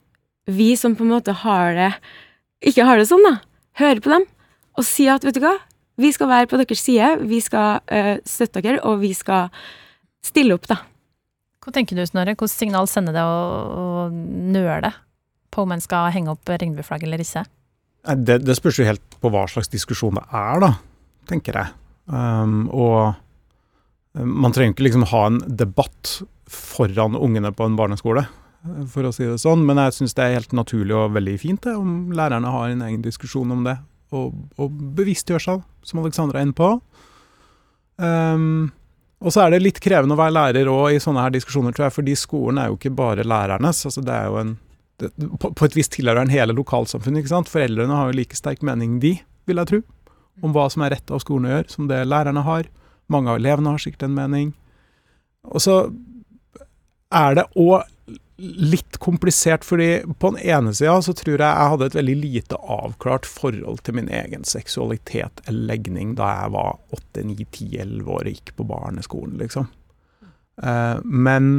vi 0.50 0.74
som 0.76 0.96
på 0.98 1.06
en 1.06 1.14
måte 1.14 1.32
har 1.44 1.74
det 1.78 1.92
Ikke 2.62 2.84
har 2.86 2.98
det 2.98 3.08
sånn, 3.08 3.24
da. 3.26 3.40
Hører 3.80 4.00
på 4.02 4.10
dem 4.12 4.26
og 4.78 4.84
sier 4.86 5.16
at 5.16 5.24
vet 5.26 5.34
du 5.36 5.42
hva, 5.42 5.56
vi 6.00 6.12
skal 6.14 6.30
være 6.30 6.48
på 6.48 6.60
deres 6.60 6.80
side, 6.80 7.08
vi 7.28 7.40
skal 7.44 7.82
uh, 7.90 8.20
støtte 8.24 8.62
dere, 8.64 8.78
og 8.86 9.02
vi 9.02 9.10
skal 9.16 9.50
stille 10.24 10.54
opp, 10.56 10.68
da. 10.70 10.78
Hva 11.62 11.74
tenker 11.74 11.98
du, 11.98 12.04
Snorre? 12.06 12.36
Hvilket 12.36 12.54
signal 12.54 12.88
sender 12.90 13.16
det 13.16 13.24
å, 13.26 13.42
å 13.82 13.84
nøle 14.12 14.92
på 15.52 15.66
om 15.66 15.74
en 15.74 15.82
skal 15.84 16.12
henge 16.14 16.32
opp 16.32 16.48
regnbueflagg 16.48 17.04
eller 17.06 17.22
ikke? 17.22 17.44
Det, 18.02 18.40
det, 18.42 18.56
spørs 18.58 18.80
jo 18.80 18.86
helt 18.86 19.18
på 19.22 19.30
hva 19.30 19.44
slags 19.50 19.70
diskusjon 19.70 20.18
det 20.18 20.24
er, 20.34 20.62
da, 20.62 20.72
tenker 21.30 21.58
jeg. 21.60 21.74
Um, 22.10 22.64
og 22.74 23.14
um, 24.18 24.32
man 24.42 24.54
trenger 24.54 24.74
ikke 24.74 24.88
liksom 24.88 25.06
ha 25.12 25.20
en 25.28 25.38
debatt 25.46 26.16
foran 26.50 27.14
ungene 27.14 27.52
på 27.54 27.68
en 27.68 27.78
barneskole, 27.78 28.26
for 28.90 29.06
å 29.06 29.14
si 29.14 29.24
det 29.26 29.38
sånn, 29.42 29.62
men 29.66 29.78
jeg 29.84 29.96
syns 29.96 30.16
det 30.18 30.24
er 30.24 30.36
helt 30.36 30.52
naturlig 30.54 30.94
og 30.98 31.14
veldig 31.16 31.38
fint 31.40 31.62
det, 31.64 31.74
om 31.78 32.12
lærerne 32.14 32.50
har 32.52 32.70
en 32.70 32.84
egen 32.88 33.02
diskusjon 33.06 33.54
om 33.54 33.64
det, 33.66 33.78
og, 34.14 34.34
og 34.60 34.82
bevisstgjør 34.98 35.46
seg, 35.46 35.64
som 35.86 36.02
Alexandra 36.02 36.40
er 36.40 36.48
inne 36.48 36.58
på. 36.58 36.74
Um, 38.02 38.70
og 39.22 39.30
så 39.34 39.44
er 39.44 39.54
det 39.54 39.62
litt 39.62 39.80
krevende 39.82 40.16
å 40.16 40.20
være 40.20 40.34
lærer 40.34 40.70
òg 40.70 40.96
i 40.96 41.00
sånne 41.02 41.22
her 41.22 41.34
diskusjoner, 41.34 41.74
tror 41.74 41.86
jeg, 41.86 41.96
fordi 42.00 42.18
skolen 42.18 42.58
er 42.58 42.70
jo 42.70 42.78
ikke 42.78 42.94
bare 42.98 43.26
lærernes. 43.26 43.84
altså 43.86 44.02
Det 44.02 44.14
er 44.14 44.30
jo 44.30 44.38
en 44.40 44.56
på, 45.10 45.50
på, 45.50 45.66
et 45.66 45.76
vis 45.76 45.90
tilhører 45.92 46.24
den 46.24 46.34
hele 46.34 46.56
lokalsamfunnet. 46.56 47.22
ikke 47.22 47.32
sant? 47.34 47.50
Foreldrene 47.52 47.98
har 47.98 48.10
jo 48.10 48.18
like 48.18 48.38
sterk 48.38 48.62
mening, 48.66 48.98
de, 49.02 49.16
vil 49.48 49.60
jeg 49.62 49.70
tro, 49.70 49.82
om 50.42 50.54
hva 50.54 50.68
som 50.72 50.84
er 50.84 50.96
rett 50.96 51.12
av 51.12 51.22
skolen 51.22 51.48
å 51.48 51.54
gjøre, 51.56 51.70
som 51.72 51.88
det 51.90 52.02
lærerne 52.08 52.44
har. 52.46 52.68
Mange 53.12 53.32
av 53.32 53.40
elevene 53.40 53.74
har 53.74 53.82
sikkert 53.82 54.06
en 54.08 54.16
mening. 54.16 54.52
Og 55.50 55.62
så 55.64 55.76
er 57.12 57.36
det 57.38 57.48
òg 57.58 57.82
litt 58.42 58.96
komplisert, 58.98 59.62
fordi 59.64 60.02
på 60.18 60.32
den 60.32 60.40
ene 60.50 60.72
sida 60.74 60.96
så 61.04 61.14
tror 61.14 61.36
jeg 61.36 61.44
jeg 61.44 61.72
hadde 61.74 61.88
et 61.90 61.98
veldig 61.98 62.16
lite 62.18 62.58
avklart 62.58 63.28
forhold 63.28 63.84
til 63.86 63.98
min 64.00 64.08
egen 64.10 64.46
seksualitet 64.48 65.44
eller 65.46 65.68
legning 65.74 66.16
da 66.18 66.30
jeg 66.40 66.54
var 66.56 66.80
8, 66.96 67.22
9, 67.28 67.36
10, 67.44 67.68
11 67.84 68.10
år 68.16 68.24
og 68.24 68.32
gikk 68.32 68.54
på 68.58 68.66
barneskolen, 68.66 69.36
liksom. 69.42 69.68
Eh, 70.62 70.98
men 71.04 71.52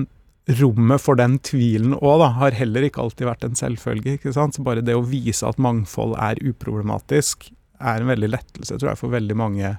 rommet 0.60 1.00
for 1.00 1.16
den 1.20 1.38
tvilen 1.46 1.96
òg, 1.96 2.18
da, 2.20 2.30
har 2.40 2.58
heller 2.58 2.84
ikke 2.88 3.02
alltid 3.04 3.28
vært 3.30 3.46
en 3.48 3.56
selvfølge. 3.56 4.18
ikke 4.18 4.34
sant? 4.36 4.58
Så 4.58 4.66
bare 4.66 4.84
det 4.84 4.96
å 4.98 5.06
vise 5.08 5.48
at 5.48 5.62
mangfold 5.62 6.18
er 6.20 6.42
uproblematisk, 6.44 7.50
er 7.84 8.04
en 8.04 8.12
veldig 8.12 8.32
lettelse, 8.32 8.78
tror 8.78 8.94
jeg, 8.94 9.00
for 9.00 9.14
veldig 9.14 9.38
mange 9.40 9.76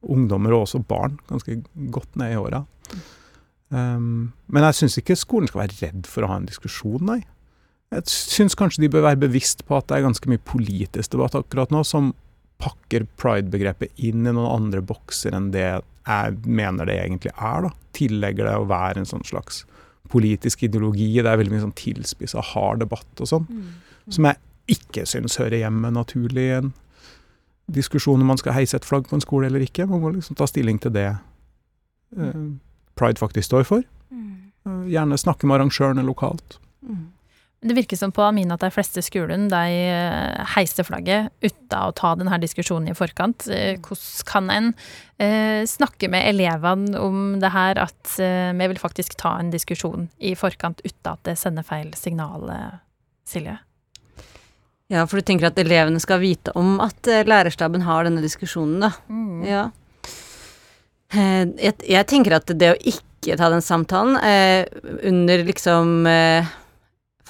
ungdommer, 0.00 0.54
og 0.56 0.66
også 0.66 0.82
barn, 0.88 1.18
ganske 1.28 1.60
godt 1.94 2.16
ned 2.18 2.34
i 2.34 2.40
åra. 2.40 2.64
Um, 3.70 4.32
men 4.50 4.66
jeg 4.66 4.80
syns 4.80 4.98
ikke 4.98 5.18
skolen 5.18 5.50
skal 5.50 5.62
være 5.62 5.78
redd 5.78 6.08
for 6.10 6.26
å 6.26 6.32
ha 6.32 6.40
en 6.40 6.48
diskusjon, 6.48 7.04
nei. 7.06 7.20
Jeg 7.90 8.06
syns 8.10 8.54
kanskje 8.58 8.84
de 8.84 8.90
bør 8.90 9.08
være 9.08 9.22
bevisst 9.26 9.64
på 9.66 9.76
at 9.78 9.88
det 9.90 9.98
er 9.98 10.06
ganske 10.06 10.30
mye 10.30 10.42
politisk 10.46 11.14
debatt 11.14 11.36
akkurat 11.38 11.72
nå, 11.74 11.82
som 11.86 12.12
pakker 12.60 13.06
pride-begrepet 13.18 13.94
inn 14.04 14.26
i 14.26 14.34
noen 14.34 14.46
andre 14.46 14.82
bokser 14.84 15.34
enn 15.34 15.48
det 15.54 15.66
jeg 15.66 16.36
mener 16.44 16.88
det 16.88 16.98
egentlig 17.00 17.32
er. 17.36 17.66
da. 17.66 17.70
Tillegger 17.96 18.46
det 18.46 18.56
å 18.58 18.68
være 18.70 19.02
en 19.02 19.08
sånn 19.08 19.26
slags 19.26 19.64
politisk 20.10 20.64
ideologi. 20.66 21.12
Det 21.18 21.28
er 21.30 21.40
veldig 21.40 21.54
mye 21.54 21.64
sånn 21.64 21.76
tilspissa, 21.78 22.42
hard 22.52 22.82
debatt 22.84 23.22
og 23.22 23.30
sånn. 23.30 23.46
Mm. 23.48 23.68
Som 24.10 24.28
jeg 24.28 24.40
ikke 24.76 25.06
syns 25.08 25.38
hører 25.40 25.62
hjemme 25.62 25.90
naturlig 25.94 26.46
i 26.48 26.56
en 26.60 26.72
diskusjon 27.70 28.20
om 28.22 28.32
man 28.32 28.40
skal 28.40 28.56
heise 28.56 28.78
et 28.78 28.86
flagg 28.86 29.06
på 29.08 29.16
en 29.18 29.24
skole 29.24 29.46
eller 29.50 29.62
ikke. 29.64 29.86
Man 29.90 30.02
må 30.02 30.12
liksom 30.14 30.38
ta 30.38 30.48
stilling 30.50 30.80
til 30.82 30.94
det 30.94 31.06
uh, 32.18 32.44
pride 32.98 33.22
faktisk 33.22 33.50
står 33.50 33.66
for. 33.68 33.86
Uh, 34.10 34.84
gjerne 34.90 35.18
snakke 35.18 35.46
med 35.46 35.58
arrangørene 35.58 36.04
lokalt. 36.06 36.58
Mm. 36.82 37.08
Det 37.60 37.74
virker 37.76 37.96
som 37.96 38.12
på 38.12 38.22
Amina 38.24 38.56
at 38.56 38.62
de 38.64 38.70
fleste 38.72 39.02
skolen 39.04 39.50
de 39.52 39.72
eh, 39.84 40.44
heiser 40.54 40.86
flagget 40.86 41.28
uten 41.44 41.74
å 41.76 41.92
ta 41.92 42.14
denne 42.16 42.38
diskusjonen 42.40 42.88
i 42.88 42.96
forkant. 42.96 43.44
Eh, 43.52 43.74
hvordan 43.84 44.28
kan 44.30 44.46
en 44.54 44.70
eh, 45.20 45.66
snakke 45.68 46.08
med 46.08 46.24
elevene 46.30 46.96
om 46.96 47.34
det 47.42 47.50
her, 47.52 47.76
at 47.82 48.14
eh, 48.16 48.48
vi 48.56 48.68
vil 48.72 48.80
faktisk 48.80 49.18
ta 49.20 49.34
en 49.36 49.50
diskusjon 49.52 50.06
i 50.16 50.32
forkant 50.40 50.80
uten 50.86 51.10
at 51.12 51.20
det 51.28 51.34
sender 51.36 51.66
feil 51.66 51.90
signal, 51.98 52.48
Silje? 53.28 53.58
Ja, 54.90 55.04
for 55.04 55.20
du 55.20 55.28
tenker 55.28 55.50
at 55.50 55.60
elevene 55.60 56.00
skal 56.00 56.22
vite 56.24 56.56
om 56.56 56.78
at 56.80 57.04
lærerstaben 57.28 57.84
har 57.84 58.08
denne 58.08 58.24
diskusjonen, 58.24 58.88
da. 58.88 58.90
Mm. 59.12 59.44
Ja. 59.44 59.66
Jeg, 61.12 61.76
jeg, 61.84 62.08
tenker 62.08 62.38
at 62.40 62.48
det 62.56 62.72
å 62.72 62.80
ikke 62.80 63.36
ta 63.36 63.52
den 63.52 63.62
samtalen 63.62 64.16
under 65.04 65.44
liksom 65.44 66.08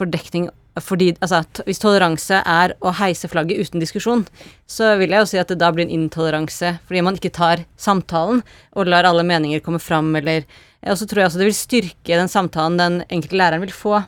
fordekning 0.00 0.48
fordi, 0.80 1.10
altså, 1.18 1.42
hvis 1.66 1.80
toleranse 1.82 2.40
er 2.46 2.74
å 2.80 2.92
heise 3.00 3.28
flagget 3.28 3.58
uten 3.58 3.82
diskusjon, 3.82 4.22
så 4.70 4.94
vil 5.00 5.12
jeg 5.12 5.24
jo 5.24 5.28
si 5.32 5.40
at 5.40 5.50
det 5.50 5.58
da 5.60 5.70
blir 5.74 5.86
en 5.86 5.96
intoleranse 5.96 6.76
fordi 6.86 7.02
man 7.04 7.18
ikke 7.18 7.32
tar 7.36 7.64
samtalen 7.80 8.44
og 8.76 8.88
lar 8.88 9.08
alle 9.08 9.26
meninger 9.26 9.64
komme 9.64 9.82
fram, 9.82 10.14
eller 10.16 10.46
Og 10.80 10.96
så 10.96 11.04
tror 11.04 11.20
jeg 11.20 11.28
også 11.28 11.38
det 11.42 11.48
vil 11.50 11.58
styrke 11.58 12.16
den 12.16 12.30
samtalen 12.32 12.78
den 12.80 12.94
enkelte 13.10 13.36
læreren 13.36 13.60
vil 13.60 13.74
få 13.74 13.98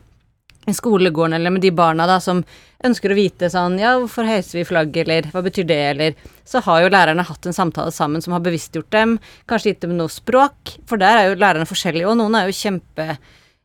i 0.66 0.72
skolegården, 0.72 1.34
eller 1.34 1.50
med 1.50 1.60
de 1.60 1.72
barna 1.74 2.06
da 2.06 2.20
som 2.22 2.44
ønsker 2.86 3.12
å 3.12 3.18
vite 3.18 3.50
sånn 3.50 3.80
Ja, 3.82 3.96
hvorfor 3.98 4.24
heiser 4.24 4.60
vi 4.60 4.64
flagget, 4.64 5.04
eller 5.04 5.28
hva 5.34 5.42
betyr 5.42 5.66
det, 5.68 5.80
eller 5.90 6.14
Så 6.48 6.62
har 6.62 6.82
jo 6.82 6.92
lærerne 6.92 7.26
hatt 7.26 7.46
en 7.46 7.56
samtale 7.56 7.92
sammen 7.92 8.22
som 8.22 8.32
har 8.32 8.40
bevisstgjort 8.40 8.90
dem, 8.94 9.18
kanskje 9.50 9.74
gitt 9.74 9.84
dem 9.84 9.96
noe 9.98 10.08
språk, 10.08 10.78
for 10.86 11.02
der 11.02 11.18
er 11.18 11.28
jo 11.28 11.38
lærerne 11.42 11.68
forskjellige, 11.68 12.08
og 12.08 12.18
noen 12.22 12.38
er 12.38 12.48
jo 12.48 12.56
kjempe 12.56 13.18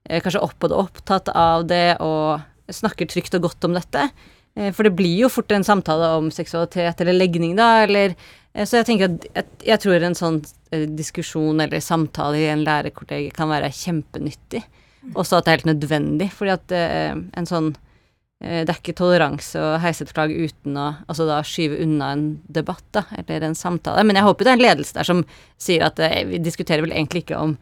kanskje 0.08 0.44
opp 0.44 0.64
og 0.64 0.74
opptatt 0.86 1.30
av 1.36 1.66
det 1.68 1.98
og 2.04 2.40
snakker 2.74 3.08
trygt 3.10 3.36
og 3.38 3.48
godt 3.48 3.68
om 3.68 3.76
dette. 3.78 4.10
Eh, 4.58 4.74
for 4.74 4.88
det 4.88 4.96
blir 4.98 5.24
jo 5.24 5.32
fort 5.32 5.52
en 5.54 5.66
samtale 5.66 6.10
om 6.18 6.32
seksualitet 6.34 7.02
eller 7.04 7.18
legning, 7.18 7.56
da, 7.58 7.84
eller 7.86 8.16
eh, 8.54 8.66
Så 8.66 8.82
jeg 8.82 8.90
tenker 8.90 9.18
at 9.38 9.66
jeg 9.66 9.84
tror 9.84 10.04
en 10.04 10.18
sånn 10.18 10.42
diskusjon 10.98 11.62
eller 11.64 11.84
samtale 11.84 12.42
i 12.42 12.50
en 12.52 12.66
lærerkollega 12.68 13.32
kan 13.36 13.52
være 13.52 13.72
kjempenyttig. 13.72 14.64
Også 15.16 15.38
at 15.38 15.46
det 15.46 15.52
er 15.52 15.60
helt 15.60 15.70
nødvendig, 15.70 16.26
fordi 16.36 16.52
at 16.52 16.74
en 16.76 17.48
sånn 17.48 17.70
det 18.38 18.68
er 18.70 18.76
ikke 18.76 18.94
toleranse 19.00 19.58
å 19.58 19.78
heise 19.82 20.04
et 20.04 20.12
flagg 20.12 20.30
uten 20.36 20.76
å 20.78 20.90
altså 21.08 21.26
da 21.26 21.38
skyve 21.48 21.80
unna 21.82 22.10
en 22.14 22.26
debatt, 22.54 22.84
da, 22.94 23.06
eller 23.16 23.48
en 23.48 23.56
samtale. 23.58 24.04
Men 24.06 24.20
jeg 24.20 24.28
håper 24.28 24.46
det 24.46 24.52
er 24.52 24.60
en 24.60 24.66
ledelse 24.66 24.98
der 24.98 25.08
som 25.08 25.24
sier 25.64 25.88
at 25.88 26.02
vi 26.28 26.42
diskuterer 26.44 26.84
vel 26.84 26.94
egentlig 26.94 27.24
ikke 27.24 27.40
om 27.40 27.56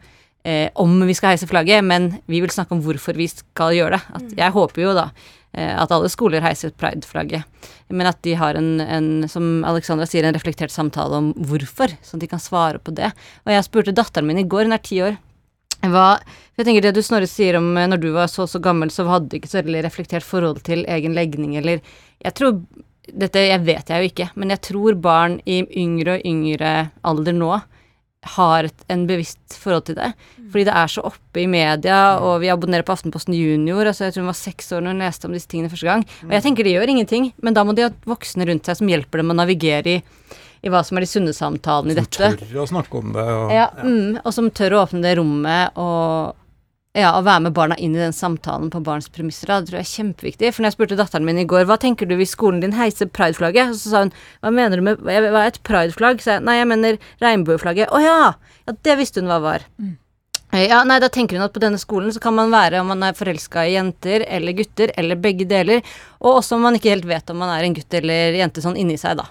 eh, 0.46 0.68
om 0.74 0.94
vi 1.06 1.16
skal 1.16 1.34
heise 1.34 1.48
flagget, 1.50 1.84
men 1.84 2.12
vi 2.30 2.40
vil 2.44 2.52
snakke 2.52 2.76
om 2.76 2.84
hvorfor 2.84 3.18
vi 3.18 3.28
skal 3.32 3.74
gjøre 3.76 3.98
det. 3.98 4.16
At, 4.20 4.30
jeg 4.38 4.54
håper 4.54 4.84
jo 4.84 4.94
da 4.96 5.06
eh, 5.56 5.74
at 5.74 5.92
alle 5.94 6.10
skoler 6.12 6.44
heiser 6.44 6.74
pride-flagget, 6.78 7.44
men 7.90 8.10
at 8.10 8.22
de 8.26 8.36
har 8.38 8.58
en, 8.58 8.80
en, 8.80 9.10
som 9.30 9.64
Alexandra 9.66 10.08
sier, 10.08 10.26
en 10.26 10.36
reflektert 10.36 10.74
samtale 10.74 11.18
om 11.18 11.32
hvorfor, 11.50 11.96
sånn 12.06 12.20
at 12.20 12.26
de 12.26 12.32
kan 12.32 12.42
svare 12.42 12.82
på 12.82 12.94
det. 12.96 13.12
Og 13.44 13.54
jeg 13.54 13.68
spurte 13.68 13.96
datteren 13.96 14.28
min 14.28 14.42
i 14.42 14.48
går, 14.48 14.68
hun 14.68 14.76
er 14.78 14.84
ti 14.84 15.02
år. 15.04 15.18
Hva, 15.86 16.16
jeg 16.56 16.64
tenker 16.64 16.86
Det 16.86 16.96
du 16.96 17.02
Snorre 17.04 17.28
sier 17.28 17.58
om 17.58 17.74
eh, 17.76 17.88
når 17.90 18.02
du 18.02 18.10
var 18.14 18.30
så 18.32 18.48
så 18.48 18.62
gammel, 18.62 18.90
så 18.94 19.06
hadde 19.10 19.30
du 19.30 19.38
ikke 19.38 19.52
så 19.52 19.62
veldig 19.62 19.84
reflektert 19.86 20.26
forhold 20.26 20.62
til 20.66 20.86
egen 20.88 21.16
legning, 21.18 21.56
eller 21.58 21.82
Jeg 22.24 22.38
tror 22.38 22.60
Dette 23.06 23.38
jeg 23.38 23.62
vet 23.62 23.86
jeg 23.86 24.02
jo 24.02 24.08
ikke, 24.10 24.24
men 24.34 24.50
jeg 24.50 24.60
tror 24.66 24.96
barn 24.98 25.36
i 25.46 25.60
yngre 25.78 26.16
og 26.16 26.24
yngre 26.26 26.70
alder 27.06 27.36
nå 27.36 27.52
har 28.34 28.68
et, 28.68 28.84
en 28.92 29.04
bevisst 29.08 29.56
forhold 29.60 29.86
til 29.88 29.98
det. 29.98 30.12
Fordi 30.52 30.64
det 30.68 30.74
er 30.78 30.90
så 30.92 31.04
oppe 31.08 31.42
i 31.42 31.46
media, 31.50 31.98
og 32.22 32.40
vi 32.42 32.50
abonnerer 32.52 32.86
på 32.86 32.94
Aftenposten 32.94 33.34
Junior. 33.34 33.86
altså 33.86 34.06
Jeg 34.06 34.14
tror 34.14 34.26
hun 34.26 34.32
var 34.32 34.38
seks 34.38 34.72
år 34.72 34.84
når 34.84 34.94
hun 34.94 35.04
leste 35.04 35.28
om 35.28 35.36
disse 35.36 35.50
tingene 35.50 35.70
første 35.72 35.88
gang. 35.88 36.06
Og 36.26 36.34
jeg 36.36 36.44
tenker 36.46 36.66
det 36.66 36.76
gjør 36.76 36.92
ingenting, 36.94 37.30
men 37.42 37.56
da 37.56 37.64
må 37.66 37.74
de 37.76 37.86
ha 37.86 37.92
voksne 38.06 38.46
rundt 38.48 38.68
seg 38.68 38.80
som 38.80 38.90
hjelper 38.90 39.22
dem 39.22 39.34
å 39.34 39.38
navigere 39.38 39.98
i, 39.98 40.00
i 40.62 40.72
hva 40.72 40.82
som 40.86 40.98
er 40.98 41.06
de 41.06 41.10
sunne 41.10 41.34
samtalene 41.36 41.94
i 41.94 41.98
dette. 41.98 42.32
Som 42.32 42.40
tør 42.40 42.62
å 42.62 42.70
snakke 42.70 43.02
om 43.02 43.14
det. 43.16 43.28
Og, 43.36 43.54
Ja, 43.54 43.68
mm, 43.82 44.22
og 44.22 44.34
som 44.34 44.50
tør 44.50 44.78
å 44.78 44.82
åpne 44.86 45.02
det 45.04 45.16
rommet 45.20 45.78
og 45.82 46.36
ja, 46.96 47.10
å 47.12 47.24
være 47.26 47.44
med 47.46 47.54
barna 47.56 47.76
inn 47.76 47.92
i 47.96 48.00
den 48.00 48.14
samtalen 48.16 48.70
på 48.72 48.80
barns 48.84 49.10
premisser. 49.12 49.50
Det 49.50 49.68
tror 49.68 49.78
jeg 49.78 49.84
er 49.84 49.90
kjempeviktig. 49.90 50.52
For 50.54 50.64
når 50.64 50.70
jeg 50.70 50.76
spurte 50.78 50.98
datteren 50.98 51.28
min 51.28 51.42
i 51.42 51.46
går 51.48 51.66
hva 51.68 51.76
tenker 51.80 52.08
du 52.08 52.16
hvis 52.16 52.32
skolen 52.32 52.62
din 52.62 52.76
heiser 52.78 53.10
prideflagget, 53.12 53.76
så 53.76 53.92
sa 53.92 54.02
hun 54.06 54.14
hva 54.40 54.52
mener 54.54 54.80
du 54.80 54.86
med 54.86 55.04
hva 55.04 55.44
er 55.44 55.50
et 55.50 55.60
prideflagg? 55.66 56.24
Så 56.24 56.36
jeg 56.36 56.46
nei, 56.46 56.56
jeg 56.60 56.70
mener 56.72 56.98
regnbueflagget. 57.20 57.92
Å 57.92 58.02
ja! 58.02 58.18
Ja, 58.66 58.74
det 58.88 58.98
visste 58.98 59.20
hun 59.20 59.30
hva 59.30 59.38
var. 59.44 59.68
Mm. 59.76 59.94
Ja, 60.56 60.80
nei, 60.88 60.96
da 61.02 61.10
tenker 61.12 61.36
hun 61.36 61.44
at 61.44 61.52
på 61.52 61.60
denne 61.60 61.78
skolen 61.80 62.12
så 62.14 62.20
kan 62.22 62.36
man 62.36 62.52
være 62.54 62.80
om 62.80 62.88
man 62.88 63.02
er 63.04 63.16
forelska 63.18 63.66
i 63.66 63.74
jenter 63.74 64.24
eller 64.24 64.56
gutter, 64.56 64.92
eller 64.96 65.18
begge 65.20 65.44
deler, 65.48 65.82
og 66.22 66.38
også 66.38 66.56
om 66.56 66.64
man 66.64 66.78
ikke 66.78 66.94
helt 66.94 67.08
vet 67.10 67.32
om 67.32 67.42
man 67.42 67.52
er 67.52 67.66
en 67.66 67.74
gutt 67.76 67.96
eller 67.98 68.38
jente 68.38 68.64
sånn 68.64 68.78
inni 68.80 68.96
seg, 69.00 69.18
da. 69.20 69.26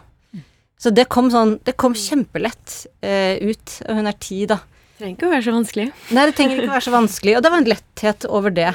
Så 0.76 0.92
det 0.92 1.08
kom 1.08 1.30
sånn 1.32 1.56
Det 1.64 1.72
kom 1.80 1.94
kjempelett 1.96 2.74
eh, 3.00 3.40
ut. 3.48 3.78
Og 3.88 3.96
hun 3.96 4.10
er 4.12 4.18
ti, 4.20 4.42
da. 4.50 4.60
Trenger 4.96 5.18
ikke 5.18 5.28
å 5.28 5.34
være 5.34 5.46
så 5.48 5.56
vanskelig. 5.56 5.88
Nei, 6.16 6.26
det 6.30 6.36
trenger 6.38 6.60
ikke 6.60 6.72
å 6.72 6.76
være 6.78 6.88
så 6.88 6.94
vanskelig. 6.94 7.36
Og 7.36 7.44
det 7.44 7.52
var 7.52 7.64
en 7.64 7.72
letthet 7.74 8.28
over 8.32 8.56
det. 8.56 8.72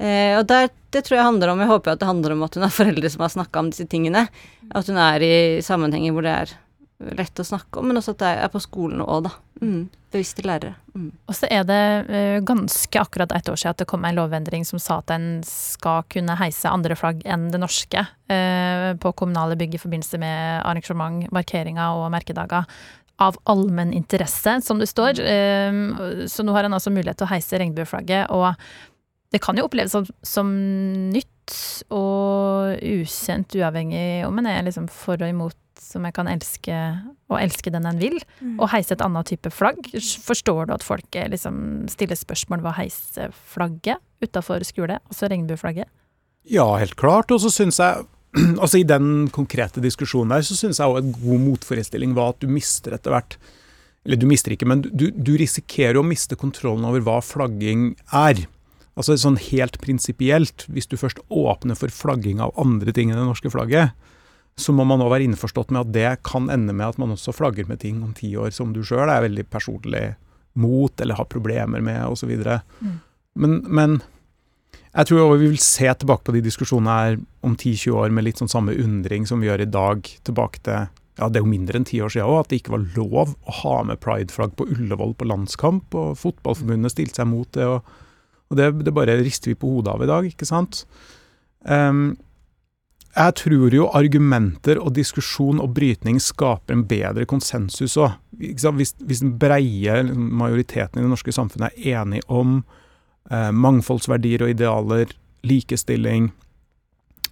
Eh, 0.00 0.38
og 0.38 0.46
der, 0.48 0.70
det 0.94 1.04
tror 1.04 1.18
jeg 1.18 1.26
handler 1.26 1.52
om 1.52 1.60
Jeg 1.60 1.68
håper 1.68 1.92
at 1.92 2.00
det 2.00 2.08
handler 2.08 2.32
om 2.32 2.46
at 2.46 2.56
hun 2.56 2.64
har 2.64 2.72
foreldre 2.72 3.12
som 3.12 3.26
har 3.26 3.34
snakka 3.34 3.62
om 3.62 3.70
disse 3.72 3.88
tingene. 3.90 4.26
At 4.72 4.88
hun 4.88 5.00
er 5.00 5.24
i 5.26 5.36
sammenhenger 5.64 6.16
hvor 6.16 6.24
det 6.24 6.36
er 6.46 6.58
lett 7.16 7.40
å 7.40 7.46
snakke 7.46 7.80
om, 7.80 7.88
men 7.88 7.96
også 7.96 8.12
at 8.12 8.20
det 8.20 8.30
er 8.44 8.50
på 8.52 8.60
skolen 8.60 9.00
òg, 9.00 9.24
da. 9.24 9.32
Mm. 9.60 9.88
Bevisste 10.12 10.44
lærere. 10.44 10.74
Mm. 10.92 11.08
Og 11.30 11.36
så 11.36 11.48
er 11.52 11.64
det 11.68 11.80
uh, 12.10 12.38
ganske 12.44 13.00
akkurat 13.00 13.32
ett 13.32 13.48
år 13.48 13.56
siden 13.60 13.72
at 13.72 13.80
det 13.80 13.88
kom 13.88 14.04
en 14.04 14.18
lovendring 14.18 14.66
som 14.68 14.80
sa 14.82 14.98
at 15.00 15.12
en 15.14 15.28
skal 15.46 16.04
kunne 16.12 16.36
heise 16.40 16.68
andre 16.68 16.96
flagg 16.98 17.22
enn 17.24 17.48
det 17.52 17.60
norske 17.62 18.04
uh, 18.04 18.90
på 19.00 19.14
kommunale 19.16 19.56
bygg 19.60 19.78
i 19.78 19.80
forbindelse 19.80 20.20
med 20.20 20.60
arrangement, 20.60 21.24
markeringer 21.32 22.02
og 22.02 22.10
merkedager. 22.12 22.68
Av 23.20 23.36
allmenn 23.52 23.92
interesse, 23.92 24.56
som 24.64 24.78
det 24.80 24.88
står. 24.88 25.20
Eh, 25.20 25.80
så 26.30 26.46
nå 26.46 26.54
har 26.56 26.64
en 26.66 26.76
altså 26.78 26.92
mulighet 26.92 27.20
til 27.20 27.28
å 27.28 27.32
heise 27.34 27.60
regnbueflagget, 27.60 28.30
og 28.32 28.54
det 29.30 29.42
kan 29.44 29.58
jo 29.58 29.66
oppleves 29.68 29.92
som, 29.94 30.06
som 30.26 30.48
nytt 31.12 31.54
og 31.94 32.78
ukjent, 32.82 33.54
uavhengig 33.58 34.24
om 34.26 34.38
en 34.40 34.48
er 34.50 34.64
liksom 34.66 34.88
for 34.90 35.20
og 35.20 35.30
imot, 35.30 35.56
som 35.80 36.04
jeg 36.06 36.14
kan 36.14 36.28
elske 36.28 36.76
og 37.30 37.38
elske 37.38 37.72
den 37.72 37.86
en 37.88 37.98
vil 37.98 38.18
å 38.60 38.68
heise 38.70 38.94
et 38.96 39.04
annet 39.04 39.30
type 39.30 39.52
flagg. 39.54 39.86
Forstår 40.26 40.68
du 40.68 40.74
at 40.74 40.84
folk 40.86 41.16
liksom 41.32 41.86
stiller 41.90 42.18
spørsmål 42.18 42.64
ved 42.64 42.72
å 42.72 42.76
heise 42.76 43.28
flagget 43.54 44.02
utafor 44.20 44.66
skole, 44.66 44.98
altså 45.08 45.30
regnbueflagget? 45.30 45.88
Ja, 46.50 46.66
helt 46.80 46.96
klart. 47.00 47.30
Og 47.30 47.42
så 47.42 47.52
syns 47.52 47.80
jeg 47.80 48.04
Altså 48.62 48.80
I 48.80 48.86
den 48.86 49.28
konkrete 49.34 49.82
diskusjonen 49.82 50.36
der, 50.36 50.44
så 50.46 50.56
syns 50.58 50.78
jeg 50.80 50.86
også 50.86 51.02
en 51.02 51.16
god 51.16 51.42
motforestilling 51.48 52.14
var 52.18 52.34
at 52.34 52.42
du 52.42 52.50
mister 52.50 52.94
etter 52.96 53.14
hvert 53.14 53.36
Eller 54.06 54.20
du 54.20 54.28
mister 54.30 54.54
ikke, 54.54 54.68
men 54.70 54.84
du, 54.86 55.10
du 55.10 55.34
risikerer 55.40 55.98
å 56.00 56.06
miste 56.06 56.38
kontrollen 56.38 56.86
over 56.88 57.02
hva 57.04 57.18
flagging 57.24 57.90
er. 58.16 58.46
Altså 58.96 59.16
sånn 59.20 59.36
helt 59.40 59.76
prinsipielt, 59.82 60.64
hvis 60.72 60.88
du 60.88 60.96
først 61.00 61.20
åpner 61.28 61.76
for 61.78 61.92
flagging 61.92 62.40
av 62.40 62.54
andre 62.60 62.94
ting 62.96 63.12
enn 63.12 63.20
det 63.20 63.26
norske 63.28 63.52
flagget, 63.52 63.92
så 64.60 64.72
må 64.76 64.84
man 64.88 65.00
òg 65.04 65.12
være 65.12 65.28
innforstått 65.28 65.70
med 65.72 65.82
at 65.82 65.92
det 65.94 66.08
kan 66.26 66.48
ende 66.52 66.74
med 66.76 66.90
at 66.94 66.98
man 67.00 67.14
også 67.14 67.32
flagger 67.36 67.68
med 67.68 67.80
ting 67.84 68.00
om 68.04 68.12
ti 68.16 68.32
år 68.36 68.52
som 68.56 68.74
du 68.74 68.82
sjøl 68.84 69.08
er 69.08 69.24
veldig 69.24 69.46
personlig 69.52 70.14
mot 70.60 71.00
eller 71.00 71.16
har 71.16 71.28
problemer 71.30 71.84
med 71.84 72.02
osv. 72.10 72.32
Mm. 72.80 72.96
Men, 73.40 73.60
men 73.68 74.00
jeg 74.90 75.06
tror 75.06 75.36
vi 75.38 75.50
vil 75.52 75.60
se 75.62 75.86
tilbake 76.00 76.26
på 76.26 76.34
de 76.34 76.42
diskusjonene 76.42 76.94
her 76.96 77.18
om 77.46 77.52
10-20 77.54 77.98
år 78.00 78.14
med 78.14 78.26
litt 78.26 78.40
sånn 78.42 78.50
samme 78.50 78.74
undring 78.82 79.28
som 79.28 79.42
vi 79.42 79.46
gjør 79.46 79.62
i 79.62 79.70
dag, 79.70 80.08
tilbake 80.26 80.64
til 80.66 80.88
ja, 81.20 81.28
det 81.28 81.40
er 81.40 81.44
jo 81.44 81.52
mindre 81.52 81.76
enn 81.76 81.86
ti 81.88 81.98
år 82.00 82.12
siden 82.14 82.30
òg, 82.30 82.38
at 82.40 82.50
det 82.50 82.60
ikke 82.62 82.72
var 82.72 82.86
lov 82.96 83.34
å 83.34 83.56
ha 83.60 83.74
med 83.84 84.00
prideflagg 84.00 84.54
på 84.56 84.66
Ullevål 84.72 85.12
på 85.20 85.28
landskamp, 85.28 85.92
og 85.98 86.16
Fotballforbundet 86.16 86.94
stilte 86.94 87.20
seg 87.20 87.28
mot 87.28 87.50
det. 87.56 87.66
og, 87.68 87.84
og 88.48 88.58
det, 88.58 88.70
det 88.86 88.94
bare 88.96 89.18
rister 89.20 89.52
vi 89.52 89.58
på 89.60 89.68
hodet 89.74 89.92
av 89.92 90.04
i 90.04 90.08
dag, 90.08 90.28
ikke 90.30 90.48
sant. 90.48 90.84
Um, 91.60 92.14
jeg 93.10 93.36
tror 93.40 93.74
jo 93.74 93.88
argumenter 93.98 94.78
og 94.80 94.94
diskusjon 94.96 95.60
og 95.60 95.74
brytning 95.76 96.20
skaper 96.22 96.76
en 96.76 96.86
bedre 96.88 97.26
konsensus 97.28 97.98
òg. 98.00 98.14
Hvis, 98.40 98.94
hvis 99.02 99.22
den 99.24 99.34
breie 99.40 100.00
liksom, 100.06 100.30
majoriteten 100.40 101.00
i 101.00 101.04
det 101.04 101.10
norske 101.10 101.34
samfunnet 101.34 101.74
er 101.74 101.98
enig 102.00 102.22
om 102.30 102.62
mangfoldsverdier 103.28 104.42
og 104.42 104.52
idealer, 104.54 105.12
likestilling, 105.46 106.30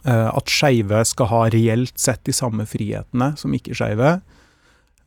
eh, 0.05 0.29
at 0.29 0.53
skeive 0.53 1.03
skal 1.09 1.31
ha 1.33 1.45
reelt 1.53 1.99
sett 1.99 2.25
de 2.29 2.35
samme 2.37 2.67
frihetene 2.69 3.33
som 3.41 3.55
ikke-skeive, 3.55 4.19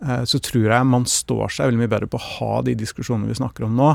eh, 0.05 0.23
så 0.23 0.41
tror 0.43 0.69
jeg 0.69 0.89
man 0.89 1.07
står 1.09 1.53
seg 1.55 1.69
veldig 1.69 1.83
mye 1.83 1.93
bedre 1.95 2.11
på 2.11 2.19
å 2.19 2.27
ha 2.37 2.61
de 2.67 2.77
diskusjonene 2.77 3.31
vi 3.31 3.39
snakker 3.39 3.67
om 3.67 3.77
nå, 3.79 3.93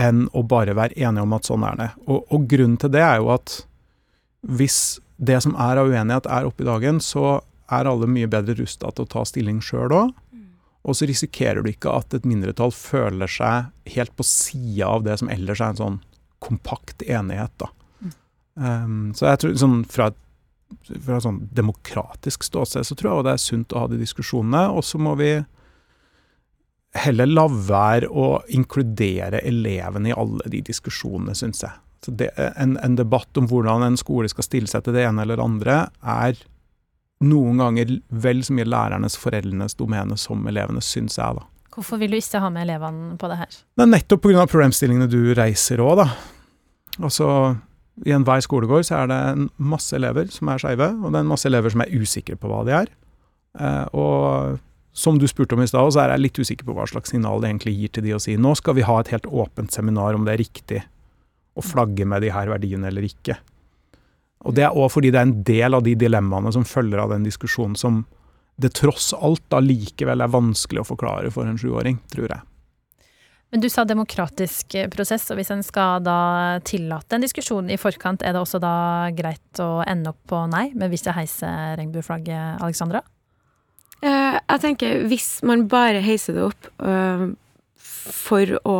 enn 0.00 0.26
å 0.32 0.44
bare 0.48 0.74
være 0.76 0.96
enige 0.96 1.26
om 1.26 1.36
at 1.36 1.48
sånn 1.48 1.64
er 1.68 1.78
det. 1.78 1.90
Og, 2.06 2.24
og 2.32 2.48
grunnen 2.48 2.78
til 2.80 2.92
det 2.94 3.04
er 3.04 3.20
jo 3.20 3.32
at 3.34 3.60
hvis 4.48 4.98
det 5.22 5.38
som 5.44 5.54
er 5.60 5.78
av 5.78 5.90
uenighet 5.92 6.26
er 6.26 6.48
oppe 6.48 6.64
i 6.64 6.68
dagen, 6.68 6.98
så 7.04 7.42
er 7.72 7.88
alle 7.88 8.08
mye 8.10 8.28
bedre 8.30 8.56
rusta 8.58 8.90
til 8.90 9.04
å 9.04 9.10
ta 9.12 9.22
stilling 9.28 9.60
sjøl 9.64 9.92
òg. 9.94 10.14
Og 10.82 10.98
så 10.98 11.06
risikerer 11.06 11.62
du 11.62 11.70
ikke 11.70 11.92
at 11.94 12.14
et 12.16 12.26
mindretall 12.26 12.72
føler 12.74 13.30
seg 13.30 13.70
helt 13.94 14.16
på 14.18 14.26
sida 14.26 14.88
av 14.96 15.06
det 15.06 15.20
som 15.20 15.30
ellers 15.30 15.62
er 15.62 15.74
en 15.74 15.80
sånn 15.82 16.00
kompakt 16.42 17.04
enighet. 17.06 17.54
da. 17.62 17.70
Um, 18.58 19.12
så 19.16 19.30
jeg 19.30 19.40
tror 19.40 19.54
sånn 19.62 19.78
fra 19.88 20.10
et 20.10 20.18
fra 21.02 21.18
et 21.18 21.24
sånn 21.26 21.42
demokratisk 21.54 22.46
ståsted 22.46 22.86
så 22.86 22.96
tror 22.98 23.18
jeg 23.18 23.26
det 23.26 23.34
er 23.36 23.42
sunt 23.42 23.74
å 23.74 23.84
ha 23.84 23.90
de 23.90 23.98
diskusjonene. 24.00 24.62
Og 24.72 24.84
så 24.86 25.00
må 25.02 25.14
vi 25.20 25.34
heller 27.02 27.30
la 27.30 27.46
være 27.48 28.08
å 28.08 28.26
inkludere 28.52 29.40
elevene 29.48 30.12
i 30.12 30.16
alle 30.16 30.48
de 30.52 30.62
diskusjonene, 30.66 31.36
syns 31.38 31.64
jeg. 31.64 31.78
Så 32.02 32.14
det, 32.18 32.32
en, 32.36 32.74
en 32.82 32.96
debatt 32.98 33.38
om 33.38 33.46
hvordan 33.50 33.84
en 33.86 33.98
skole 34.00 34.30
skal 34.30 34.46
stille 34.46 34.70
seg 34.70 34.84
til 34.84 34.96
det 34.96 35.06
ene 35.06 35.22
eller 35.22 35.38
det 35.38 35.46
andre, 35.46 35.76
er 36.02 36.40
noen 37.24 37.60
ganger 37.62 37.96
vel 38.24 38.42
så 38.44 38.54
mye 38.56 38.68
lærernes 38.68 39.16
foreldrenes 39.20 39.76
domene 39.78 40.18
som 40.20 40.46
elevenes, 40.50 40.88
syns 40.90 41.18
jeg, 41.18 41.38
da. 41.38 41.48
Hvorfor 41.72 42.00
vil 42.02 42.12
du 42.12 42.18
ikke 42.18 42.40
ha 42.42 42.50
med 42.52 42.66
elevene 42.66 43.14
på 43.20 43.28
det 43.30 43.38
her? 43.40 43.52
Det 43.52 43.84
er 43.84 43.92
nettopp 43.94 44.24
pga. 44.26 44.44
problemstillingene 44.44 45.08
du 45.08 45.32
reiser 45.38 45.80
òg, 45.80 46.02
da. 46.02 46.08
Altså, 47.00 47.28
i 48.04 48.12
enhver 48.12 48.42
skolegård 48.44 48.84
så 48.88 49.02
er 49.02 49.08
det 49.08 49.20
en 49.30 49.46
masse 49.56 49.96
elever 49.96 50.28
som 50.32 50.50
er 50.52 50.60
skeive, 50.60 50.90
og 51.00 51.08
det 51.08 51.20
er 51.20 51.24
en 51.24 51.32
masse 51.32 51.48
elever 51.48 51.72
som 51.72 51.84
er 51.84 51.94
usikre 51.96 52.36
på 52.36 52.50
hva 52.50 52.60
de 52.68 52.76
er. 52.76 52.92
Eh, 53.60 53.86
og 53.96 54.58
som 54.92 55.16
du 55.16 55.24
spurte 55.28 55.56
om 55.56 55.62
i 55.64 55.68
stad, 55.68 55.94
så 55.94 56.02
er 56.02 56.12
jeg 56.12 56.26
litt 56.26 56.40
usikker 56.40 56.68
på 56.68 56.76
hva 56.76 56.84
slags 56.88 57.12
signal 57.14 57.40
det 57.40 57.48
egentlig 57.48 57.76
gir 57.78 57.92
til 57.96 58.04
de 58.04 58.16
å 58.16 58.20
si 58.20 58.36
nå 58.36 58.52
skal 58.58 58.76
vi 58.76 58.84
ha 58.84 58.98
et 59.00 59.12
helt 59.14 59.28
åpent 59.28 59.72
seminar 59.72 60.16
om 60.16 60.26
det 60.26 60.34
er 60.34 60.42
riktig 60.44 60.82
å 61.56 61.64
flagge 61.64 62.04
med 62.08 62.24
de 62.24 62.32
her 62.32 62.48
verdiene 62.52 62.88
eller 62.88 63.08
ikke. 63.08 63.38
Og 64.42 64.56
det 64.56 64.66
er 64.66 64.76
òg 64.76 64.90
fordi 64.92 65.12
det 65.14 65.20
er 65.20 65.28
en 65.28 65.42
del 65.46 65.78
av 65.78 65.84
de 65.86 65.94
dilemmaene 65.98 66.52
som 66.54 66.66
følger 66.66 67.02
av 67.02 67.12
den 67.14 67.26
diskusjonen 67.26 67.78
som 67.78 68.02
det 68.60 68.74
tross 68.76 69.12
alt 69.16 69.44
da 69.50 69.62
likevel 69.62 70.22
er 70.22 70.32
vanskelig 70.32 70.82
å 70.82 70.88
forklare 70.92 71.30
for 71.32 71.48
en 71.48 71.58
sjuåring, 71.58 71.98
tror 72.12 72.28
jeg. 72.28 72.42
Men 73.52 73.60
du 73.60 73.68
sa 73.68 73.84
demokratisk 73.84 74.74
eh, 74.80 74.88
prosess, 74.92 75.26
og 75.28 75.36
hvis 75.36 75.50
en 75.52 75.64
skal 75.64 76.00
da 76.04 76.58
tillate 76.64 77.18
en 77.18 77.24
diskusjon 77.24 77.68
i 77.68 77.76
forkant, 77.80 78.24
er 78.24 78.32
det 78.32 78.40
også 78.40 78.60
da 78.62 79.10
greit 79.12 79.60
å 79.60 79.82
ende 79.84 80.14
opp 80.14 80.22
på 80.30 80.40
nei, 80.48 80.70
men 80.72 80.88
hvis 80.92 81.04
jeg 81.04 81.16
heiser 81.18 81.76
regnbueflagget, 81.80 82.62
Alexandra? 82.64 83.02
Eh, 84.00 84.38
jeg 84.40 84.62
tenker 84.64 85.04
hvis 85.10 85.34
man 85.46 85.66
bare 85.70 86.00
heiser 86.02 86.38
det 86.38 86.46
opp 86.48 86.70
øh, 86.80 87.28
for 87.82 88.56
å 88.68 88.78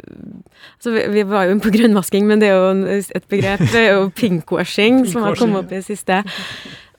Altså, 0.00 0.90
vi, 0.94 1.02
vi 1.12 1.22
var 1.28 1.46
jo 1.46 1.58
på 1.62 1.70
grønnvasking, 1.74 2.24
men 2.26 2.40
det 2.40 2.48
er 2.48 2.56
jo 2.56 2.96
et 2.98 3.26
begrep. 3.30 3.60
Det 3.70 3.82
er 3.84 3.90
jo 3.92 4.08
pinkwashing 4.16 5.02
som 5.10 5.26
har 5.26 5.36
kommet 5.38 5.60
opp 5.60 5.74
i 5.74 5.78
det 5.78 5.86
siste. 5.86 6.22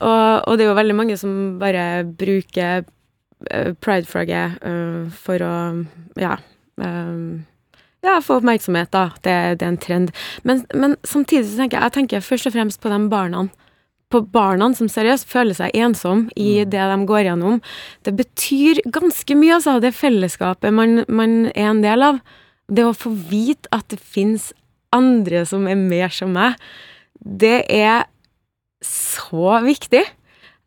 Og, 0.00 0.46
og 0.46 0.56
det 0.56 0.64
er 0.64 0.70
jo 0.70 0.76
veldig 0.78 0.96
mange 0.96 1.16
som 1.20 1.32
bare 1.60 2.04
bruker 2.06 2.84
eh, 3.50 3.72
prideflagget 3.74 4.62
uh, 4.64 5.10
for 5.12 5.44
å 5.44 5.52
ja, 6.22 6.38
eh, 6.78 7.20
ja, 8.06 8.16
få 8.22 8.38
oppmerksomhet, 8.40 8.92
da. 8.94 9.04
Det, 9.18 9.36
det 9.60 9.66
er 9.66 9.74
en 9.74 9.82
trend. 9.82 10.14
Men, 10.46 10.64
men 10.74 10.96
samtidig 11.06 11.50
så 11.50 11.60
tenker 11.60 11.78
jeg, 11.78 11.84
jeg 11.84 11.96
tenker 11.98 12.26
først 12.26 12.48
og 12.50 12.56
fremst 12.56 12.82
på 12.82 12.94
de 12.94 13.02
barna. 13.12 13.46
På 14.12 14.20
barna 14.28 14.68
som 14.76 14.90
seriøst 14.92 15.26
føler 15.30 15.56
seg 15.56 15.74
ensom 15.74 16.26
i 16.36 16.62
Mm. 16.62 16.70
det 16.70 16.84
de 16.92 17.06
går 17.08 17.24
gjennom. 17.26 17.60
Det 18.04 18.14
betyr 18.16 18.82
ganske 18.92 19.34
mye, 19.34 19.56
altså. 19.56 19.80
Det 19.80 19.94
fellesskapet 19.96 20.72
man, 20.72 21.04
man 21.08 21.46
er 21.56 21.70
en 21.70 21.82
del 21.82 22.02
av. 22.02 22.20
Det 22.68 22.84
å 22.84 22.94
få 22.96 23.10
vite 23.10 23.68
at 23.72 23.88
det 23.88 24.00
fins 24.00 24.52
andre 24.92 25.46
som 25.48 25.66
er 25.66 25.76
mer 25.76 26.08
som 26.12 26.32
meg, 26.32 26.54
det 27.24 27.64
er 27.70 28.04
så 28.82 29.62
viktig. 29.64 30.04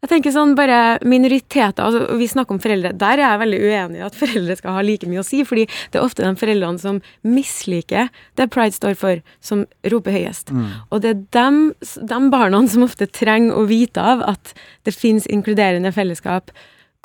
Jeg 0.05 0.11
tenker 0.11 0.33
sånn 0.35 0.51
bare 0.53 0.99
minoriteter, 1.01 1.81
altså 1.81 2.19
Vi 2.19 2.27
snakker 2.29 2.53
om 2.53 2.59
foreldre. 2.61 2.91
Der 2.93 3.17
er 3.17 3.23
jeg 3.23 3.41
veldig 3.41 3.61
uenig 3.63 3.97
i 3.97 4.03
at 4.05 4.17
foreldre 4.19 4.57
skal 4.59 4.77
ha 4.77 4.83
like 4.85 5.09
mye 5.09 5.23
å 5.23 5.25
si, 5.25 5.39
fordi 5.47 5.63
det 5.65 5.97
er 5.97 6.05
ofte 6.05 6.21
de 6.21 6.29
foreldrene 6.37 6.77
som 6.77 6.99
misliker 7.25 8.11
det 8.37 8.49
pride 8.53 8.77
står 8.77 8.93
for, 8.99 9.23
som 9.41 9.65
roper 9.89 10.13
høyest. 10.13 10.53
Og 10.93 11.01
det 11.01 11.15
er 11.15 11.25
dem, 11.33 11.59
de 11.81 12.21
barna 12.29 12.61
som 12.69 12.85
ofte 12.85 13.09
trenger 13.09 13.57
å 13.57 13.65
vite 13.65 13.97
av 13.97 14.21
at 14.29 14.53
det 14.85 14.93
fins 14.93 15.25
inkluderende 15.25 15.89
fellesskap 15.95 16.53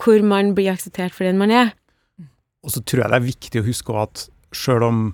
hvor 0.01 0.21
man 0.21 0.53
blir 0.57 0.75
akseptert 0.75 1.17
for 1.17 1.25
den 1.25 1.41
man 1.41 1.51
er. 1.51 1.73
Og 2.61 2.75
så 2.75 2.85
tror 2.85 3.07
jeg 3.07 3.13
det 3.13 3.21
er 3.23 3.31
viktig 3.33 3.63
å 3.63 3.69
huske 3.69 3.97
at 3.97 4.29
sjøl 4.53 4.85
om 4.85 5.05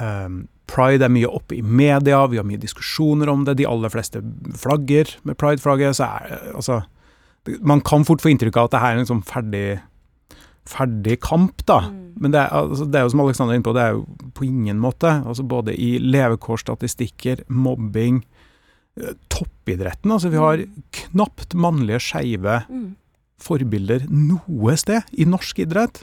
um, 0.00 0.44
pride 0.68 1.04
er 1.04 1.12
mye 1.12 1.28
oppe 1.28 1.58
i 1.58 1.62
media, 1.62 2.24
vi 2.28 2.40
har 2.40 2.46
mye 2.48 2.60
diskusjoner 2.60 3.28
om 3.28 3.44
det, 3.44 3.58
de 3.60 3.68
aller 3.68 3.92
fleste 3.92 4.24
flagger 4.56 5.12
med 5.28 5.36
pride-flagget, 5.40 5.98
så 5.98 6.08
er 6.08 6.54
altså 6.54 6.86
Man 7.62 7.80
kan 7.80 8.04
fort 8.04 8.20
få 8.24 8.30
inntrykk 8.32 8.56
av 8.56 8.68
at 8.68 8.74
det 8.76 8.80
her 8.82 8.96
er 8.96 9.02
en 9.02 9.08
sånn 9.08 9.24
ferdig, 9.26 9.80
ferdig 10.68 11.18
kamp, 11.24 11.64
da. 11.68 11.80
Men 12.18 12.32
det 12.34 12.40
er, 12.42 12.50
altså, 12.52 12.84
det 12.90 12.98
er 12.98 13.06
jo 13.06 13.12
som 13.14 13.20
Alexander 13.24 13.54
er 13.54 13.60
inne 13.60 13.68
på, 13.68 13.74
det 13.76 13.84
er 13.84 13.92
jo 13.96 14.30
på 14.34 14.44
ingen 14.48 14.80
måte. 14.82 15.12
Altså 15.24 15.44
både 15.46 15.74
i 15.78 15.98
levekårsstatistikker, 16.02 17.44
mobbing, 17.48 18.24
eh, 19.00 19.14
toppidretten. 19.30 20.10
Altså 20.10 20.30
vi 20.32 20.36
har 20.42 20.64
knapt 20.92 21.54
mannlige 21.54 22.00
skeive 22.02 22.64
Mm. 22.68 22.96
forbilder 23.38 24.08
noe 24.10 24.76
sted 24.76 25.02
i 25.16 25.24
norsk 25.24 25.58
idrett. 25.62 26.02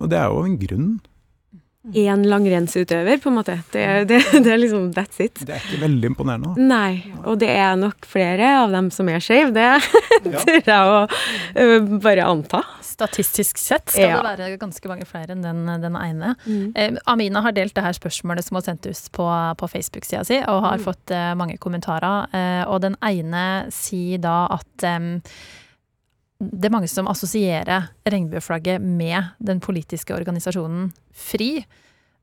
Og 0.00 0.10
det 0.10 0.18
er 0.18 0.28
jo 0.28 0.44
en 0.44 0.58
grunn. 0.58 1.00
Én 1.98 2.20
langrennsutøver, 2.30 3.18
på 3.18 3.26
en 3.32 3.34
måte. 3.40 3.56
Det, 3.74 3.82
det, 4.06 4.20
det 4.44 4.52
er 4.54 4.60
liksom 4.62 4.84
that's 4.94 5.18
it. 5.24 5.40
Det 5.42 5.56
er 5.56 5.64
ikke 5.66 5.80
veldig 5.82 6.10
imponerende. 6.12 6.52
da. 6.54 6.66
Nei, 6.70 7.00
og 7.26 7.40
det 7.42 7.48
er 7.50 7.74
nok 7.80 8.06
flere 8.06 8.52
av 8.60 8.70
dem 8.70 8.90
som 8.94 9.08
er 9.10 9.18
skeive, 9.18 9.50
det 9.50 9.66
tør 10.44 10.60
jeg 10.62 10.92
å 10.92 11.00
ø, 11.58 11.66
bare 12.04 12.22
anta. 12.30 12.60
Statistisk 12.86 13.58
sett 13.58 13.90
skal 13.90 14.06
Ja. 14.12 14.20
det 14.22 14.44
være 14.46 14.58
ganske 14.60 14.86
mange 14.92 15.08
flere 15.10 15.34
enn 15.34 15.42
den, 15.42 15.64
den 15.82 15.96
ene. 15.98 16.36
Mm. 16.46 16.68
Eh, 16.78 17.00
Amina 17.10 17.42
har 17.42 17.56
delt 17.56 17.74
det 17.74 17.82
her 17.82 17.98
spørsmålet 17.98 18.46
som 18.46 18.60
hun 18.60 18.66
sendte 18.68 18.92
ut 18.94 19.10
på, 19.18 19.26
på 19.58 19.70
Facebook-sida 19.74 20.22
si, 20.28 20.38
og 20.44 20.62
har 20.68 20.78
Mm. 20.78 20.84
fått 20.86 21.10
eh, 21.10 21.32
mange 21.34 21.58
kommentarer. 21.58 22.28
Eh, 22.30 22.62
og 22.70 22.78
den 22.86 22.94
ene 23.02 23.66
sier 23.74 24.22
da 24.22 24.44
at 24.54 24.86
det 26.50 26.66
er 26.68 26.74
mange 26.74 26.90
som 26.90 27.08
assosierer 27.10 27.90
regnbueflagget 28.08 28.82
med 28.82 29.32
den 29.38 29.60
politiske 29.62 30.14
organisasjonen 30.16 30.90
FRI. 31.14 31.64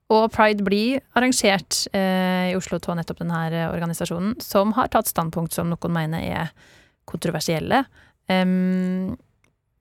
Og 0.09 0.31
pride 0.33 0.65
blir 0.65 1.03
arrangert 1.17 1.83
eh, 1.93 2.49
i 2.49 2.57
Oslo 2.57 2.79
av 2.81 2.97
nettopp 2.97 3.21
denne 3.21 3.67
organisasjonen, 3.69 4.35
som 4.41 4.73
har 4.73 4.89
tatt 4.89 5.07
standpunkt 5.11 5.53
som 5.53 5.69
noen 5.69 5.93
mener 5.93 6.25
er 6.25 6.53
kontroversielle. 7.09 7.83
Um, 8.29 9.15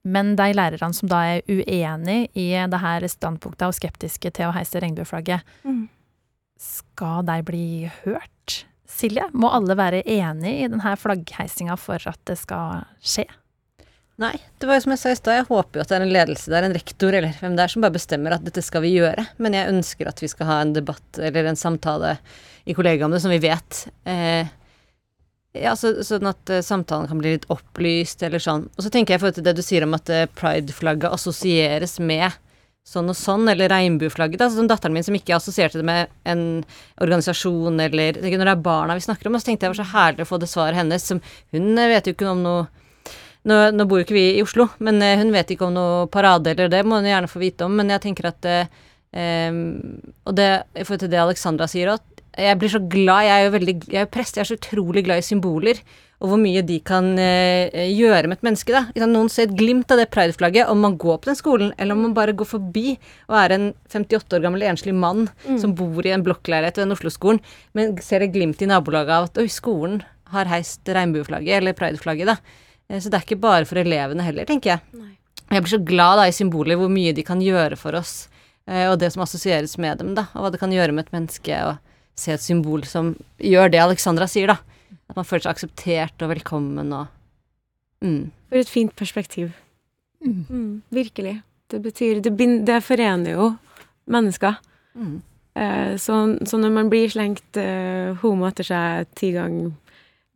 men 0.08 0.34
de 0.36 0.52
lærerne 0.54 0.94
som 0.96 1.08
da 1.10 1.22
er 1.34 1.48
uenig 1.48 2.28
i 2.38 2.50
det 2.70 2.80
her 2.80 3.04
standpunktet 3.08 3.66
og 3.66 3.76
skeptiske 3.76 4.30
til 4.36 4.48
å 4.48 4.54
heise 4.56 4.80
regnbueflagget, 4.84 5.42
Mm. 5.64 5.88
skal 6.58 7.24
de 7.24 7.42
bli 7.42 7.90
hørt? 8.04 8.64
Silje, 8.88 9.28
må 9.32 9.50
alle 9.52 9.76
være 9.76 10.02
enig 10.04 10.54
i 10.62 10.68
denne 10.68 10.96
flaggheisinga 10.96 11.76
for 11.76 12.00
at 12.08 12.20
det 12.24 12.38
skal 12.38 12.86
skje? 13.00 13.26
Nei, 14.18 14.34
det 14.58 14.66
var 14.66 14.74
jo 14.74 14.82
som 14.82 14.92
jeg 14.96 14.98
sa 14.98 15.10
i 15.14 15.18
stad, 15.18 15.36
jeg 15.36 15.46
håper 15.46 15.78
jo 15.78 15.82
at 15.84 15.90
det 15.92 15.96
er 15.96 16.04
en 16.04 16.12
ledelse 16.16 16.50
der, 16.50 16.64
en 16.66 16.74
rektor 16.74 17.14
eller 17.14 17.36
hvem 17.38 17.54
det 17.54 17.62
er, 17.62 17.70
som 17.70 17.84
bare 17.84 17.94
bestemmer 17.94 18.34
at 18.34 18.42
dette 18.42 18.64
skal 18.66 18.82
vi 18.82 18.96
gjøre. 18.96 19.28
Men 19.38 19.54
jeg 19.54 19.70
ønsker 19.70 20.10
at 20.10 20.22
vi 20.24 20.30
skal 20.32 20.48
ha 20.48 20.56
en 20.64 20.72
debatt 20.74 21.20
eller 21.22 21.46
en 21.46 21.58
samtale 21.58 22.16
i 22.66 22.74
kollegaet 22.74 23.06
om 23.06 23.14
det, 23.14 23.20
som 23.22 23.30
vi 23.30 23.38
vet. 23.44 23.84
Eh, 24.10 24.50
ja, 25.56 25.76
så, 25.78 25.92
sånn 26.04 26.26
at 26.28 26.50
eh, 26.50 26.64
samtalen 26.66 27.06
kan 27.08 27.22
bli 27.22 27.36
litt 27.36 27.46
opplyst 27.52 28.24
eller 28.26 28.42
sånn. 28.42 28.66
Og 28.74 28.84
så 28.84 28.90
tenker 28.90 29.14
jeg 29.14 29.20
i 29.20 29.22
forhold 29.22 29.38
til 29.38 29.46
det 29.46 29.54
du 29.56 29.62
sier 29.64 29.86
om 29.86 29.94
at 29.96 30.10
eh, 30.10 30.26
pride-flagget 30.38 31.14
assosieres 31.14 31.96
med 32.02 32.34
sånn 32.88 33.12
og 33.12 33.16
sånn, 33.20 33.46
eller 33.52 33.70
regnbueflagget. 33.70 34.42
Altså, 34.42 34.58
Som 34.58 34.68
datteren 34.70 34.96
min 34.96 35.06
som 35.06 35.16
ikke 35.16 35.36
assosierte 35.36 35.78
det 35.80 35.86
med 35.86 36.10
en 36.28 36.64
organisasjon 37.04 37.78
eller 37.84 38.18
Når 38.22 38.44
det 38.44 38.54
er 38.54 38.66
barna 38.66 38.96
vi 38.98 39.04
snakker 39.04 39.28
om, 39.28 39.38
så 39.38 39.50
tenkte 39.50 39.66
jeg 39.66 39.72
det 39.72 39.76
var 39.76 39.84
så 39.84 39.92
herlig 39.94 40.26
å 40.26 40.30
få 40.32 40.42
det 40.42 40.50
svaret 40.50 40.80
hennes. 40.82 41.06
som 41.06 41.22
Hun 41.54 41.78
eh, 41.78 41.90
vet 41.94 42.10
jo 42.10 42.16
ikke 42.16 42.30
om 42.34 42.44
noe 42.44 42.66
nå, 43.46 43.56
nå 43.74 43.86
bor 43.88 44.00
jo 44.00 44.06
ikke 44.06 44.16
vi 44.16 44.26
i 44.36 44.42
Oslo, 44.42 44.68
men 44.84 45.00
eh, 45.04 45.18
hun 45.20 45.32
vet 45.34 45.54
ikke 45.54 45.68
om 45.68 45.76
noe 45.76 46.06
parade 46.12 46.52
eller 46.52 46.70
det, 46.72 46.84
må 46.86 46.98
hun 46.98 47.08
gjerne 47.08 47.30
få 47.30 47.42
vite 47.42 47.68
om. 47.68 47.78
Men 47.78 47.94
jeg 47.94 48.04
tenker 48.08 48.32
at 48.32 48.50
eh, 48.50 49.54
Og 50.28 50.36
det 50.36 50.50
i 50.74 50.84
forhold 50.84 51.04
til 51.04 51.12
det 51.12 51.22
Alexandra 51.22 51.68
sier 51.70 51.94
òg, 51.94 52.04
jeg 52.38 52.58
blir 52.60 52.70
så 52.70 52.78
glad 52.86 53.24
Jeg 53.26 53.34
er 53.34 53.46
jo 53.46 53.54
veldig 53.56 53.72
Jeg 53.88 54.02
er 54.04 54.10
prest, 54.12 54.36
jeg 54.36 54.44
er 54.44 54.50
så 54.50 54.58
utrolig 54.58 55.02
glad 55.06 55.22
i 55.22 55.26
symboler. 55.26 55.80
Og 56.18 56.32
hvor 56.32 56.40
mye 56.42 56.64
de 56.66 56.80
kan 56.82 57.12
eh, 57.22 57.92
gjøre 57.94 58.26
med 58.26 58.40
et 58.40 58.46
menneske. 58.46 58.74
da. 58.74 59.06
Noen 59.06 59.30
ser 59.30 59.46
et 59.46 59.56
glimt 59.58 59.90
av 59.94 60.00
det 60.00 60.08
prideflagget 60.10 60.66
om 60.70 60.80
man 60.82 60.96
går 60.98 61.20
på 61.22 61.30
den 61.30 61.38
skolen, 61.38 61.70
eller 61.78 61.94
om 61.94 62.02
man 62.08 62.14
bare 62.16 62.34
går 62.34 62.48
forbi 62.56 62.96
og 63.28 63.36
er 63.38 63.54
en 63.54 63.68
58 63.86 64.34
år 64.34 64.42
gammel 64.42 64.66
enslig 64.66 64.96
mann 64.98 65.28
som 65.62 65.76
bor 65.78 66.02
i 66.02 66.10
en 66.10 66.24
blokkleilighet 66.26 66.80
ved 66.80 66.88
den 66.88 66.96
Oslo-skolen, 66.96 67.38
men 67.78 67.94
ser 68.02 68.26
et 68.26 68.34
glimt 68.34 68.58
i 68.66 68.66
nabolaget 68.66 69.14
av 69.14 69.28
at 69.30 69.38
oi, 69.38 69.46
skolen 69.46 70.00
har 70.34 70.50
heist 70.50 70.90
regnbueflagget, 70.90 71.60
eller 71.60 71.78
prideflagget, 71.78 72.34
da. 72.34 72.66
Eh, 72.88 73.00
Så 73.00 73.10
det 73.10 73.20
er 73.20 73.26
ikke 73.26 73.40
bare 73.40 73.68
for 73.68 73.80
elevene 73.80 74.24
heller, 74.24 74.48
tenker 74.48 74.76
jeg. 74.76 74.80
Nei. 74.96 75.14
Jeg 75.48 75.64
blir 75.64 75.72
så 75.72 75.84
glad 75.84 76.20
da 76.20 76.26
i 76.28 76.34
symboler, 76.36 76.76
hvor 76.76 76.90
mye 76.92 77.14
de 77.16 77.24
kan 77.24 77.40
gjøre 77.40 77.76
for 77.80 77.96
oss, 77.96 78.28
eh, 78.68 78.86
og 78.90 78.98
det 79.00 79.12
som 79.14 79.22
assosieres 79.24 79.78
med 79.80 79.98
dem, 79.98 80.14
da, 80.14 80.26
og 80.34 80.44
hva 80.44 80.50
det 80.52 80.60
kan 80.60 80.72
gjøre 80.72 80.92
med 80.92 81.06
et 81.06 81.14
menneske 81.14 81.60
å 81.64 81.78
se 82.18 82.34
et 82.34 82.42
symbol 82.42 82.84
som 82.84 83.14
gjør 83.40 83.70
det 83.72 83.80
Alexandra 83.80 84.28
sier, 84.28 84.50
da. 84.52 84.58
At 85.08 85.16
man 85.16 85.24
føler 85.24 85.46
seg 85.46 85.54
akseptert 85.54 86.24
og 86.24 86.34
velkommen 86.34 86.92
og 86.92 87.06
mm. 88.04 88.30
For 88.50 88.60
et 88.60 88.68
fint 88.72 88.92
perspektiv. 88.96 89.52
Mm, 90.24 90.82
virkelig. 90.92 91.42
Det 91.68 91.80
betyr 91.84 92.20
det, 92.24 92.32
bind, 92.36 92.66
det 92.66 92.82
forener 92.84 93.36
jo 93.36 93.48
mennesker. 94.08 94.56
Mm. 94.96 95.20
Eh, 95.54 95.96
så, 96.00 96.20
så 96.48 96.60
når 96.60 96.72
man 96.74 96.90
blir 96.92 97.08
slengt 97.12 97.56
eh, 97.60 98.16
homo 98.22 98.48
etter 98.48 98.68
seg 98.68 99.08
ti 99.18 99.32
ganger 99.36 99.72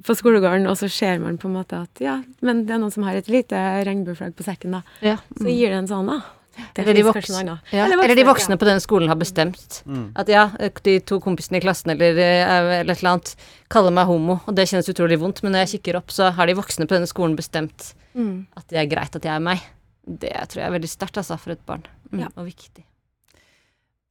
på 0.04 0.14
skolegården, 0.18 0.66
og 0.70 0.76
så 0.80 0.88
ser 0.90 1.18
man 1.22 1.38
på 1.38 1.48
en 1.48 1.54
måte 1.56 1.78
at 1.84 2.00
ja, 2.02 2.18
men 2.42 2.64
det 2.66 2.74
er 2.74 2.78
noen 2.82 2.92
som 2.94 3.02
har 3.06 3.14
et 3.18 3.28
lite 3.32 3.56
regnbueflagg 3.86 4.34
på 4.36 4.44
sekken, 4.46 4.72
da. 4.78 4.82
Ja. 5.04 5.16
Så 5.38 5.48
gir 5.48 5.70
det 5.70 5.78
en 5.82 5.90
sånn, 5.90 6.06
da. 6.10 6.20
Det 6.52 6.82
Eller 6.82 6.92
de, 6.92 7.00
finnes 7.00 7.06
voks 7.08 7.14
kanskje 7.16 7.32
noe 7.32 7.40
annet. 7.54 7.70
ja. 7.72 7.84
Eller 7.86 8.02
eller 8.04 8.14
de 8.18 8.24
voksne, 8.28 8.52
voksne 8.52 8.56
på 8.60 8.66
den 8.68 8.80
skolen 8.84 9.08
har 9.08 9.16
bestemt 9.16 9.78
at 10.20 10.28
ja, 10.28 10.42
de 10.84 10.98
to 11.00 11.16
kompisene 11.24 11.56
i 11.56 11.62
klassen 11.64 11.94
eller, 11.94 12.18
eh, 12.20 12.42
eller 12.82 12.92
et 12.92 12.98
eller 13.00 13.10
annet 13.14 13.34
kaller 13.72 13.90
meg 13.96 14.04
homo, 14.10 14.36
og 14.46 14.54
det 14.54 14.66
kjennes 14.68 14.90
utrolig 14.92 15.16
vondt, 15.22 15.40
men 15.42 15.52
når 15.56 15.64
jeg 15.64 15.78
kikker 15.80 15.96
opp, 16.02 16.10
så 16.12 16.28
har 16.36 16.46
de 16.46 16.54
voksne 16.58 16.84
på 16.86 16.92
denne 16.98 17.08
skolen 17.08 17.36
bestemt 17.38 17.94
Mm. 18.14 18.46
at 18.54 18.66
det 18.68 18.76
er 18.76 18.86
greit 18.92 19.16
at 19.16 19.24
jeg 19.24 19.32
er 19.32 19.40
meg. 19.40 19.62
Det 20.04 20.28
tror 20.52 20.60
jeg 20.60 20.66
er 20.68 20.74
veldig 20.78 20.90
sterkt, 20.92 21.16
altså, 21.16 21.38
for 21.40 21.52
et 21.52 21.64
barn. 21.64 21.86
Mm, 22.12 22.20
Ja. 22.20 22.28
Og 22.36 22.44
viktig. 22.44 22.84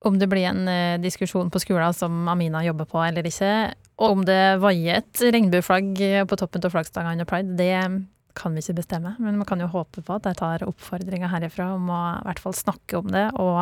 Om 0.02 0.18
det 0.18 0.28
blir 0.32 0.48
en 0.50 0.68
eh, 0.68 1.00
diskusjon 1.02 1.52
på 1.54 1.62
skolen 1.62 1.94
som 1.94 2.26
Amina 2.32 2.64
jobber 2.66 2.88
på 2.90 3.02
eller 3.06 3.28
ikke, 3.30 3.52
og 4.02 4.16
om 4.16 4.24
det 4.26 4.58
vaier 4.62 4.98
et 4.98 5.22
regnbueflagg 5.36 6.02
eh, 6.02 6.24
på 6.26 6.38
toppen 6.40 6.64
av 6.66 6.74
flaggstanga 6.74 7.14
under 7.14 7.30
pride, 7.30 7.54
det 7.60 7.76
kan 8.38 8.56
vi 8.56 8.64
ikke 8.64 8.80
bestemme. 8.80 9.14
Men 9.20 9.38
man 9.38 9.48
kan 9.48 9.62
jo 9.62 9.70
håpe 9.70 10.02
på 10.02 10.18
at 10.18 10.26
de 10.26 10.34
tar 10.40 10.66
oppfordringa 10.66 11.30
herifra 11.32 11.74
om 11.76 11.90
å 11.92 12.02
i 12.16 12.26
hvert 12.30 12.42
fall 12.42 12.58
snakke 12.58 13.02
om 13.02 13.12
det, 13.14 13.28
og 13.42 13.62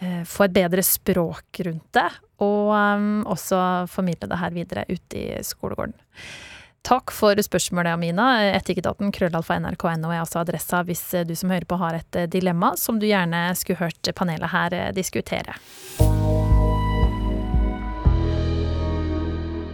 eh, 0.00 0.22
få 0.26 0.48
et 0.48 0.56
bedre 0.56 0.84
språk 0.86 1.62
rundt 1.68 1.88
det. 1.96 2.08
Og 2.40 2.72
um, 2.72 3.20
også 3.28 3.58
formidle 3.92 4.30
det 4.30 4.38
her 4.40 4.54
videre 4.54 4.86
ute 4.88 5.18
i 5.18 5.42
skolegården. 5.44 5.92
Takk 6.82 7.12
for 7.12 7.36
spørsmålet, 7.36 7.92
Amina. 7.92 8.26
Etikketaten 8.56 9.12
krøllalfa 9.12 9.58
nrk.no 9.60 10.12
er 10.14 10.22
altså 10.22 10.40
adressa 10.40 10.80
hvis 10.88 11.02
eh, 11.14 11.26
du 11.28 11.34
som 11.36 11.52
hører 11.52 11.68
på 11.68 11.76
har 11.80 11.98
et 11.98 12.16
eh, 12.16 12.28
dilemma 12.30 12.72
som 12.80 12.96
du 12.98 13.04
gjerne 13.06 13.50
skulle 13.58 13.82
hørt 13.82 14.12
panelet 14.16 14.48
her 14.48 14.76
eh, 14.78 14.86
diskutere. 14.96 15.58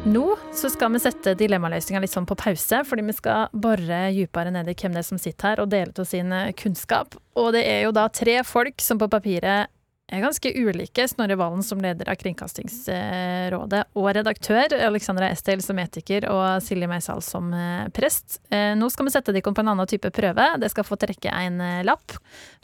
Nå 0.07 0.25
så 0.55 0.71
skal 0.71 0.93
vi 0.95 1.03
sette 1.03 1.35
dilemmaløsninga 1.39 2.03
litt 2.03 2.15
sånn 2.15 2.27
på 2.27 2.37
pause, 2.39 2.83
fordi 2.87 3.07
vi 3.07 3.15
skal 3.15 3.55
bore 3.55 4.03
dypere 4.15 4.53
ned 4.55 4.69
i 4.71 4.75
hvem 4.79 4.95
det 4.95 5.03
er 5.03 5.07
som 5.07 5.19
sitter 5.19 5.53
her 5.53 5.63
og 5.63 5.71
deler 5.71 5.95
av 5.95 6.07
sin 6.11 6.35
kunnskap. 6.59 7.15
Og 7.39 7.53
det 7.55 7.65
er 7.67 7.81
jo 7.87 7.95
da 7.95 8.07
tre 8.11 8.39
folk 8.47 8.83
som 8.83 8.99
på 9.03 9.11
papiret 9.11 9.71
er 10.13 10.23
ganske 10.23 10.51
ulike. 10.55 11.05
Snorre 11.11 11.35
Valen 11.39 11.63
som 11.67 11.81
leder 11.83 12.09
av 12.13 12.19
Kringkastingsrådet 12.21 13.83
og 13.99 14.07
redaktør, 14.15 14.75
Alexandra 14.87 15.31
Estel 15.35 15.63
som 15.65 15.79
etiker 15.83 16.29
og 16.31 16.63
Silje 16.63 16.87
Meisal 16.91 17.23
som 17.27 17.49
eh, 17.57 17.89
prest. 17.97 18.39
Eh, 18.55 18.75
Nå 18.79 18.87
skal 18.95 19.09
vi 19.09 19.15
sette 19.17 19.35
dere 19.35 19.43
på 19.51 19.65
en 19.65 19.73
annen 19.75 19.91
type 19.91 20.11
prøve. 20.15 20.47
Dere 20.63 20.71
skal 20.73 20.87
få 20.87 20.99
trekke 21.03 21.33
en 21.35 21.59
eh, 21.65 21.81
lapp 21.87 22.15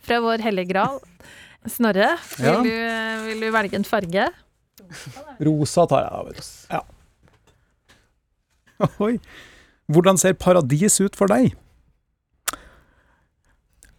fra 0.03 0.21
vår 0.23 0.45
hellige 0.47 0.71
gral. 0.71 1.01
Snorre, 1.71 2.13
vil, 2.39 2.47
Ja. 2.47 2.63
du, 2.63 2.73
vil 3.29 3.43
du 3.47 3.51
velge 3.55 3.79
en 3.79 3.87
farge? 3.87 4.29
Rosa 5.43 5.85
tar 5.91 6.07
jeg. 6.09 6.47
Ja. 6.71 6.83
Oi. 9.07 9.17
Hvordan 9.93 10.19
ser 10.19 10.35
paradis 10.39 11.01
ut 11.03 11.19
for 11.19 11.31
deg? 11.31 11.53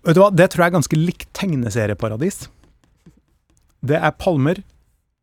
Vet 0.04 0.18
du 0.18 0.20
hva, 0.20 0.32
det 0.36 0.50
tror 0.52 0.66
jeg 0.66 0.72
er 0.74 0.76
ganske 0.80 0.98
likt 1.00 1.30
tegneserieparadis. 1.38 2.46
Det 3.84 3.98
er 4.00 4.16
palmer, 4.16 4.62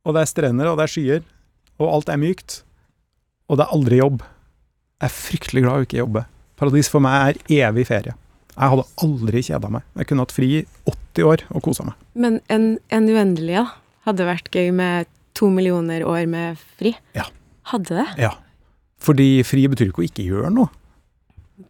og 0.05 0.17
det 0.17 0.25
er 0.25 0.31
strender, 0.31 0.69
og 0.69 0.77
det 0.79 0.87
er 0.87 0.93
skyer, 0.93 1.23
og 1.81 1.95
alt 1.95 2.11
er 2.13 2.21
mykt. 2.21 2.61
Og 3.49 3.59
det 3.59 3.65
er 3.65 3.77
aldri 3.77 4.01
jobb. 4.01 4.25
Jeg 5.01 5.09
er 5.09 5.15
fryktelig 5.17 5.63
glad 5.65 5.73
i 5.73 5.81
å 5.81 5.87
ikke 5.89 6.01
jobbe. 6.03 6.25
Paradis 6.61 6.91
for 6.93 7.03
meg 7.03 7.39
er 7.49 7.71
evig 7.71 7.87
ferie. 7.89 8.13
Jeg 8.53 8.73
hadde 8.75 8.85
aldri 9.01 9.41
kjeda 9.47 9.71
meg. 9.73 9.87
Jeg 9.97 10.11
kunne 10.11 10.27
hatt 10.27 10.35
fri 10.37 10.51
i 10.59 10.65
80 10.91 11.29
år 11.31 11.45
og 11.49 11.65
kosa 11.65 11.87
meg. 11.89 11.97
Men 12.13 12.37
en, 12.53 12.67
en 12.93 13.09
uendelig, 13.09 13.57
da? 13.63 13.65
Hadde 14.09 14.27
vært 14.29 14.51
gøy 14.53 14.69
med 14.77 15.09
to 15.37 15.49
millioner 15.53 16.05
år 16.09 16.27
med 16.29 16.61
fri. 16.77 16.93
Ja. 17.17 17.25
Hadde 17.73 17.97
det? 17.97 18.07
Ja. 18.21 18.35
Fordi 19.01 19.41
fri 19.49 19.65
betyr 19.73 19.89
ikke 19.89 20.05
å 20.05 20.09
ikke 20.09 20.27
gjøre 20.27 20.53
noe. 20.53 20.69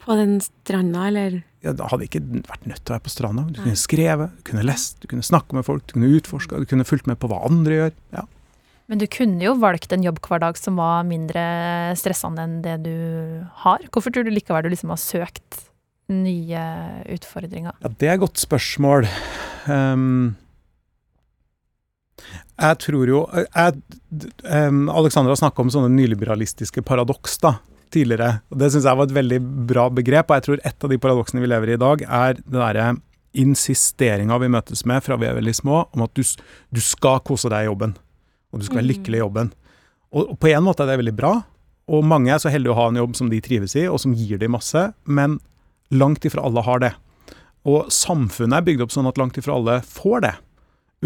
På 0.03 0.17
den 0.19 0.39
stranda, 0.43 1.07
eller 1.11 1.41
ja, 1.61 1.75
da 1.77 1.89
hadde 1.91 2.07
jeg 2.07 2.15
ikke 2.15 2.43
vært 2.49 2.69
nødt 2.71 2.81
til 2.81 2.93
å 2.93 2.97
være 2.97 3.05
på 3.05 3.13
stranda. 3.13 3.47
Du 3.53 3.61
kunne 3.61 3.79
skrevet, 3.79 4.37
du 4.39 4.45
kunne 4.49 4.65
lest, 4.65 4.97
du 5.03 5.09
kunne 5.11 5.25
snakke 5.27 5.57
med 5.57 5.67
folk, 5.67 5.85
du 5.89 5.97
kunne 5.99 6.13
utforska, 6.17 6.61
du 6.63 6.69
kunne 6.69 6.87
fulgt 6.89 7.11
med 7.11 7.21
på 7.21 7.29
hva 7.29 7.43
andre 7.49 7.77
gjør. 7.77 7.97
Ja. 8.17 8.25
Men 8.91 8.99
du 8.99 9.07
kunne 9.13 9.45
jo 9.45 9.55
valgt 9.61 9.93
en 9.95 10.03
jobbhverdag 10.03 10.57
som 10.59 10.81
var 10.81 11.05
mindre 11.07 11.43
stressende 12.01 12.43
enn 12.43 12.57
det 12.65 12.81
du 12.89 12.95
har. 13.63 13.85
Hvorfor 13.93 14.15
tror 14.15 14.27
du 14.27 14.33
likevel 14.35 14.67
du 14.67 14.73
liksom 14.73 14.91
har 14.91 15.03
søkt 15.03 15.67
nye 16.11 16.63
utfordringer? 17.15 17.77
ja, 17.77 17.91
det 18.01 18.09
er 18.09 18.17
et 18.17 18.25
godt 18.25 18.41
spørsmål. 18.41 19.07
Um, 19.71 20.35
jeg 22.61 22.81
tror 22.83 23.13
jo 23.13 23.21
jeg, 23.37 23.79
um, 24.49 24.89
Alexandra 24.93 25.37
snakka 25.39 25.63
om 25.63 25.71
sånne 25.73 25.93
nyliberalistiske 25.95 26.83
paradoks 26.87 27.39
da, 27.45 27.59
tidligere. 27.93 28.41
og 28.51 28.59
Det 28.61 28.71
syns 28.73 28.89
jeg 28.89 28.99
var 28.99 29.09
et 29.09 29.17
veldig 29.17 29.39
bra 29.71 29.87
begrep. 29.93 30.31
Og 30.31 30.39
jeg 30.39 30.47
tror 30.47 30.65
et 30.65 30.85
av 30.85 30.93
de 30.93 30.99
paradoksene 31.03 31.43
vi 31.43 31.51
lever 31.51 31.73
i 31.73 31.79
i 31.79 31.81
dag, 31.81 32.05
er 32.07 32.39
det 32.41 32.59
derre 32.59 32.91
insisteringa 33.41 34.39
vi 34.43 34.51
møtes 34.51 34.83
med 34.89 35.05
fra 35.07 35.19
vi 35.21 35.29
er 35.29 35.37
veldig 35.39 35.55
små, 35.55 35.85
om 35.95 36.03
at 36.03 36.15
du, 36.19 36.25
du 36.75 36.81
skal 36.83 37.21
kose 37.27 37.51
deg 37.53 37.67
i 37.67 37.71
jobben. 37.71 37.95
Og 38.51 38.61
du 38.61 38.67
skal 38.67 38.81
være 38.81 38.91
lykkelig 38.91 39.21
i 39.21 39.23
jobben. 39.23 39.53
Og, 40.11 40.33
og 40.33 40.37
på 40.43 40.51
en 40.51 40.67
måte 40.67 40.83
er 40.83 40.91
det 40.91 41.01
veldig 41.05 41.17
bra. 41.19 41.37
Og 41.91 42.07
mange 42.07 42.33
er 42.35 42.43
så 42.43 42.51
heldige 42.53 42.75
å 42.75 42.79
ha 42.79 42.89
en 42.91 42.99
jobb 43.01 43.17
som 43.19 43.31
de 43.31 43.39
trives 43.43 43.77
i, 43.79 43.87
og 43.91 44.01
som 44.03 44.15
gir 44.15 44.39
dem 44.39 44.55
masse. 44.55 44.83
Men 45.07 45.39
langt 45.91 46.27
ifra 46.27 46.45
alle 46.47 46.65
har 46.67 46.83
det. 46.83 46.93
Og 47.69 47.91
samfunnet 47.93 48.61
er 48.61 48.67
bygd 48.67 48.87
opp 48.87 48.95
sånn 48.95 49.09
at 49.11 49.19
langt 49.21 49.39
ifra 49.39 49.57
alle 49.59 49.81
får 49.87 50.25
det. 50.27 50.35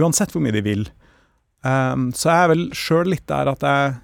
Uansett 0.01 0.33
hvor 0.35 0.45
mye 0.45 0.55
de 0.55 0.65
vil. 0.65 0.89
Um, 1.65 2.11
så 2.13 2.29
jeg 2.29 2.43
er 2.43 2.51
vel 2.53 2.65
sjøl 2.77 3.09
litt 3.15 3.25
der 3.31 3.49
at 3.49 3.65
jeg 3.65 3.95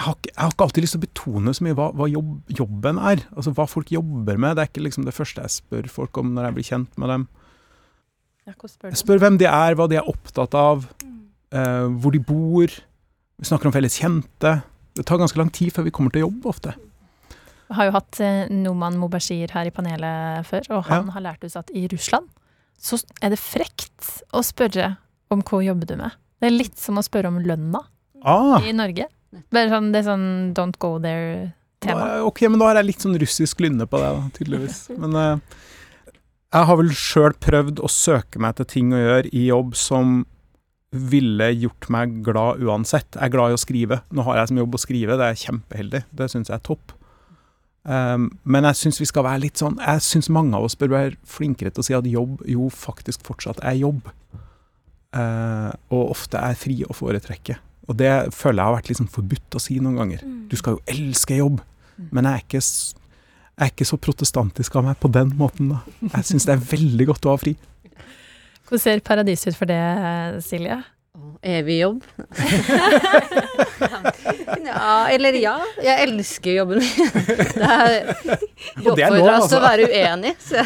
jeg 0.00 0.06
har, 0.06 0.14
ikke, 0.16 0.30
jeg 0.32 0.40
har 0.40 0.52
ikke 0.54 0.64
alltid 0.64 0.84
lyst 0.84 0.94
til 0.96 1.00
å 1.00 1.04
betone 1.04 1.52
så 1.52 1.64
mye 1.66 1.76
hva, 1.76 1.86
hva 1.92 2.06
jobb, 2.08 2.28
jobben 2.56 3.00
er. 3.10 3.20
Altså 3.36 3.52
hva 3.56 3.66
folk 3.68 3.90
jobber 3.92 4.38
med. 4.40 4.56
Det 4.56 4.62
er 4.62 4.70
ikke 4.70 4.84
liksom 4.86 5.04
det 5.04 5.12
første 5.12 5.44
jeg 5.44 5.52
spør 5.58 5.90
folk 5.92 6.20
om 6.22 6.30
når 6.36 6.48
jeg 6.48 6.56
blir 6.56 6.68
kjent 6.70 7.00
med 7.02 7.12
dem. 7.12 7.26
Ja, 8.48 8.54
spør 8.56 8.88
Jeg 8.94 9.00
spør 9.02 9.20
hvem 9.20 9.36
de 9.42 9.48
er, 9.50 9.76
hva 9.76 9.88
de 9.92 9.98
er 10.00 10.08
opptatt 10.08 10.56
av, 10.56 10.86
eh, 11.04 11.84
hvor 12.00 12.16
de 12.16 12.22
bor. 12.24 12.72
Vi 12.72 13.50
snakker 13.50 13.68
om 13.68 13.76
felles 13.76 13.98
kjente. 14.00 14.54
Det 14.96 15.04
tar 15.06 15.20
ganske 15.20 15.38
lang 15.42 15.52
tid 15.52 15.74
før 15.76 15.86
vi 15.90 15.94
kommer 15.94 16.16
til 16.16 16.24
jobb 16.24 16.48
ofte. 16.48 16.74
Jeg 17.68 17.78
har 17.78 17.90
jo 17.90 17.96
hatt 17.98 18.22
eh, 18.24 18.48
Noman 18.56 18.96
Mubashir 18.98 19.52
her 19.52 19.68
i 19.68 19.74
panelet 19.74 20.48
før, 20.48 20.64
og 20.78 20.88
han 20.88 21.12
har 21.12 21.28
lært 21.28 21.44
oss 21.46 21.60
at 21.60 21.68
i 21.76 21.84
Russland 21.92 22.32
så 22.80 22.96
er 23.20 23.34
det 23.34 23.38
frekt 23.38 24.22
å 24.32 24.40
spørre 24.42 24.94
om 25.30 25.44
hva 25.44 25.60
jobber 25.62 25.92
du 25.92 25.98
med. 26.00 26.16
Det 26.40 26.48
er 26.48 26.56
litt 26.56 26.80
som 26.80 26.96
å 26.96 27.04
spørre 27.04 27.28
om 27.28 27.36
lønna 27.44 27.84
Ah, 28.24 28.58
i 28.64 28.72
Norge. 28.76 29.06
Bare 29.54 29.70
sånn, 29.70 29.90
det 29.94 30.02
er 30.02 30.08
sånn 30.08 30.28
don't 30.56 30.78
go 30.82 30.96
there-tema. 31.02 32.20
ok, 32.26 32.42
men 32.48 32.58
da 32.62 32.70
har 32.70 32.80
jeg 32.80 32.88
litt 32.88 33.04
sånn 33.06 33.18
russisk 33.22 33.62
lynne 33.62 33.86
på 33.86 34.00
det, 34.02 34.10
da, 34.16 34.24
tydeligvis. 34.36 34.80
Men 34.98 35.14
uh, 35.16 35.60
jeg 36.50 36.66
har 36.66 36.80
vel 36.80 36.92
sjøl 36.98 37.36
prøvd 37.38 37.82
å 37.82 37.90
søke 37.94 38.42
meg 38.42 38.58
til 38.58 38.68
ting 38.72 38.94
å 38.94 39.00
gjøre 39.00 39.30
i 39.30 39.46
jobb 39.46 39.76
som 39.78 40.24
ville 40.90 41.46
gjort 41.54 41.86
meg 41.94 42.16
glad 42.26 42.62
uansett. 42.66 43.14
Jeg 43.14 43.28
er 43.28 43.32
glad 43.32 43.52
i 43.52 43.58
å 43.58 43.60
skrive. 43.62 44.00
Nå 44.10 44.24
har 44.26 44.40
jeg 44.40 44.50
som 44.50 44.58
jobb 44.58 44.74
å 44.74 44.80
skrive, 44.82 45.18
det 45.20 45.28
er 45.28 45.44
kjempeheldig. 45.44 46.02
Det 46.10 46.26
syns 46.32 46.50
jeg 46.50 46.58
er 46.58 46.64
topp. 46.66 46.96
Um, 47.86 48.26
men 48.42 48.66
jeg 48.66 48.80
syns 48.80 48.98
vi 49.00 49.06
skal 49.08 49.24
være 49.24 49.40
litt 49.40 49.56
sånn 49.56 49.78
Jeg 49.80 50.02
syns 50.04 50.26
mange 50.28 50.52
av 50.52 50.66
oss 50.66 50.74
bør 50.76 50.90
være 50.92 51.14
flinkere 51.24 51.72
til 51.72 51.80
å 51.80 51.86
si 51.86 51.94
at 51.96 52.04
jobb 52.10 52.42
jo 52.44 52.66
faktisk 52.74 53.22
fortsatt 53.24 53.62
er 53.64 53.78
jobb. 53.78 54.10
Uh, 55.14 55.70
og 55.94 56.10
ofte 56.10 56.42
er 56.42 56.58
fri 56.58 56.82
å 56.84 56.96
foretrekke. 56.96 57.56
Og 57.90 57.96
det 57.98 58.10
føler 58.36 58.60
jeg 58.62 58.68
har 58.68 58.76
vært 58.78 58.90
liksom 58.92 59.08
forbudt 59.10 59.56
å 59.58 59.60
si 59.62 59.80
noen 59.82 59.98
ganger. 59.98 60.20
Du 60.50 60.54
skal 60.58 60.76
jo 60.76 60.82
elske 60.90 61.34
jobb. 61.40 61.56
Men 62.14 62.26
jeg 62.28 62.34
er 62.38 62.42
ikke, 62.46 62.60
jeg 62.62 63.66
er 63.66 63.70
ikke 63.74 63.88
så 63.90 63.96
protestantisk 64.00 64.76
av 64.78 64.86
meg 64.86 65.00
på 65.02 65.08
den 65.12 65.30
måten, 65.36 65.72
da. 65.74 65.78
Jeg 66.14 66.24
syns 66.30 66.46
det 66.48 66.54
er 66.54 66.62
veldig 66.70 67.06
godt 67.10 67.26
å 67.26 67.34
ha 67.34 67.38
fri. 67.42 67.52
Hvordan 68.70 68.82
ser 68.84 69.02
paradis 69.04 69.42
ut 69.48 69.56
for 69.58 69.66
det, 69.68 69.80
Silje? 70.46 70.78
Evig 71.42 71.80
jobb. 71.80 72.04
ja, 74.70 75.08
eller 75.10 75.34
ja. 75.40 75.56
Jeg 75.82 76.04
elsker 76.06 76.52
jobben 76.54 76.78
min. 76.84 77.10
Det 78.76 78.86
Og 78.86 78.94
det 78.94 78.94
lov, 78.94 78.94
oppfordrer 78.94 79.34
oss 79.34 79.50
til 79.50 79.54
altså. 79.56 79.58
å 79.58 79.64
være 79.64 79.84
uenig. 79.90 80.34
Så. 80.44 80.60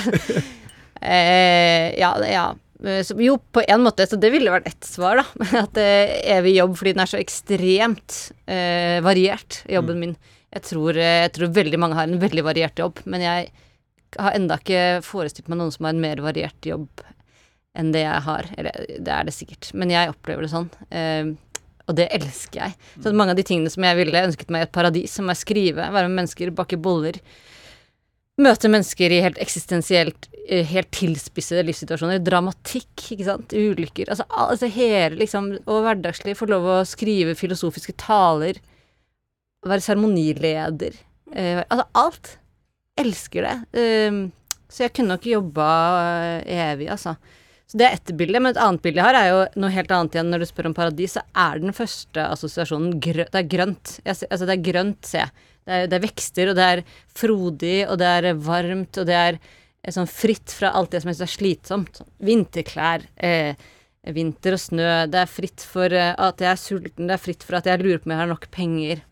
Eh, 1.00 1.96
ja, 2.00 2.12
ja. 2.28 2.54
Eh, 2.84 3.02
Så, 3.06 3.16
jo, 3.22 3.38
på 3.52 3.62
en 3.68 3.82
måte, 3.84 4.06
så 4.06 4.18
det 4.20 4.30
ville 4.34 4.52
vært 4.52 4.68
ett 4.70 4.84
svar, 4.88 5.22
da. 5.22 5.26
At 5.64 5.80
eh, 5.80 6.14
evig 6.36 6.56
jobb 6.58 6.76
fordi 6.78 6.94
den 6.96 7.04
er 7.06 7.10
så 7.10 7.20
ekstremt 7.20 8.18
eh, 8.46 9.00
variert, 9.04 9.62
jobben 9.70 10.00
min. 10.02 10.16
Jeg 10.54 10.66
tror, 10.68 10.96
eh, 11.00 11.24
jeg 11.24 11.32
tror 11.38 11.54
veldig 11.56 11.80
mange 11.82 11.98
har 11.98 12.06
en 12.10 12.20
veldig 12.22 12.44
variert 12.46 12.78
jobb, 12.78 13.00
men 13.10 13.24
jeg 13.24 13.50
har 14.14 14.36
enda 14.36 14.60
ikke 14.60 15.00
forestilt 15.02 15.48
meg 15.50 15.58
noen 15.58 15.72
som 15.74 15.88
har 15.88 15.96
en 15.96 16.04
mer 16.04 16.20
variert 16.22 16.68
jobb 16.68 17.02
enn 17.74 17.88
det 17.90 18.04
jeg 18.04 18.20
har. 18.28 18.46
Eller 18.54 18.84
det 19.02 19.10
er 19.10 19.26
det 19.26 19.34
sikkert, 19.34 19.72
men 19.74 19.90
jeg 19.90 20.12
opplever 20.12 20.46
det 20.46 20.52
sånn. 20.52 20.68
Eh, 20.94 21.32
og 21.84 21.96
det 21.98 22.06
elsker 22.16 22.60
jeg. 22.62 22.76
Så 23.02 23.10
mange 23.12 23.34
av 23.34 23.36
de 23.40 23.44
tingene 23.44 23.68
som 23.72 23.84
jeg 23.84 23.98
ville 23.98 24.22
ønsket 24.28 24.52
meg 24.54 24.62
i 24.62 24.66
et 24.68 24.72
paradis, 24.72 25.16
som 25.18 25.28
er 25.28 25.36
skrive, 25.36 25.82
være 25.92 26.08
med 26.08 26.22
mennesker, 26.22 26.52
bake 26.56 26.78
boller, 26.80 27.18
møte 28.40 28.70
mennesker 28.72 29.12
i 29.12 29.18
helt 29.26 29.36
eksistensielt 29.42 30.30
helt 30.44 30.90
tilspissede 30.92 31.64
livssituasjoner. 31.64 32.20
Dramatikk, 32.24 32.92
ikke 33.14 33.26
sant. 33.26 33.54
Ulykker. 33.56 34.10
Altså, 34.12 34.26
altså 34.28 34.68
hele, 34.72 35.16
liksom, 35.22 35.50
og 35.64 35.84
hverdagslig. 35.86 36.36
Få 36.38 36.48
lov 36.50 36.68
å 36.68 36.78
skrive 36.88 37.36
filosofiske 37.38 37.96
taler. 38.00 38.60
Være 39.64 39.84
seremonileder. 39.86 40.98
Eh, 41.32 41.62
altså 41.64 41.86
alt. 42.02 42.34
Elsker 43.00 43.48
det. 43.48 43.54
Eh, 43.80 44.20
så 44.68 44.84
jeg 44.86 44.94
kunne 44.96 45.16
nok 45.16 45.26
jobba 45.30 45.70
eh, 46.44 46.68
evig, 46.68 46.90
altså. 46.92 47.16
Så 47.64 47.78
det 47.80 47.86
er 47.86 47.96
ett 47.96 48.12
bilde, 48.18 48.38
men 48.44 48.52
et 48.52 48.60
annet 48.60 48.82
bilde 48.84 49.00
jeg 49.00 49.08
har, 49.08 49.16
er 49.16 49.30
jo 49.30 49.62
noe 49.62 49.72
helt 49.72 49.92
annet 49.96 50.16
igjen. 50.18 50.30
Når 50.30 50.44
du 50.44 50.48
spør 50.50 50.68
om 50.68 50.76
paradis, 50.76 51.16
så 51.16 51.24
er 51.32 51.62
den 51.62 51.74
første 51.74 52.28
assosiasjonen 52.28 52.98
grønt. 53.02 53.32
Det 53.32 53.40
er 53.40 53.50
grønt. 53.56 53.96
Ser- 54.04 54.28
altså, 54.28 54.44
det 54.44 54.58
er 54.58 54.64
grønt, 54.68 55.00
ser. 55.08 55.32
Det 55.64 55.72
er, 55.72 55.86
det 55.88 55.96
er 55.96 56.04
vekster, 56.04 56.50
og 56.52 56.58
det 56.58 56.70
er 56.70 56.82
frodig, 57.16 57.76
og 57.88 57.96
det 58.02 58.10
er 58.18 58.34
varmt, 58.36 59.00
og 59.00 59.08
det 59.08 59.16
er 59.16 59.38
eh, 59.40 59.52
sånn 59.92 60.08
fritt 60.08 60.52
fra 60.56 60.70
alt 60.72 60.94
det 60.94 61.02
som 61.02 61.10
jeg 61.10 61.18
syns 61.18 61.26
er 61.26 61.34
slitsomt. 61.34 62.00
Vinterklær, 62.24 63.04
eh, 63.16 63.58
vinter 64.14 64.56
og 64.56 64.62
snø. 64.62 64.90
Det 65.12 65.20
er 65.20 65.30
fritt 65.30 65.64
for 65.68 65.92
eh, 65.92 66.14
at 66.16 66.40
jeg 66.40 66.50
er 66.50 66.60
sulten, 66.60 67.08
det 67.08 67.16
er 67.16 67.24
fritt 67.24 67.44
for 67.44 67.58
at 67.58 67.68
jeg 67.68 67.82
lurer 67.82 68.00
på 68.00 68.08
om 68.08 68.14
jeg 68.14 68.22
har 68.22 68.30
nok 68.30 68.48
penger 68.54 69.02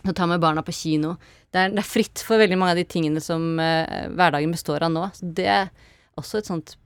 til 0.00 0.12
å 0.12 0.16
ta 0.16 0.28
med 0.28 0.42
barna 0.42 0.64
på 0.64 0.74
kino. 0.76 1.14
Det 1.50 1.60
er, 1.60 1.72
det 1.74 1.82
er 1.82 1.88
fritt 1.88 2.22
for 2.24 2.40
veldig 2.40 2.58
mange 2.60 2.76
av 2.76 2.80
de 2.80 2.86
tingene 2.88 3.22
som 3.24 3.58
eh, 3.60 4.08
hverdagen 4.12 4.52
består 4.54 4.84
av 4.86 4.92
nå. 4.94 5.06
Så 5.16 5.28
det 5.40 5.48
er 5.50 5.72
også 6.20 6.40
et 6.40 6.50
sånt 6.50 6.76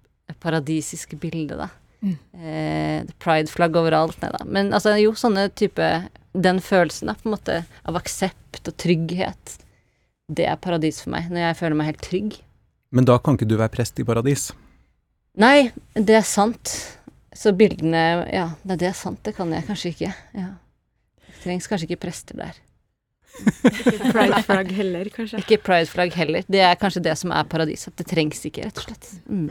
paradisisk 0.40 1.16
bilde, 1.20 1.58
da. 1.58 1.68
Mm. 2.04 2.16
Eh, 2.36 3.12
Pride-flagg 3.22 3.76
overalt. 3.80 4.18
Nei 4.22 4.32
da. 4.34 4.42
Men 4.46 4.72
altså, 4.76 4.94
jo, 5.00 5.14
sånne 5.16 5.48
type 5.56 5.88
Den 6.34 6.58
følelsen, 6.58 7.06
da, 7.06 7.14
på 7.14 7.28
en 7.28 7.36
måte, 7.36 7.60
av 7.86 7.94
aksept 8.00 8.66
og 8.66 8.74
trygghet. 8.82 9.58
Det 10.26 10.48
er 10.50 10.58
paradis 10.58 10.98
for 11.04 11.12
meg, 11.14 11.28
når 11.30 11.44
jeg 11.44 11.58
føler 11.60 11.78
meg 11.78 11.92
helt 11.92 12.02
trygg. 12.02 12.38
Men 12.94 13.08
da 13.08 13.18
kan 13.18 13.38
ikke 13.38 13.48
du 13.50 13.56
være 13.58 13.72
prest 13.74 13.98
i 13.98 14.06
paradis. 14.06 14.52
Nei, 15.40 15.72
det 15.98 16.20
er 16.20 16.26
sant. 16.26 16.70
Så 17.34 17.50
bildene 17.58 18.02
Ja, 18.30 18.52
nei, 18.62 18.76
det 18.78 18.92
er 18.92 18.94
sant. 18.94 19.18
Det 19.26 19.34
kan 19.34 19.50
jeg 19.52 19.66
kanskje 19.66 19.90
ikke. 19.90 20.12
Ja. 20.38 20.52
Det 21.26 21.40
trengs 21.42 21.66
kanskje 21.70 21.90
ikke 21.90 22.04
prester 22.06 22.38
der. 22.38 22.60
ikke 23.34 24.12
prideflagg 24.14 24.70
heller, 24.76 25.10
kanskje. 25.10 25.42
Ikke 25.42 25.58
pride-flagg 25.66 26.14
heller. 26.14 26.46
Det 26.46 26.62
er 26.62 26.78
kanskje 26.78 27.02
det 27.02 27.16
som 27.18 27.34
er 27.34 27.48
paradis. 27.50 27.88
At 27.90 27.98
det 27.98 28.06
trengs 28.12 28.44
ikke, 28.46 28.68
rett 28.68 28.78
og 28.78 28.86
slett. 28.86 29.10
Mm. 29.26 29.48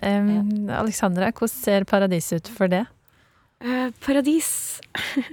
Um, 0.00 0.70
Alexandra, 0.72 1.28
hvordan 1.28 1.52
ser 1.52 1.84
paradis 1.84 2.32
ut 2.32 2.48
for 2.48 2.72
det? 2.72 2.86
Uh, 3.60 3.92
paradis 4.00 4.80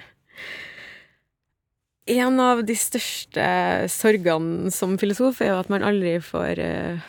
En 2.07 2.39
av 2.39 2.59
de 2.67 2.75
største 2.75 3.45
sorgene 3.91 4.71
som 4.71 4.95
filosof 4.99 5.41
er 5.43 5.53
jo 5.53 5.59
at 5.59 5.71
man 5.71 5.83
aldri 5.83 6.13
får 6.23 6.59
eh, 6.63 7.07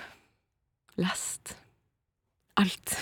lest 1.01 1.57
alt. 2.59 2.97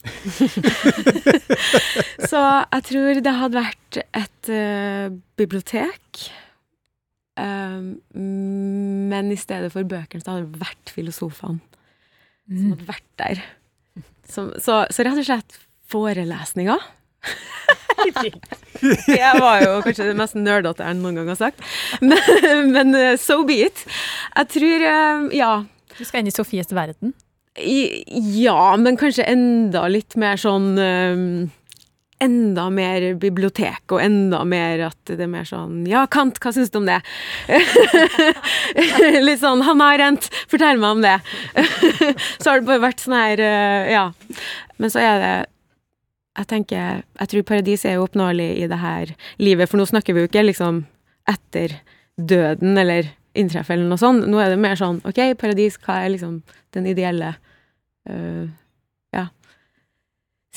Så 2.30 2.40
jeg 2.40 2.84
tror 2.88 3.20
det 3.20 3.34
hadde 3.36 3.60
vært 3.60 3.98
et 4.00 4.52
uh, 4.52 5.12
bibliotek. 5.40 6.30
Um, 7.40 7.96
men 8.12 9.30
i 9.32 9.38
stedet 9.40 9.70
for 9.72 9.86
bøkene 9.88 10.20
så 10.20 10.34
hadde 10.34 10.50
det 10.50 10.60
vært 10.60 10.90
filosofene 10.92 11.62
som 12.50 12.72
hadde 12.74 12.88
vært 12.88 13.10
der. 13.20 13.42
Som, 14.30 14.50
så, 14.62 14.82
så 14.90 15.06
rett 15.06 15.20
og 15.20 15.26
slett 15.26 15.58
forelesninger. 15.90 16.82
det 19.06 19.30
var 19.38 19.62
jo 19.62 19.72
kanskje 19.84 20.08
det 20.08 20.16
mest 20.18 20.38
nerdete 20.38 20.86
jeg 20.86 20.98
noen 21.00 21.20
gang 21.20 21.32
har 21.32 21.40
sagt. 21.40 21.64
Men, 22.02 22.72
men 22.74 22.94
eh, 22.96 23.16
so 23.20 23.42
be 23.46 23.60
it. 23.66 23.84
Jeg 24.34 24.50
tror, 24.56 24.86
eh, 24.90 25.26
ja 25.36 25.52
Du 25.98 26.06
skal 26.06 26.22
inn 26.22 26.30
i 26.30 26.34
Sofies 26.34 26.72
verden. 26.74 27.14
Ja, 27.58 28.76
men 28.78 28.96
kanskje 28.96 29.26
enda 29.26 29.88
litt 29.90 30.14
mer 30.20 30.38
sånn 30.38 30.76
eh, 30.78 31.22
Enda 32.20 32.66
mer 32.68 33.14
bibliotek, 33.16 33.80
og 33.94 34.02
enda 34.04 34.42
mer 34.44 34.82
at 34.90 35.08
det 35.08 35.24
er 35.24 35.30
mer 35.32 35.46
sånn 35.48 35.86
Ja, 35.88 36.04
Kant, 36.12 36.36
hva 36.44 36.52
syns 36.52 36.70
du 36.70 36.76
om 36.82 36.86
det? 36.86 36.98
litt 39.26 39.40
sånn 39.40 39.64
Hanna 39.64 39.88
Arendt, 39.94 40.28
fortell 40.52 40.76
meg 40.82 40.98
om 40.98 41.00
det. 41.00 41.16
så 42.42 42.52
har 42.52 42.60
det 42.60 42.68
bare 42.68 42.84
vært 42.84 43.00
sånn 43.02 43.16
her 43.16 43.42
eh, 43.46 43.90
Ja. 43.96 44.04
Men 44.76 44.92
så 44.92 45.00
er 45.02 45.24
det 45.24 45.34
Jeg 46.42 46.50
tenker 46.52 47.02
Jeg 47.02 47.32
tror 47.32 47.48
paradis 47.48 47.86
er 47.88 47.96
jo 47.96 48.04
oppnåelig 48.06 48.50
i 48.60 48.68
det 48.70 48.82
her 48.84 49.14
livet, 49.40 49.72
for 49.72 49.80
nå 49.80 49.88
snakker 49.88 50.14
vi 50.14 50.22
jo 50.22 50.30
ikke 50.30 50.44
liksom 50.46 50.84
etter 51.28 51.80
døden 52.20 52.76
eller 52.78 53.10
inntreffer 53.38 53.76
eller 53.76 53.90
noe 53.90 54.00
sånt. 54.00 54.26
Nå 54.28 54.40
er 54.42 54.52
det 54.52 54.60
mer 54.62 54.78
sånn 54.78 55.00
OK, 55.06 55.20
paradis, 55.40 55.78
hva 55.84 56.00
er 56.04 56.14
liksom 56.14 56.40
den 56.74 56.88
ideelle 56.90 57.34
uh, 58.10 58.46
ja, 59.14 59.26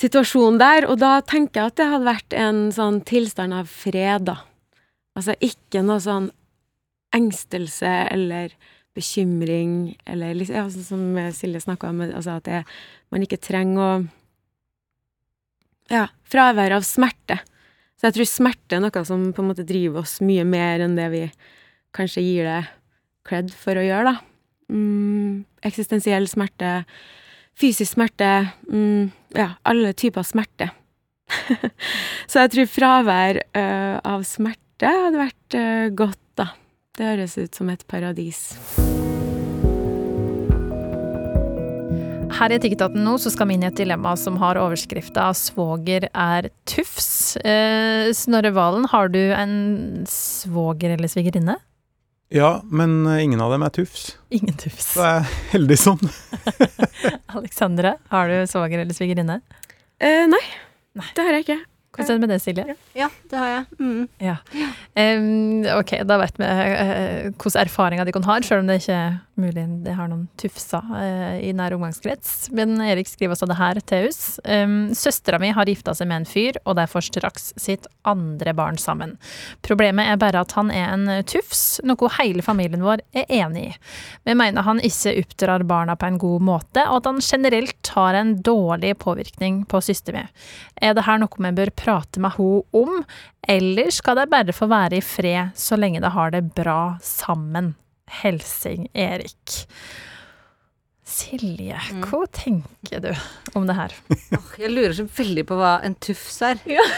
situasjonen 0.00 0.60
der? 0.62 0.88
Og 0.90 0.98
da 1.02 1.16
tenker 1.26 1.60
jeg 1.62 1.72
at 1.72 1.78
det 1.80 1.90
hadde 1.92 2.10
vært 2.10 2.38
en 2.38 2.64
sånn 2.74 3.00
tilstand 3.06 3.56
av 3.56 3.70
fred, 3.70 4.26
da. 4.30 4.40
Altså 5.14 5.36
ikke 5.44 5.84
noe 5.86 6.02
sånn 6.02 6.32
engstelse 7.14 7.92
eller 8.10 8.54
bekymring 8.94 9.94
eller 10.10 10.34
liksom, 10.38 10.56
ja, 10.58 10.66
sånn 10.70 10.86
som 10.86 11.32
Silje 11.34 11.62
snakka 11.62 11.90
om, 11.90 12.02
altså 12.06 12.38
at 12.38 12.46
det, 12.46 12.60
man 13.14 13.26
ikke 13.26 13.42
trenger 13.42 13.82
å 13.82 13.94
Ja, 15.92 16.06
fravær 16.24 16.72
av 16.78 16.84
smerte. 16.88 17.36
Så 18.00 18.06
jeg 18.08 18.14
tror 18.16 18.28
smerte 18.30 18.78
er 18.78 18.80
noe 18.80 19.02
som 19.04 19.26
på 19.36 19.42
en 19.42 19.50
måte 19.50 19.66
driver 19.68 20.00
oss 20.00 20.14
mye 20.24 20.46
mer 20.48 20.80
enn 20.80 20.94
det 20.96 21.10
vi 21.12 21.20
kanskje 21.94 22.24
gir 22.24 22.48
det 22.48 22.62
cred 23.24 23.52
for 23.54 23.78
å 23.80 23.84
gjøre, 23.84 24.12
da. 24.12 24.74
Mm, 24.74 25.44
eksistensiell 25.64 26.26
smerte, 26.30 26.82
fysisk 27.58 27.94
smerte, 27.94 28.30
mm, 28.68 29.12
ja, 29.38 29.54
alle 29.68 29.94
typer 29.96 30.26
smerte. 30.26 30.70
Så 32.30 32.44
jeg 32.44 32.52
tror 32.54 32.70
fravær 32.70 33.40
uh, 33.56 33.96
av 34.04 34.26
smerte 34.28 34.90
hadde 34.90 35.22
vært 35.22 35.58
uh, 35.58 35.88
godt, 35.96 36.20
da. 36.40 36.50
Det 36.94 37.08
høres 37.08 37.38
ut 37.40 37.56
som 37.56 37.70
et 37.72 37.86
paradis. 37.90 38.50
Her 42.34 42.50
i 42.50 42.56
Etikketaten 42.58 43.04
nå 43.06 43.14
så 43.22 43.30
skal 43.30 43.46
vi 43.46 43.54
inn 43.54 43.62
i 43.62 43.68
et 43.68 43.78
dilemma 43.78 44.16
som 44.18 44.34
har 44.40 44.58
overskrifta 44.58 45.28
'Svoger 45.38 46.08
er 46.10 46.48
tufs'. 46.66 47.36
Eh, 47.46 48.10
Snorre 48.10 48.50
Valen, 48.50 48.88
har 48.90 49.08
du 49.08 49.22
en 49.30 50.04
svoger 50.10 50.96
eller 50.96 51.10
svigerinne? 51.10 51.56
Ja, 52.32 52.62
men 52.64 53.06
eh, 53.06 53.22
ingen 53.24 53.40
av 53.44 53.52
dem 53.52 53.62
er 53.62 53.70
tufs. 53.74 54.16
Ingen 54.34 54.56
tufs. 54.58 54.92
Så 54.94 55.04
jeg 55.04 55.20
er 55.20 55.28
heldig 55.52 55.76
sånn. 55.78 56.00
Alexandra, 57.36 57.96
har 58.10 58.30
du 58.32 58.36
svoger 58.50 58.80
eller 58.82 58.96
svigerinne? 58.96 59.40
Eh, 60.00 60.24
nei, 60.30 60.42
Nei. 60.98 61.06
det 61.14 61.26
har 61.26 61.36
jeg 61.36 61.44
ikke. 61.46 61.60
Hvordan 61.94 62.10
er 62.10 62.18
det 62.18 62.26
med 62.26 62.32
det, 62.34 62.40
Silje? 62.42 62.76
Ja, 62.98 63.08
det 63.30 63.38
har 63.38 63.52
jeg. 63.52 63.66
Mm. 63.78 64.08
Ja. 64.22 64.36
Um, 64.94 65.62
ok, 65.78 65.92
da 66.06 66.18
vet 66.22 66.40
vi 66.40 66.48
uh, 66.48 67.30
hvilke 67.30 67.60
erfaringer 67.64 68.06
de 68.06 68.14
kan 68.14 68.26
ha, 68.26 68.40
selv 68.42 68.64
om 68.64 68.70
det 68.70 68.80
ikke 68.82 68.98
er 68.98 69.14
mulig 69.40 69.64
de 69.82 69.94
har 69.96 70.10
noen 70.10 70.26
tufser 70.38 70.82
uh, 70.94 71.36
i 71.42 71.52
nær 71.56 71.74
omgangskrets. 71.74 72.50
Men 72.54 72.76
Erik 72.82 73.10
skriver 73.10 73.34
også 73.34 73.48
det 73.50 73.58
her 73.58 73.80
til 73.86 74.08
oss. 74.10 74.22
Um, 74.46 74.94
Søstera 74.94 75.40
mi 75.42 75.52
har 75.54 75.70
gifta 75.70 75.94
seg 75.96 76.10
med 76.10 76.22
en 76.22 76.28
fyr, 76.28 76.58
og 76.64 76.78
de 76.78 76.86
får 76.90 77.08
straks 77.08 77.50
sitt 77.60 77.88
andre 78.06 78.54
barn 78.56 78.78
sammen. 78.80 79.16
Problemet 79.66 80.10
er 80.10 80.20
bare 80.20 80.44
at 80.44 80.54
han 80.58 80.70
er 80.74 80.92
en 80.94 81.08
tufs, 81.30 81.80
noe 81.86 82.10
hele 82.18 82.44
familien 82.46 82.84
vår 82.84 83.02
er 83.16 83.30
enig 83.42 83.68
i. 83.70 83.74
Vi 84.28 84.36
mener 84.38 84.66
han 84.66 84.82
ikke 84.84 85.16
oppdrar 85.24 85.66
barna 85.68 85.98
på 85.98 86.10
en 86.10 86.20
god 86.22 86.44
måte, 86.44 86.86
og 86.88 87.02
at 87.02 87.10
han 87.10 87.22
generelt 87.24 87.92
har 87.94 88.18
en 88.18 88.36
dårlig 88.42 88.94
påvirkning 89.02 89.62
på 89.70 89.82
søstera 89.84 90.24
mi. 90.24 90.26
Er 90.84 90.94
det 90.94 91.06
her 91.06 91.18
noe 91.18 91.42
vi 91.44 91.50
bør 91.56 91.72
prate 91.84 92.22
med 92.24 92.34
henne 92.38 92.62
om, 92.80 92.98
eller 93.48 93.92
skal 93.92 94.16
de 94.22 94.26
bare 94.32 94.56
få 94.56 94.68
være 94.72 94.98
i 94.98 95.04
fred 95.04 95.52
så 95.58 95.76
lenge 95.76 96.00
de 96.00 96.10
har 96.16 96.32
det 96.34 96.46
bra 96.56 96.80
sammen? 97.04 97.74
Helsing 98.22 98.88
Erik. 98.92 99.54
Silje, 101.04 101.76
hva 102.08 102.22
tenker 102.32 103.02
du 103.04 103.10
om 103.58 103.66
det 103.68 103.74
her? 103.76 103.92
Oh, 104.38 104.46
jeg 104.56 104.70
lurer 104.72 104.94
så 104.96 105.04
veldig 105.04 105.44
på 105.46 105.58
hva 105.60 105.74
en 105.84 105.96
tufs 106.00 106.40
er. 106.48 106.62
Ja. 106.68 106.84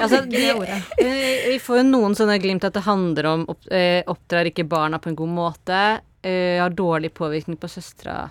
Altså, 0.00 0.22
ordet? 0.24 0.76
Eh, 1.02 1.48
Vi 1.50 1.56
får 1.60 1.80
jo 1.80 1.84
noen 1.90 2.14
sånne 2.16 2.38
glimt 2.40 2.64
at 2.64 2.72
det 2.76 2.84
handler 2.86 3.26
om 3.28 3.42
opp, 3.52 3.66
eh, 3.74 4.00
oppdrar 4.08 4.48
ikke 4.48 4.64
barna 4.70 5.00
på 5.02 5.10
en 5.10 5.18
god 5.18 5.32
måte, 5.34 5.80
eh, 6.24 6.56
har 6.62 6.72
dårlig 6.72 7.10
påvirkning 7.18 7.58
på 7.60 7.68
søstera. 7.68 8.30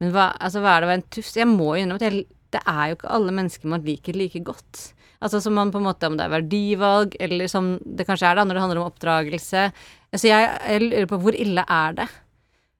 Men 0.00 0.12
hva, 0.14 0.28
altså, 0.38 0.62
hva 0.62 0.76
er 0.76 0.84
det 0.84 0.86
å 0.86 0.92
være 0.92 1.00
en 1.00 1.08
tufs? 1.16 1.34
Jeg 1.40 1.50
må 1.50 1.72
jo 1.74 1.82
innrømme 1.82 1.98
at 1.98 2.06
jeg, 2.06 2.26
det 2.54 2.62
er 2.70 2.90
jo 2.90 2.98
ikke 2.98 3.14
alle 3.16 3.34
mennesker 3.34 3.70
man 3.70 3.84
liker 3.86 4.16
like 4.18 4.42
godt. 4.46 4.90
Altså 5.24 5.40
som 5.40 5.54
man 5.56 5.70
på 5.72 5.80
en 5.80 5.86
måte, 5.86 6.08
om 6.08 6.18
det 6.18 6.26
er 6.26 6.34
verdivalg, 6.34 7.14
eller 7.22 7.48
som 7.50 7.74
det 7.84 8.06
kanskje 8.08 8.28
er 8.28 8.38
da, 8.38 8.44
når 8.44 8.58
det 8.58 8.64
handler 8.64 8.82
om 8.82 8.90
oppdragelse. 8.90 9.68
Så 10.14 10.28
jeg, 10.28 10.50
jeg 10.68 10.82
lurer 10.84 11.08
på 11.10 11.20
hvor 11.22 11.38
ille 11.38 11.64
er 11.64 11.96
det? 12.00 12.08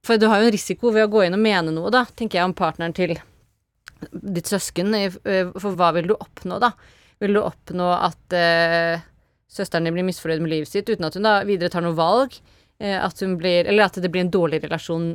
For 0.04 0.20
du 0.20 0.26
har 0.28 0.42
jo 0.42 0.50
en 0.50 0.54
risiko 0.54 0.92
ved 0.92 1.06
å 1.06 1.12
gå 1.12 1.22
inn 1.24 1.36
og 1.36 1.40
mene 1.40 1.72
noe, 1.72 1.92
da, 1.94 2.04
tenker 2.16 2.40
jeg 2.40 2.50
om 2.50 2.56
partneren 2.56 2.92
til 2.96 3.16
ditt 4.12 4.50
søsken. 4.50 4.92
eh, 4.98 5.48
For 5.56 5.72
hva 5.78 5.94
vil 5.96 6.10
du 6.10 6.16
oppnå, 6.18 6.60
da? 6.60 6.74
Vil 7.22 7.38
du 7.38 7.40
oppnå 7.40 7.88
at 7.96 8.36
eh, 8.36 9.00
søsteren 9.48 9.88
din 9.88 9.96
blir 9.96 10.04
misfornøyd 10.04 10.44
med 10.44 10.52
livet 10.52 10.68
sitt, 10.68 10.90
uten 10.90 11.08
at 11.08 11.16
hun 11.16 11.24
da 11.24 11.38
videre 11.48 11.72
tar 11.72 11.86
noe 11.86 11.96
valg? 11.96 12.36
Eh, 12.82 12.98
at 13.00 13.24
hun 13.24 13.38
blir, 13.40 13.64
eller 13.70 13.88
at 13.88 13.96
det 14.02 14.10
blir 14.12 14.26
en 14.26 14.34
dårlig 14.34 14.60
relasjon 14.66 15.14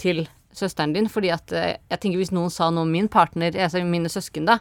til 0.00 0.26
søsteren 0.58 0.94
din? 0.96 1.08
Fordi 1.12 1.30
at 1.34 1.52
eh, 1.52 1.76
jeg 1.92 2.02
tenker 2.02 2.22
hvis 2.22 2.34
noen 2.34 2.52
sa 2.52 2.70
noe 2.70 2.86
om 2.86 2.92
min 2.92 3.10
partner, 3.12 3.54
altså 3.54 3.84
mine 3.84 4.12
søsken, 4.12 4.48
da 4.48 4.60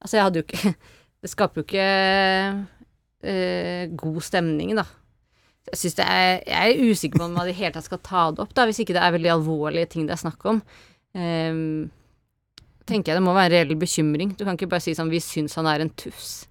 Altså, 0.00 0.16
jeg 0.16 0.24
hadde 0.24 0.40
jo 0.40 0.44
ikke 0.46 0.74
Det 1.20 1.28
skaper 1.28 1.60
jo 1.60 1.66
ikke 1.66 1.86
eh, 3.28 3.90
god 4.00 4.20
stemning, 4.24 4.72
da. 4.78 4.86
Jeg, 5.68 5.76
synes 5.76 5.96
det 5.98 6.06
er, 6.08 6.30
jeg 6.48 6.70
er 6.70 6.90
usikker 6.90 7.20
på 7.20 7.26
om 7.26 7.34
man 7.36 7.44
i 7.44 7.50
det 7.50 7.58
hele 7.58 7.74
tatt 7.74 7.84
skal 7.84 8.00
ta 8.00 8.22
det 8.32 8.40
opp, 8.40 8.54
da, 8.56 8.64
hvis 8.64 8.80
ikke 8.80 8.96
det 8.96 9.02
er 9.04 9.12
veldig 9.12 9.32
alvorlige 9.34 9.90
ting 9.92 10.06
det 10.08 10.14
er 10.16 10.22
snakk 10.22 10.46
om. 10.48 10.62
Um, 11.12 11.90
tenker 12.88 13.12
jeg 13.12 13.20
det 13.20 13.26
må 13.26 13.34
være 13.36 13.50
en 13.50 13.68
reell 13.68 13.76
bekymring. 13.78 14.32
Du 14.38 14.46
kan 14.46 14.56
ikke 14.56 14.70
bare 14.72 14.84
si 14.86 14.96
sånn 14.96 15.12
'vi 15.12 15.20
syns 15.20 15.58
han 15.60 15.68
er 15.68 15.84
en 15.84 15.92
tufs'. 15.92 16.46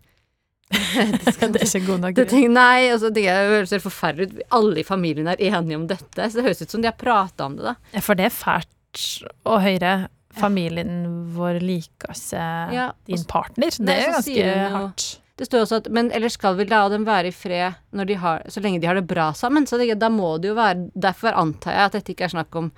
det 1.24 1.34
skal, 1.34 1.54
Det 1.54 1.64
er 1.64 1.66
ikke 1.66 1.86
god 1.88 2.04
nok 2.04 2.20
grunn. 2.20 2.54
nei, 2.54 2.90
altså, 2.94 3.10
det 3.14 3.26
høres 3.26 3.74
helt 3.74 3.86
forferdelig 3.86 4.30
ut. 4.30 4.44
Alle 4.60 4.82
i 4.82 4.86
familien 4.86 5.30
er 5.32 5.42
enige 5.42 5.80
om 5.80 5.88
dette. 5.90 6.30
Så 6.30 6.40
det 6.40 6.46
høres 6.46 6.62
ut 6.62 6.76
som 6.76 6.84
de 6.84 6.92
har 6.92 6.98
prata 7.00 7.48
om 7.50 7.58
det, 7.58 7.72
da. 7.72 8.04
For 8.06 8.20
det 8.20 8.28
er 8.30 8.36
fælt 8.36 9.08
å 9.50 9.58
høre. 9.64 9.96
Familien 10.40 11.32
vår 11.34 11.58
liker 11.64 12.14
ikke 12.14 12.44
Ja, 12.76 12.92
din 13.10 13.24
partner. 13.28 13.74
Det 13.74 13.82
Nei, 13.88 13.98
er 13.98 14.14
så 14.14 14.20
ganske 14.20 14.70
hardt. 14.76 15.08
Det 15.40 15.48
står 15.48 15.64
også 15.64 15.78
at 15.80 15.88
Men 15.96 16.12
ellers 16.12 16.36
skal 16.36 16.58
vi 16.60 16.68
la 16.70 16.84
dem 16.92 17.06
være 17.08 17.32
i 17.32 17.36
fred 17.36 17.80
når 17.96 18.10
de 18.10 18.18
har, 18.22 18.44
så 18.52 18.62
lenge 18.62 18.82
de 18.84 18.90
har 18.90 19.00
det 19.00 19.08
bra 19.10 19.32
sammen. 19.34 19.66
Så 19.66 19.80
det, 19.82 19.90
da 20.00 20.10
må 20.14 20.36
det 20.38 20.52
jo 20.52 20.58
være 20.58 20.90
Derfor 20.94 21.34
antar 21.40 21.74
jeg 21.78 21.86
at 21.88 21.98
dette 21.98 22.14
ikke 22.14 22.28
er 22.28 22.36
snakk 22.36 22.60
om 22.60 22.70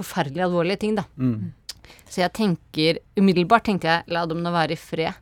forferdelig 0.00 0.44
alvorlige 0.46 0.80
ting, 0.84 0.94
da. 1.00 1.04
Mm. 1.18 1.50
Så 2.06 2.22
jeg 2.22 2.32
tenker 2.36 3.00
Umiddelbart 3.18 3.66
tenkte 3.66 3.90
jeg 3.90 4.14
la 4.14 4.22
dem 4.30 4.44
nå 4.44 4.52
være 4.54 4.76
i 4.76 4.80
fred. 4.80 5.18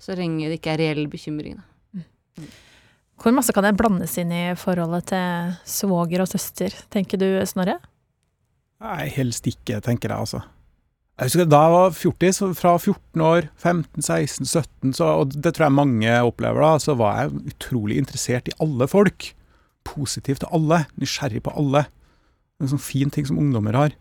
Så 0.00 0.16
lenge 0.18 0.50
det 0.50 0.58
ikke 0.60 0.74
er 0.74 0.82
reell 0.82 1.06
bekymring, 1.10 1.56
da. 1.60 2.46
Hvor 3.16 3.32
masse 3.32 3.52
kan 3.56 3.64
det 3.64 3.76
blandes 3.78 4.12
inn 4.20 4.32
i 4.34 4.42
forholdet 4.60 5.08
til 5.08 5.54
svoger 5.64 6.20
og 6.20 6.28
søster, 6.28 6.74
tenker 6.92 7.20
du 7.20 7.30
Snorre? 7.48 7.78
Nei, 8.84 9.06
helst 9.14 9.48
ikke, 9.48 9.80
tenker 9.80 10.12
jeg 10.12 10.26
altså. 10.26 10.42
Jeg 11.16 11.30
husker 11.30 11.48
Da 11.48 11.62
jeg 11.64 11.72
var 11.72 11.94
fjortis, 11.96 12.38
så 12.42 12.50
fra 12.52 12.74
14 12.76 13.22
år, 13.24 13.48
15, 13.56 14.02
16, 14.04 14.44
17, 14.44 14.92
så, 14.98 15.08
og 15.22 15.32
det 15.32 15.54
tror 15.56 15.70
jeg 15.70 15.78
mange 15.78 16.18
opplever 16.28 16.60
da, 16.60 16.74
så 16.76 16.92
var 17.00 17.22
jeg 17.22 17.54
utrolig 17.54 17.96
interessert 17.96 18.50
i 18.52 18.56
alle 18.60 18.84
folk. 18.92 19.30
Positiv 19.88 20.42
til 20.42 20.52
alle, 20.52 20.82
nysgjerrig 21.00 21.40
på 21.46 21.54
alle. 21.56 21.86
En 22.60 22.68
sånn 22.68 22.82
fin 22.82 23.08
ting 23.08 23.24
som 23.24 23.40
ungdommer 23.40 23.78
har. 23.80 23.96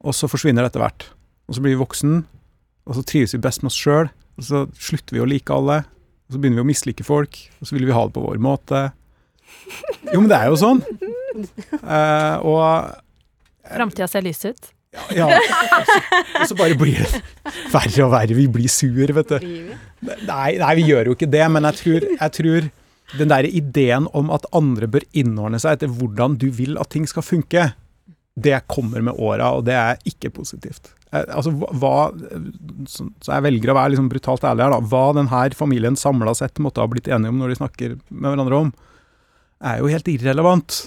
Og 0.00 0.16
så 0.16 0.30
forsvinner 0.32 0.64
det 0.64 0.72
etter 0.72 0.84
hvert. 0.86 1.10
Og 1.44 1.58
så 1.58 1.60
blir 1.60 1.76
vi 1.76 1.82
voksen, 1.82 2.22
og 2.88 2.96
så 2.96 3.04
trives 3.04 3.36
vi 3.36 3.44
best 3.44 3.60
med 3.60 3.74
oss 3.74 3.76
sjøl. 3.76 4.08
Og 4.40 4.46
så 4.46 4.64
slutter 4.80 5.18
vi 5.18 5.22
å 5.22 5.28
like 5.28 5.52
alle. 5.52 5.82
Og 6.26 6.34
så 6.34 6.40
begynner 6.40 6.62
vi 6.62 6.64
å 6.64 6.70
mislike 6.70 7.04
folk, 7.04 7.38
og 7.60 7.68
så 7.68 7.76
vil 7.76 7.86
vi 7.88 7.94
ha 7.94 8.02
det 8.06 8.14
på 8.16 8.24
vår 8.24 8.40
måte. 8.42 8.82
Jo, 10.08 10.20
men 10.20 10.28
det 10.30 10.38
er 10.38 10.50
jo 10.50 10.58
sånn. 10.60 10.82
Uh, 11.82 12.36
og 12.46 12.60
Framtida 13.70 14.08
ser 14.10 14.24
lys 14.24 14.40
ut. 14.46 14.70
Ja, 14.90 15.28
ja. 15.30 15.38
så, 15.86 15.98
og 16.40 16.46
så 16.50 16.56
bare 16.58 16.74
blir 16.78 16.98
det 16.98 17.20
verre 17.70 18.06
og 18.06 18.14
verre. 18.14 18.34
Vi 18.34 18.46
blir 18.50 18.70
sur, 18.72 19.12
vet 19.14 19.34
du. 19.36 19.50
Nei, 20.26 20.48
nei, 20.58 20.72
vi 20.80 20.86
gjør 20.88 21.12
jo 21.12 21.18
ikke 21.18 21.30
det, 21.30 21.44
men 21.52 21.68
jeg 21.68 21.78
tror, 21.82 22.06
jeg 22.16 22.34
tror 22.38 22.70
den 23.18 23.30
der 23.30 23.46
ideen 23.46 24.08
om 24.16 24.32
at 24.34 24.48
andre 24.56 24.88
bør 24.90 25.06
innordne 25.18 25.60
seg 25.62 25.78
etter 25.78 25.92
hvordan 25.94 26.38
du 26.40 26.48
vil 26.54 26.78
at 26.80 26.90
ting 26.94 27.06
skal 27.10 27.26
funke, 27.26 27.70
det 28.34 28.62
kommer 28.70 29.02
med 29.04 29.18
åra, 29.18 29.50
og 29.56 29.64
det 29.66 29.76
er 29.76 30.00
ikke 30.08 30.30
positivt. 30.34 30.92
Eh, 31.10 31.24
altså, 31.26 31.52
hva, 31.52 32.10
så 32.88 33.08
jeg 33.26 33.46
velger 33.46 33.72
å 33.72 33.76
være 33.78 33.94
liksom 33.94 34.08
brutalt 34.12 34.46
ærlig 34.46 34.66
her, 34.66 34.76
da. 34.76 34.86
Hva 34.92 35.02
denne 35.16 35.42
familien 35.58 35.98
samla 35.98 36.34
sett 36.38 36.62
måtte 36.62 36.82
ha 36.82 36.90
blitt 36.90 37.10
enige 37.10 37.34
om 37.34 37.42
når 37.42 37.52
de 37.52 37.60
snakker 37.60 37.98
med 38.08 38.30
hverandre 38.30 38.62
om, 38.66 38.72
er 39.60 39.82
jo 39.82 39.90
helt 39.92 40.08
irrelevant 40.08 40.80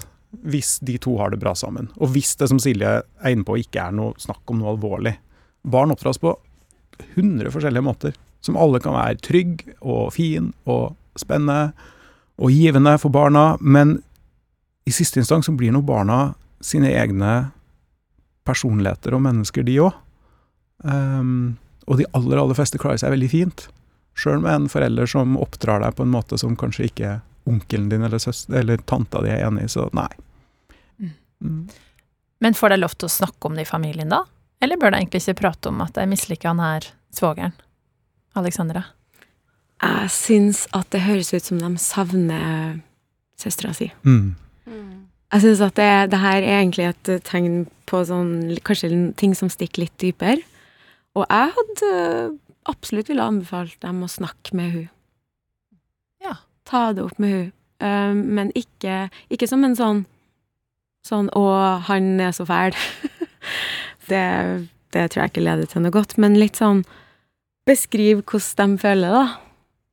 hvis 0.49 0.79
de 0.81 0.95
to 0.97 1.13
har 1.19 1.29
det 1.29 1.41
bra 1.43 1.53
sammen. 1.55 1.91
Og 2.01 2.13
hvis 2.15 2.33
det 2.39 2.49
som 2.49 2.61
Silje 2.61 2.95
er 3.03 3.33
inne 3.33 3.45
på 3.45 3.59
ikke 3.61 3.83
er 3.83 3.93
noe 3.93 4.17
snakk 4.21 4.49
om 4.49 4.63
noe 4.63 4.71
alvorlig. 4.73 5.13
Barn 5.61 5.93
oppdras 5.93 6.17
på 6.21 6.33
100 7.13 7.51
forskjellige 7.53 7.85
måter, 7.85 8.15
som 8.43 8.57
alle 8.59 8.81
kan 8.83 8.95
være 8.97 9.21
trygg 9.23 9.61
og 9.81 10.09
fin 10.15 10.49
og 10.65 10.95
spennende 11.19 11.73
og 12.41 12.49
givende 12.49 12.95
for 12.97 13.13
barna, 13.13 13.53
men 13.61 13.99
i 14.89 14.91
siste 14.91 15.21
instans 15.21 15.45
så 15.47 15.53
blir 15.55 15.71
nå 15.71 15.83
barna 15.85 16.33
sine 16.63 16.91
egne 16.95 17.33
personligheter 18.47 19.15
og 19.15 19.23
mennesker, 19.23 19.65
de 19.67 19.77
òg. 19.83 19.93
Um, 20.83 20.91
ehm, 20.91 21.37
og 21.87 21.99
de 21.99 22.07
aller, 22.15 22.39
aller 22.39 22.57
fleste 22.57 22.79
klarer 22.79 22.99
seg 23.01 23.13
veldig 23.13 23.29
fint. 23.31 23.67
Sjøl 24.19 24.43
med 24.43 24.55
en 24.55 24.69
forelder 24.71 25.09
som 25.09 25.37
oppdrar 25.41 25.83
deg 25.83 25.95
på 25.97 26.05
en 26.05 26.13
måte 26.13 26.37
som 26.39 26.55
kanskje 26.59 26.87
ikke 26.89 27.15
onkelen 27.49 27.89
din 27.91 28.05
eller, 28.05 28.21
søster, 28.23 28.55
eller 28.61 28.83
tanta 28.87 29.23
di 29.23 29.31
er 29.33 29.43
enig 29.47 29.67
i, 29.67 29.71
så 29.71 29.89
nei. 29.95 30.09
Mm. 31.43 31.65
Men 32.43 32.55
får 32.55 32.73
deg 32.73 32.83
lov 32.83 32.95
til 32.95 33.09
å 33.09 33.15
snakke 33.17 33.49
om 33.49 33.57
det 33.57 33.65
i 33.65 33.69
familien 33.69 34.11
da? 34.11 34.23
Eller 34.63 34.79
bør 34.79 34.93
deg 34.93 35.03
egentlig 35.03 35.23
ikke 35.25 35.41
prate 35.41 35.71
om 35.71 35.81
at 35.83 35.97
jeg 35.99 36.11
misliker 36.11 36.53
han 36.53 36.61
her 36.63 36.87
svogeren? 37.15 37.55
Alexandra? 38.39 38.85
Jeg 39.83 40.11
syns 40.15 40.63
at 40.75 40.87
det 40.95 41.03
høres 41.03 41.33
ut 41.33 41.43
som 41.43 41.59
de 41.59 41.71
savner 41.81 42.79
søstera 43.39 43.73
si. 43.75 43.89
Mm. 44.07 44.35
Jeg 45.33 45.41
syns 45.41 45.61
at 45.65 45.77
det, 45.79 45.89
det, 46.13 46.19
her 46.21 46.45
er 46.45 46.59
egentlig 46.59 46.85
et 46.91 47.09
tegn 47.25 47.63
på 47.89 48.03
sånn 48.05 48.53
Kanskje 48.65 48.91
ting 49.17 49.33
som 49.37 49.49
stikker 49.49 49.81
litt 49.87 49.95
dypere. 50.01 50.43
Og 51.17 51.25
jeg 51.25 51.53
hadde 51.55 51.93
absolutt 52.69 53.09
ville 53.09 53.25
anbefalt 53.25 53.75
dem 53.81 54.03
å 54.05 54.11
snakke 54.11 54.53
med 54.57 54.71
hun. 54.73 54.87
Ja. 56.23 56.37
Ta 56.69 56.91
det 56.93 57.03
opp 57.05 57.17
med 57.21 57.33
hun. 57.33 57.47
Um, 57.83 58.19
men 58.37 58.51
ikke, 58.55 59.09
ikke 59.33 59.49
som 59.49 59.65
en 59.65 59.77
sånn 59.77 60.03
Sånn 61.03 61.27
'Å, 61.35 61.43
han 61.83 62.21
er 62.23 62.31
så 62.31 62.45
fæl'. 62.47 62.77
det, 64.09 64.23
det 64.95 65.01
tror 65.11 65.19
jeg 65.19 65.31
ikke 65.33 65.43
leder 65.43 65.67
til 65.67 65.83
noe 65.83 65.91
godt. 65.91 66.15
Men 66.15 66.39
litt 66.39 66.55
sånn 66.55 66.85
Beskriv 67.67 68.21
hvordan 68.23 68.77
de 68.77 68.79
føler, 68.79 69.11
da. 69.11 69.25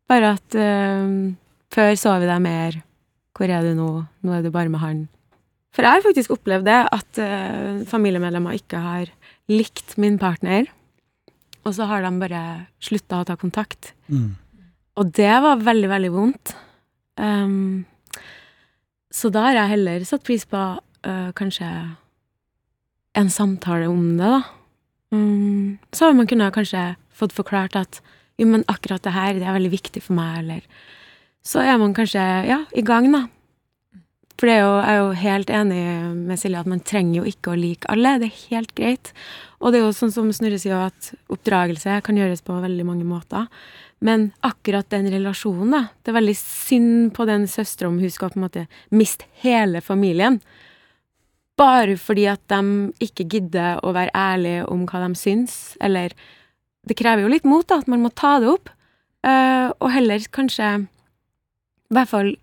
Bare 0.06 0.30
at 0.36 0.54
um, 0.54 1.34
før 1.74 1.98
så 1.98 2.14
vi 2.22 2.30
deg 2.30 2.44
mer. 2.46 2.78
Hvor 3.34 3.50
er 3.50 3.66
du 3.66 3.74
nå? 3.74 3.90
Nå 4.22 4.36
er 4.36 4.46
du 4.46 4.52
bare 4.54 4.70
med 4.70 4.82
han. 4.82 5.08
For 5.70 5.86
jeg 5.86 5.96
har 5.96 6.04
faktisk 6.04 6.34
opplevd 6.34 6.66
det, 6.66 6.80
at 6.90 7.20
uh, 7.22 7.82
familiemedlemmer 7.88 8.58
ikke 8.58 8.82
har 8.82 9.12
likt 9.50 9.96
min 10.02 10.18
partner. 10.18 10.66
Og 11.62 11.76
så 11.76 11.86
har 11.90 12.02
de 12.02 12.10
bare 12.22 12.42
slutta 12.82 13.20
å 13.20 13.26
ta 13.28 13.36
kontakt. 13.38 13.92
Mm. 14.10 14.34
Og 14.98 15.12
det 15.16 15.32
var 15.44 15.62
veldig, 15.62 15.90
veldig 15.92 16.12
vondt. 16.14 16.54
Um, 17.20 17.86
så 19.12 19.30
da 19.32 19.48
har 19.48 19.58
jeg 19.58 19.74
heller 19.74 20.06
satt 20.08 20.24
pris 20.26 20.46
på 20.48 20.58
uh, 20.58 21.30
kanskje 21.38 21.68
en 23.18 23.30
samtale 23.32 23.90
om 23.90 24.16
det, 24.18 24.30
da. 24.30 24.40
Um, 25.10 25.78
så 25.94 26.12
man 26.14 26.28
kunne 26.30 26.52
kanskje 26.54 26.94
fått 27.14 27.34
forklart 27.34 27.74
at 27.78 27.98
jo, 28.40 28.46
men 28.48 28.64
akkurat 28.72 29.02
det 29.04 29.12
her, 29.12 29.34
det 29.36 29.44
er 29.44 29.56
veldig 29.58 29.72
viktig 29.74 30.02
for 30.02 30.16
meg, 30.16 30.38
eller 30.44 30.88
Så 31.42 31.60
er 31.64 31.78
man 31.80 31.94
kanskje, 31.96 32.20
ja, 32.44 32.64
i 32.76 32.82
gang, 32.84 33.06
da. 33.12 33.22
For 34.40 34.48
det 34.48 34.54
er 34.56 34.62
jo, 34.62 34.76
jeg 34.80 34.88
er 34.88 34.98
jo 35.02 35.08
helt 35.20 35.50
enig 35.52 35.80
med 36.16 36.40
Silje 36.40 36.60
at 36.62 36.68
man 36.70 36.80
trenger 36.80 37.18
jo 37.18 37.28
ikke 37.28 37.52
å 37.52 37.58
like 37.60 37.90
alle. 37.92 38.14
Det 38.22 38.30
er 38.30 38.38
helt 38.54 38.70
greit. 38.78 39.10
Og 39.60 39.74
det 39.74 39.82
er 39.82 39.84
jo 39.84 39.92
sånn 39.92 40.14
som 40.14 40.30
Snurre 40.32 40.56
sier, 40.62 40.80
at 40.80 41.10
oppdragelse 41.28 41.98
kan 42.06 42.16
gjøres 42.16 42.40
på 42.46 42.56
veldig 42.62 42.86
mange 42.88 43.04
måter. 43.04 43.50
Men 44.00 44.30
akkurat 44.40 44.88
den 44.88 45.10
relasjonen, 45.12 45.76
da. 45.76 45.82
Det 46.00 46.14
er 46.14 46.18
veldig 46.22 46.36
synd 46.40 47.12
på 47.18 47.28
den 47.28 47.44
søstera 47.52 47.92
om 47.92 48.00
hun 48.00 48.16
skal 48.16 48.32
på 48.32 48.40
en 48.40 48.46
måte 48.46 48.64
miste 48.96 49.28
hele 49.44 49.84
familien. 49.84 50.40
Bare 51.60 52.00
fordi 52.00 52.24
at 52.32 52.40
de 52.48 52.94
ikke 53.04 53.28
gidder 53.28 53.84
å 53.84 53.92
være 53.92 54.16
ærlige 54.16 54.64
om 54.72 54.88
hva 54.88 55.04
de 55.04 55.20
syns, 55.20 55.74
eller 55.84 56.16
det 56.88 56.96
krever 56.96 57.26
jo 57.26 57.34
litt 57.34 57.44
mot, 57.44 57.68
da, 57.68 57.82
at 57.82 57.92
man 57.92 58.00
må 58.00 58.08
ta 58.16 58.38
det 58.40 58.48
opp. 58.48 58.72
Uh, 59.20 59.68
og 59.76 59.90
heller 59.92 60.24
kanskje 60.32 60.78
i 60.80 61.92
hvert 61.92 62.08
fall 62.08 62.38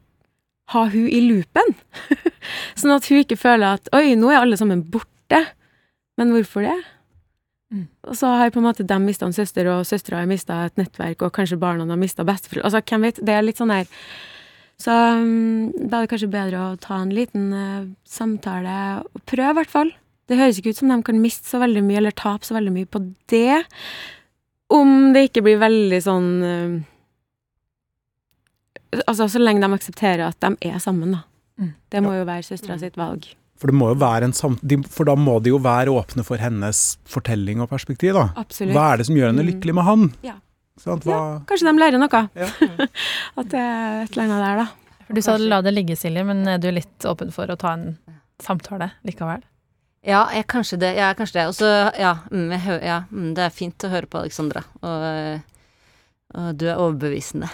ha 0.73 0.83
hun 0.91 1.07
i 1.07 1.21
loopen. 1.23 1.75
sånn 2.79 2.95
at 2.95 3.07
hun 3.07 3.23
ikke 3.23 3.39
føler 3.39 3.79
at 3.79 3.89
'oi, 3.93 4.15
nå 4.19 4.31
er 4.31 4.41
alle 4.41 4.59
sammen 4.59 4.83
borte'. 4.83 5.45
Men 6.17 6.33
hvorfor 6.33 6.65
det? 6.65 6.77
Mm. 7.73 7.85
Og 8.07 8.15
så 8.15 8.31
har 8.39 8.51
på 8.51 8.61
en 8.61 8.67
måte 8.69 8.85
de 8.87 8.97
mista 9.03 9.27
en 9.27 9.35
søster, 9.35 9.67
og 9.67 9.85
søstera 9.87 10.21
har 10.21 10.29
mista 10.29 10.63
et 10.65 10.79
nettverk, 10.79 11.21
og 11.21 11.35
kanskje 11.35 11.59
barna 11.59 11.85
har 11.89 11.99
mista 11.99 12.25
besteforeldre. 12.27 12.65
Altså, 12.69 12.81
hvem 12.81 13.07
vet? 13.07 13.21
Det 13.21 13.35
er 13.35 13.45
litt 13.45 13.59
sånn 13.59 13.73
her 13.75 13.87
Så 14.77 14.93
um, 14.93 15.71
da 15.73 15.97
er 15.97 16.05
det 16.05 16.11
kanskje 16.11 16.29
bedre 16.29 16.59
å 16.61 16.75
ta 16.77 16.99
en 17.01 17.13
liten 17.13 17.47
uh, 17.49 17.87
samtale, 18.05 19.01
og 19.09 19.23
prøve, 19.25 19.55
i 19.55 19.57
hvert 19.57 19.73
fall. 19.73 19.89
Det 20.29 20.37
høres 20.37 20.59
ikke 20.59 20.75
ut 20.75 20.81
som 20.81 20.91
de 20.91 20.99
kan 21.07 21.17
miste 21.21 21.49
så 21.49 21.59
veldig 21.63 21.81
mye, 21.81 21.97
eller 21.97 22.13
tape 22.13 22.45
så 22.45 22.53
veldig 22.53 22.73
mye 22.75 22.89
på 22.89 23.01
det. 23.33 23.63
Om 24.69 25.15
det 25.15 25.29
ikke 25.29 25.43
blir 25.47 25.57
veldig 25.63 26.01
sånn 26.05 26.29
uh, 26.45 26.77
Altså, 29.03 29.27
så 29.27 29.41
lenge 29.41 29.63
de 29.63 29.73
aksepterer 29.75 30.27
at 30.29 30.39
de 30.43 30.69
er 30.69 30.79
sammen, 30.83 31.17
da. 31.17 31.25
Mm. 31.57 31.73
Det 31.91 32.01
må 32.05 32.13
jo 32.13 32.25
være 32.27 32.45
søstera 32.45 32.77
sitt 32.79 32.97
valg. 32.99 33.27
For, 33.57 33.71
det 33.71 33.77
må 33.77 33.89
jo 33.89 33.97
være 33.97 34.27
en 34.29 34.83
for 34.85 35.09
da 35.09 35.15
må 35.17 35.39
de 35.41 35.49
jo 35.49 35.59
være 35.61 35.89
åpne 35.89 36.23
for 36.25 36.37
hennes 36.41 36.81
fortelling 37.09 37.63
og 37.63 37.71
perspektiv, 37.71 38.13
da. 38.13 38.27
Absolutt. 38.37 38.75
Hva 38.77 38.91
er 38.91 39.01
det 39.01 39.07
som 39.09 39.17
gjør 39.17 39.31
henne 39.31 39.45
mm. 39.45 39.49
lykkelig 39.51 39.77
med 39.79 39.87
han? 39.87 40.11
Ja. 40.25 40.35
Hva... 40.83 40.97
ja 41.09 41.21
kanskje 41.49 41.71
de 41.71 41.81
lærer 41.81 42.01
noe. 42.01 42.21
Ja. 42.37 42.51
at 43.41 43.49
det 43.53 43.63
er 43.63 44.03
et 44.03 44.13
eller 44.13 44.27
annet 44.27 44.45
der, 44.45 44.61
da. 44.61 44.97
For 45.07 45.17
du 45.17 45.23
sa 45.23 45.37
la 45.39 45.61
det 45.63 45.73
ligge, 45.73 45.97
Silje, 45.97 46.23
men 46.27 46.43
er 46.51 46.61
du 46.61 46.67
litt 46.69 47.07
åpen 47.07 47.31
for 47.33 47.49
å 47.49 47.57
ta 47.59 47.73
en 47.77 47.93
samtale 48.43 48.91
likevel? 49.07 49.41
Ja, 50.07 50.27
jeg, 50.35 50.45
kanskje 50.51 50.77
det. 50.79 50.93
Ja, 50.99 51.09
kanskje 51.17 51.39
det. 51.39 51.45
Og 51.49 51.55
så, 51.57 51.69
ja, 51.97 52.13
mm, 52.29 52.51
ja 52.85 53.01
mm, 53.09 53.31
det 53.35 53.47
er 53.47 53.55
fint 53.55 53.83
å 53.83 53.91
høre 53.91 54.07
på 54.11 54.21
Alexandra. 54.21 54.61
Og, 54.85 55.41
og 56.37 56.51
du 56.59 56.67
er 56.69 56.77
overbevisende. 56.77 57.49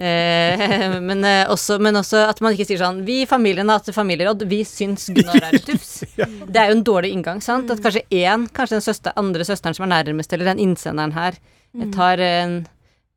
Eh, 0.00 1.00
men, 1.08 1.24
eh, 1.24 1.50
også, 1.52 1.76
men, 1.82 1.98
også, 2.00 2.22
at 2.30 2.38
man 2.40 2.54
ikke 2.56 2.64
sier 2.70 2.78
sånn 2.80 3.02
Vi 3.04 3.18
i 3.20 3.26
familien 3.28 3.68
har 3.68 3.82
hatt 3.82 3.92
familieråd, 3.92 4.46
vi 4.48 4.62
syns 4.64 5.10
Gunnar 5.12 5.50
er 5.50 5.58
tufs. 5.60 5.98
Det 6.52 6.56
er 6.56 6.70
jo 6.70 6.78
en 6.78 6.86
dårlig 6.86 7.10
inngang, 7.12 7.42
sant. 7.44 7.68
At 7.72 7.82
kanskje 7.84 8.06
én, 8.08 8.46
kanskje 8.56 8.78
den 8.78 8.86
søster, 8.86 9.16
andre 9.20 9.44
søsteren 9.44 9.76
som 9.76 9.84
er 9.84 9.92
nærmest, 9.98 10.32
eller 10.32 10.48
den 10.52 10.62
innsenderen 10.64 11.12
her, 11.12 11.36
mm. 11.76 11.90
tar 11.92 12.24
en 12.24 12.56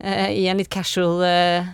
eh, 0.03 0.29
i 0.43 0.49
en 0.51 0.59
litt 0.59 0.71
casual 0.73 1.23
eh, 1.27 1.71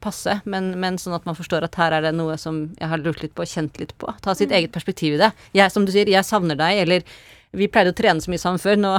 passe, 0.00 0.38
men, 0.48 0.72
men, 0.80 0.96
sånn 1.00 1.16
at 1.16 1.28
man 1.28 1.36
forstår 1.36 1.68
at 1.68 1.76
her 1.80 1.98
er 1.98 2.08
det 2.08 2.16
noe 2.16 2.38
som 2.40 2.64
jeg 2.78 2.88
har 2.88 3.04
lurt 3.04 3.20
litt 3.24 3.36
på 3.36 3.46
kjent 3.48 3.76
litt 3.82 3.92
på. 4.00 4.10
Ta 4.24 4.36
sitt 4.38 4.48
mm. 4.48 4.58
eget 4.62 4.72
perspektiv 4.72 5.18
i 5.18 5.24
det. 5.26 5.32
Jeg, 5.58 5.72
som 5.74 5.84
du 5.84 5.92
sier, 5.92 6.08
jeg 6.08 6.28
savner 6.28 6.56
deg, 6.58 6.86
eller 6.86 7.04
vi 7.52 7.68
pleide 7.68 7.92
å 7.92 7.96
trene 7.96 8.24
så 8.24 8.32
mye 8.32 8.40
sammen 8.40 8.62
før, 8.62 8.80
nå 8.80 8.96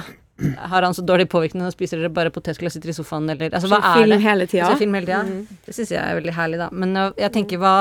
har 0.58 0.82
han 0.82 0.94
så 0.94 1.02
dårlig 1.02 1.30
påvirkning 1.30 1.66
og 1.68 1.74
spiser 1.76 2.00
dere 2.02 2.10
bare 2.14 2.32
potetgull 2.34 2.70
og 2.70 2.74
sitter 2.74 2.90
i 2.90 2.96
sofaen, 2.98 3.30
eller 3.30 3.54
altså, 3.54 3.70
hva 3.70 3.80
er 3.80 4.00
film 4.00 4.16
det? 4.16 4.22
Hele 4.24 4.48
tida. 4.50 4.72
film 4.80 4.98
hele 4.98 5.10
tida. 5.10 5.22
Mm. 5.28 5.60
Det 5.68 5.76
syns 5.78 5.94
jeg 5.94 6.02
er 6.02 6.18
veldig 6.18 6.34
herlig, 6.38 6.60
da. 6.64 6.70
Men 6.74 6.98
øh, 6.98 7.12
jeg 7.22 7.34
tenker, 7.36 7.62
hva, 7.62 7.76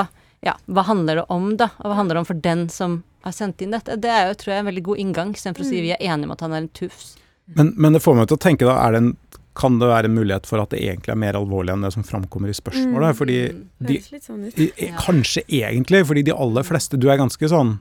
ja, 0.45 0.53
hva 0.69 0.85
handler 0.87 1.21
det 1.21 1.25
om, 1.33 1.49
da? 1.57 1.71
Og 1.81 1.89
hva 1.89 1.97
handler 1.97 2.19
det 2.19 2.23
om 2.23 2.29
for 2.29 2.45
den 2.45 2.67
som 2.73 3.01
har 3.25 3.35
sendt 3.35 3.63
inn 3.65 3.73
dette? 3.73 3.97
Det 3.99 4.11
er 4.11 4.29
jo, 4.29 4.37
tror 4.43 4.53
jeg, 4.53 4.63
en 4.63 4.69
veldig 4.69 4.85
god 4.85 5.03
inngang, 5.05 5.33
istedenfor 5.33 5.65
å 5.65 5.69
si 5.71 5.79
mm. 5.79 5.85
vi 5.87 5.93
er 5.95 6.05
enige 6.13 6.29
om 6.29 6.35
at 6.35 6.45
han 6.45 6.53
er 6.55 6.63
en 6.63 6.71
tufs. 6.77 7.13
Men, 7.57 7.73
men, 7.75 7.97
det 7.97 8.03
får 8.03 8.19
meg 8.19 8.29
til 8.29 8.37
å 8.37 8.43
tenke, 8.45 8.69
da, 8.69 8.77
er 8.85 8.95
det 8.95 9.03
en 9.03 9.13
kan 9.53 9.75
det 9.77 9.85
være 9.85 10.09
en 10.09 10.15
mulighet 10.17 10.47
for 10.49 10.63
at 10.63 10.71
det 10.73 10.79
egentlig 10.81 11.11
er 11.13 11.17
mer 11.21 11.37
alvorlig 11.37 11.75
enn 11.75 11.83
det 11.85 11.91
som 11.93 12.05
framkommer 12.05 12.49
i 12.49 12.55
spørsmålet? 12.57 13.13
Mm. 13.13 13.17
Fordi 13.19 13.35
de, 13.85 13.97
sånn 14.17 14.47
de, 14.49 14.69
Kanskje 14.97 15.43
egentlig, 15.45 16.01
fordi 16.09 16.23
de 16.25 16.33
aller 16.33 16.65
fleste 16.65 16.97
Du 16.97 17.05
er 17.13 17.19
ganske 17.21 17.49
sånn 17.51 17.75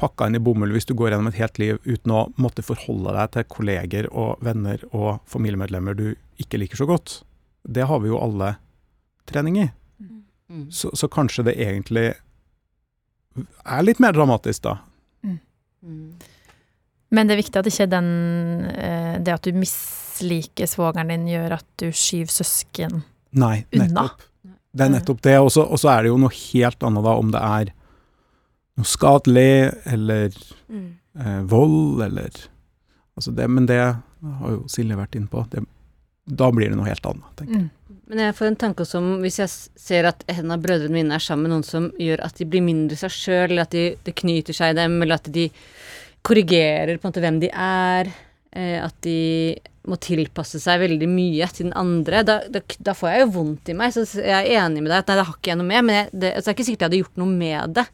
pakka 0.00 0.28
inn 0.28 0.38
i 0.38 0.42
bomull 0.42 0.72
hvis 0.74 0.88
du 0.88 0.94
går 0.98 1.12
gjennom 1.12 1.30
et 1.30 1.38
helt 1.40 1.60
liv 1.60 1.78
uten 1.84 2.14
å 2.14 2.24
måtte 2.40 2.64
forholde 2.64 3.14
deg 3.16 3.32
til 3.36 3.48
kolleger 3.52 4.08
og 4.10 4.42
venner 4.44 4.82
og 4.90 5.22
familiemedlemmer 5.30 5.96
du 5.98 6.06
ikke 6.42 6.60
liker 6.62 6.80
så 6.80 6.88
godt. 6.88 7.20
Det 7.62 7.86
har 7.88 8.02
vi 8.02 8.10
jo 8.10 8.20
alle 8.20 8.56
trening 9.30 9.60
i. 9.62 9.68
Mm. 10.52 10.70
Så, 10.74 10.90
så, 10.98 11.08
kanskje 11.08 11.46
det 11.48 11.56
egentlig 11.62 12.12
er 13.64 13.84
litt 13.86 14.02
mer 14.02 14.12
dramatisk, 14.12 14.64
da. 14.66 14.76
Mm. 15.24 15.38
Mm. 15.82 16.08
Men 17.12 17.28
det 17.28 17.36
er 17.36 17.40
viktig 17.40 17.60
at 17.60 17.68
ikke 17.68 17.86
den 17.92 18.08
eh, 18.72 19.14
Det 19.20 19.32
at 19.34 19.44
du 19.44 19.56
misliker 19.56 20.68
svogeren 20.68 21.12
din, 21.12 21.28
gjør 21.32 21.56
at 21.58 21.66
du 21.80 21.88
skyver 21.92 22.32
søsken 22.32 23.02
Nei, 23.32 23.62
nettopp. 23.72 24.26
Det 24.72 24.84
er 24.84 24.92
nettopp 24.92 25.22
det. 25.24 25.38
Og 25.40 25.52
så 25.52 25.88
er 25.92 26.04
det 26.04 26.12
jo 26.12 26.18
noe 26.20 26.32
helt 26.32 26.84
annet 26.84 27.06
da 27.06 27.14
om 27.16 27.30
det 27.32 27.40
er 27.40 27.72
noe 28.78 28.88
skadelig, 28.88 29.72
eller 29.92 30.32
Mm. 30.72 30.94
eh, 31.20 31.42
vold, 31.44 32.02
eller 32.02 32.30
altså 33.16 33.34
det, 33.36 33.48
Men 33.50 33.66
det 33.66 33.78
har 33.82 34.50
jo 34.50 34.64
Silje 34.68 34.96
vært 34.96 35.16
inne 35.18 35.28
på. 35.28 35.42
Det, 35.50 35.64
da 36.26 36.50
blir 36.54 36.70
det 36.70 36.76
noe 36.78 36.86
helt 36.88 37.04
annet, 37.06 37.28
tenker 37.36 37.52
jeg. 37.58 37.62
Mm. 37.66 37.70
Men 38.08 38.18
jeg 38.18 38.34
får 38.36 38.46
en 38.46 38.56
tanke 38.56 38.84
også 38.84 38.98
om 38.98 39.10
hvis 39.22 39.38
jeg 39.40 39.48
ser 39.80 40.04
at 40.08 40.24
en 40.28 40.50
av 40.52 40.60
brødrene 40.62 40.92
mine 40.92 41.14
er 41.16 41.22
sammen 41.22 41.48
med 41.48 41.52
noen 41.54 41.64
som 41.64 41.90
gjør 41.98 42.22
at 42.24 42.36
de 42.38 42.44
blir 42.44 42.62
mindre 42.64 42.96
seg 42.96 43.10
sjøl, 43.10 43.50
eller 43.50 43.62
at 43.66 43.70
de, 43.74 43.84
det 44.04 44.14
knyter 44.20 44.52
seg 44.56 44.72
i 44.74 44.78
dem, 44.80 44.98
eller 45.02 45.14
at 45.20 45.30
de 45.32 45.46
korrigerer 46.22 46.98
på 46.98 47.06
en 47.06 47.10
måte 47.12 47.22
hvem 47.24 47.40
de 47.42 47.50
er, 47.52 48.10
eh, 48.52 48.78
at 48.84 48.94
de 49.04 49.56
må 49.88 49.96
tilpasse 49.98 50.60
seg 50.62 50.78
veldig 50.84 51.08
mye 51.10 51.48
til 51.50 51.66
den 51.66 51.74
andre, 51.78 52.22
da, 52.22 52.36
da, 52.52 52.60
da 52.78 52.94
får 52.94 53.10
jeg 53.10 53.24
jo 53.24 53.30
vondt 53.34 53.68
i 53.72 53.74
meg. 53.74 53.92
Så 53.96 54.04
jeg 54.20 54.30
er 54.30 54.60
enig 54.62 54.82
med 54.84 54.92
deg 54.92 55.00
at 55.00 55.08
nei, 55.10 55.16
det 55.18 55.26
har 55.26 55.34
ikke 55.38 55.50
jeg 55.52 55.58
noe 55.58 55.70
med, 55.72 55.84
men 55.88 55.96
jeg, 55.98 56.10
det, 56.12 56.30
altså, 56.36 56.44
det 56.46 56.52
er 56.52 56.56
ikke 56.58 56.68
sikkert 56.68 56.84
jeg 56.84 56.90
hadde 56.90 57.00
gjort 57.02 57.22
noe 57.24 57.32
med 57.42 57.74
det. 57.80 57.86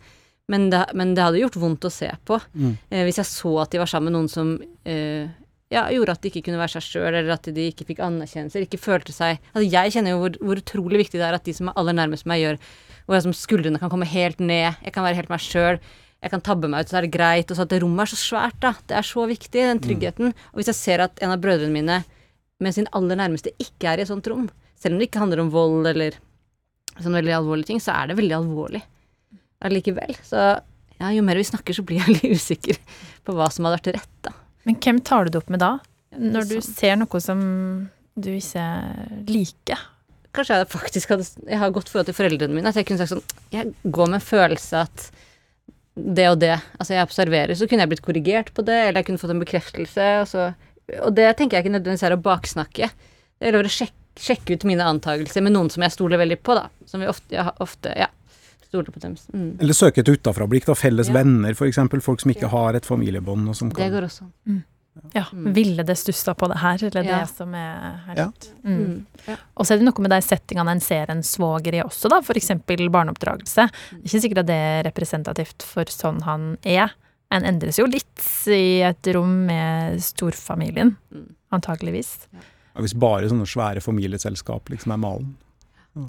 Men 0.49 0.71
det, 0.73 0.81
men 0.97 1.13
det 1.17 1.25
hadde 1.25 1.43
gjort 1.43 1.59
vondt 1.61 1.85
å 1.85 1.93
se 1.93 2.09
på. 2.25 2.39
Mm. 2.57 2.73
Eh, 2.89 3.05
hvis 3.05 3.21
jeg 3.21 3.29
så 3.29 3.53
at 3.65 3.75
de 3.75 3.83
var 3.83 3.91
sammen 3.91 4.09
med 4.09 4.17
noen 4.17 4.31
som 4.33 4.55
eh, 4.89 5.29
ja, 5.69 5.85
gjorde 5.93 6.15
at 6.17 6.25
de 6.25 6.31
ikke 6.33 6.47
kunne 6.47 6.61
være 6.61 6.79
seg 6.79 6.87
sjøl, 6.87 7.11
eller 7.11 7.35
at 7.35 7.49
de 7.53 7.69
ikke 7.69 7.85
fikk 7.91 8.01
anerkjennelse, 8.05 8.65
ikke 8.65 8.81
følte 8.81 9.13
seg 9.13 9.37
Altså, 9.53 9.67
jeg 9.69 9.93
kjenner 9.95 10.15
jo 10.15 10.23
hvor, 10.23 10.39
hvor 10.41 10.63
utrolig 10.63 11.03
viktig 11.05 11.21
det 11.21 11.27
er 11.29 11.37
at 11.37 11.45
de 11.45 11.53
som 11.57 11.69
er 11.69 11.81
aller 11.81 11.97
nærmest 11.99 12.29
meg, 12.31 12.41
gjør 12.41 12.61
Hvor 13.05 13.19
jeg 13.19 13.27
som 13.27 13.37
skuldrene 13.37 13.81
kan 13.83 13.93
komme 13.93 14.09
helt 14.09 14.41
ned, 14.41 14.81
jeg 14.85 14.95
kan 14.95 15.05
være 15.05 15.21
helt 15.21 15.33
meg 15.33 15.45
sjøl, 15.45 15.81
jeg 16.25 16.33
kan 16.33 16.45
tabbe 16.45 16.71
meg 16.73 16.85
ut, 16.85 16.91
så 16.91 16.99
er 16.99 17.07
det 17.07 17.15
greit. 17.15 17.53
Og 17.53 17.57
så 17.57 17.65
at 17.65 17.71
det 17.71 17.79
rommet 17.85 18.03
er 18.03 18.11
så 18.11 18.19
svært, 18.19 18.57
da. 18.65 18.73
Det 18.91 18.97
er 18.99 19.07
så 19.07 19.23
viktig, 19.31 19.61
den 19.69 19.81
tryggheten. 19.85 20.33
Og 20.51 20.59
hvis 20.59 20.73
jeg 20.73 20.79
ser 20.81 21.05
at 21.05 21.23
en 21.23 21.31
av 21.31 21.39
brødrene 21.45 21.71
mine 21.71 22.01
med 22.59 22.75
sin 22.75 22.89
aller 22.97 23.21
nærmeste 23.21 23.53
ikke 23.63 23.93
er 23.93 24.01
i 24.01 24.05
et 24.05 24.11
sånt 24.11 24.27
rom, 24.29 24.49
selv 24.81 24.97
om 24.97 25.01
det 25.01 25.09
ikke 25.09 25.23
handler 25.23 25.45
om 25.45 25.53
vold 25.55 25.87
eller 25.93 26.19
sånne 26.99 27.21
veldig 27.21 27.37
alvorlige 27.37 27.71
ting, 27.71 27.81
så 27.81 27.95
er 27.95 28.11
det 28.11 28.19
veldig 28.19 28.35
alvorlig 28.41 28.83
allikevel. 29.65 30.17
Så 30.27 30.39
ja, 30.99 31.13
jo 31.15 31.23
mer 31.27 31.39
vi 31.39 31.47
snakker, 31.47 31.77
så 31.77 31.85
blir 31.87 32.03
jeg 32.03 32.17
litt 32.17 32.39
usikker 32.39 32.81
på 33.27 33.37
hva 33.37 33.51
som 33.55 33.67
hadde 33.67 33.79
vært 33.79 34.01
rett, 34.01 34.17
da. 34.27 34.35
Men 34.69 34.81
hvem 34.83 34.99
tar 35.07 35.27
du 35.27 35.33
det 35.33 35.41
opp 35.41 35.53
med 35.53 35.63
da? 35.63 35.77
Når 36.19 36.49
du 36.49 36.57
sant. 36.59 36.75
ser 36.77 36.99
noe 36.99 37.21
som 37.23 37.41
du 38.19 38.31
ikke 38.35 38.67
liker? 39.29 39.85
Kanskje 40.35 40.59
jeg 40.59 40.69
faktisk 40.73 41.13
hadde 41.15 41.25
Jeg 41.49 41.59
har 41.61 41.73
godt 41.73 41.89
forhold 41.89 42.09
til 42.11 42.17
foreldrene 42.17 42.53
mine. 42.53 42.69
At 42.69 42.77
jeg 42.77 42.89
kunne 42.89 43.01
sagt 43.01 43.15
sånn 43.15 43.55
Jeg 43.55 43.73
går 43.85 44.11
med 44.11 44.19
en 44.19 44.27
følelse 44.27 44.83
at 44.85 45.07
det 45.99 46.27
og 46.31 46.39
det 46.43 46.53
Altså, 46.77 46.93
jeg 46.95 47.07
observerer, 47.07 47.55
så 47.59 47.67
kunne 47.67 47.85
jeg 47.85 47.93
blitt 47.95 48.05
korrigert 48.05 48.53
på 48.55 48.65
det, 48.67 48.77
eller 48.89 49.01
jeg 49.01 49.09
kunne 49.09 49.23
fått 49.23 49.33
en 49.35 49.43
bekreftelse, 49.43 50.09
og 50.23 50.29
så 50.31 50.51
Og 51.07 51.15
det 51.17 51.31
tenker 51.39 51.59
jeg 51.59 51.67
ikke 51.67 51.77
nødvendigvis 51.77 52.07
er 52.07 52.17
å 52.17 52.23
baksnakke. 52.23 52.91
Det 53.39 53.49
er 53.49 53.59
å 53.59 53.65
sjekke, 53.73 53.97
sjekke 54.19 54.57
ut 54.57 54.69
mine 54.69 54.87
antakelser 54.89 55.45
med 55.45 55.55
noen 55.55 55.69
som 55.71 55.85
jeg 55.85 55.95
stoler 55.95 56.21
veldig 56.21 56.39
på, 56.43 56.57
da. 56.59 56.69
Som 56.89 57.05
vi 57.05 57.11
ofte, 57.11 57.35
ja, 57.35 57.51
ofte 57.63 57.93
ja, 57.99 58.09
stoler 58.69 58.93
på 58.93 59.01
dem. 59.01 59.17
Mm. 59.35 59.61
Eller 59.61 59.73
søke 59.75 59.99
et 60.05 60.09
utafra-blikk, 60.13 60.67
da. 60.67 60.75
Felles 60.75 61.09
Ja. 61.09 61.15
venner, 61.15 61.51
f.eks. 61.55 61.79
Folk 62.05 62.21
som 62.21 62.31
ikke 62.31 62.43
Ja. 62.43 62.49
har 62.49 62.75
et 62.77 62.85
familiebånd, 62.87 63.49
og 63.49 63.57
som 63.57 63.69
Det 63.71 63.91
går 63.91 64.03
også. 64.09 64.31
Ja, 65.15 65.25
Mm. 65.33 65.53
Ville 65.55 65.85
det 65.87 65.95
stussa 65.97 66.35
på 66.35 66.49
det 66.49 66.59
her, 66.59 66.75
eller 66.83 67.05
Ja. 67.05 67.21
det 67.21 67.29
som 67.29 67.55
er 67.55 68.01
helt 68.07 68.19
Ja. 68.19 68.31
mm. 68.65 68.79
Mm. 68.87 69.07
Ja. 69.29 69.37
Og 69.57 69.65
så 69.65 69.75
er 69.75 69.79
det 69.79 69.85
noe 69.85 70.03
med 70.03 70.11
de 70.11 70.21
settingene 70.21 70.71
en 70.73 70.81
ser 70.81 71.07
en 71.09 71.23
svoger 71.23 71.73
i 71.75 71.83
også, 71.83 72.09
da, 72.11 72.19
f.eks. 72.21 72.49
barneoppdragelse. 72.67 73.71
Det 73.71 73.93
er 73.93 74.03
ikke 74.03 74.23
sikkert 74.23 74.39
at 74.39 74.47
det 74.47 74.57
er 74.57 74.83
representativt 74.91 75.63
for 75.63 75.85
sånn 75.85 76.23
han 76.23 76.59
er. 76.65 76.91
En 77.31 77.45
endres 77.45 77.77
jo 77.79 77.85
litt 77.87 78.49
i 78.49 78.81
et 78.83 79.07
rom 79.15 79.47
med 79.47 80.01
storfamilien, 80.01 80.97
Mm. 81.15 81.35
antageligvis. 81.53 82.27
ja, 82.33 82.81
Hvis 82.83 82.93
bare 82.99 83.29
sånne 83.29 83.47
svære 83.47 83.81
familieselskap 83.83 84.65
liksom 84.69 84.93
er 84.93 84.97
malen. 84.99 85.37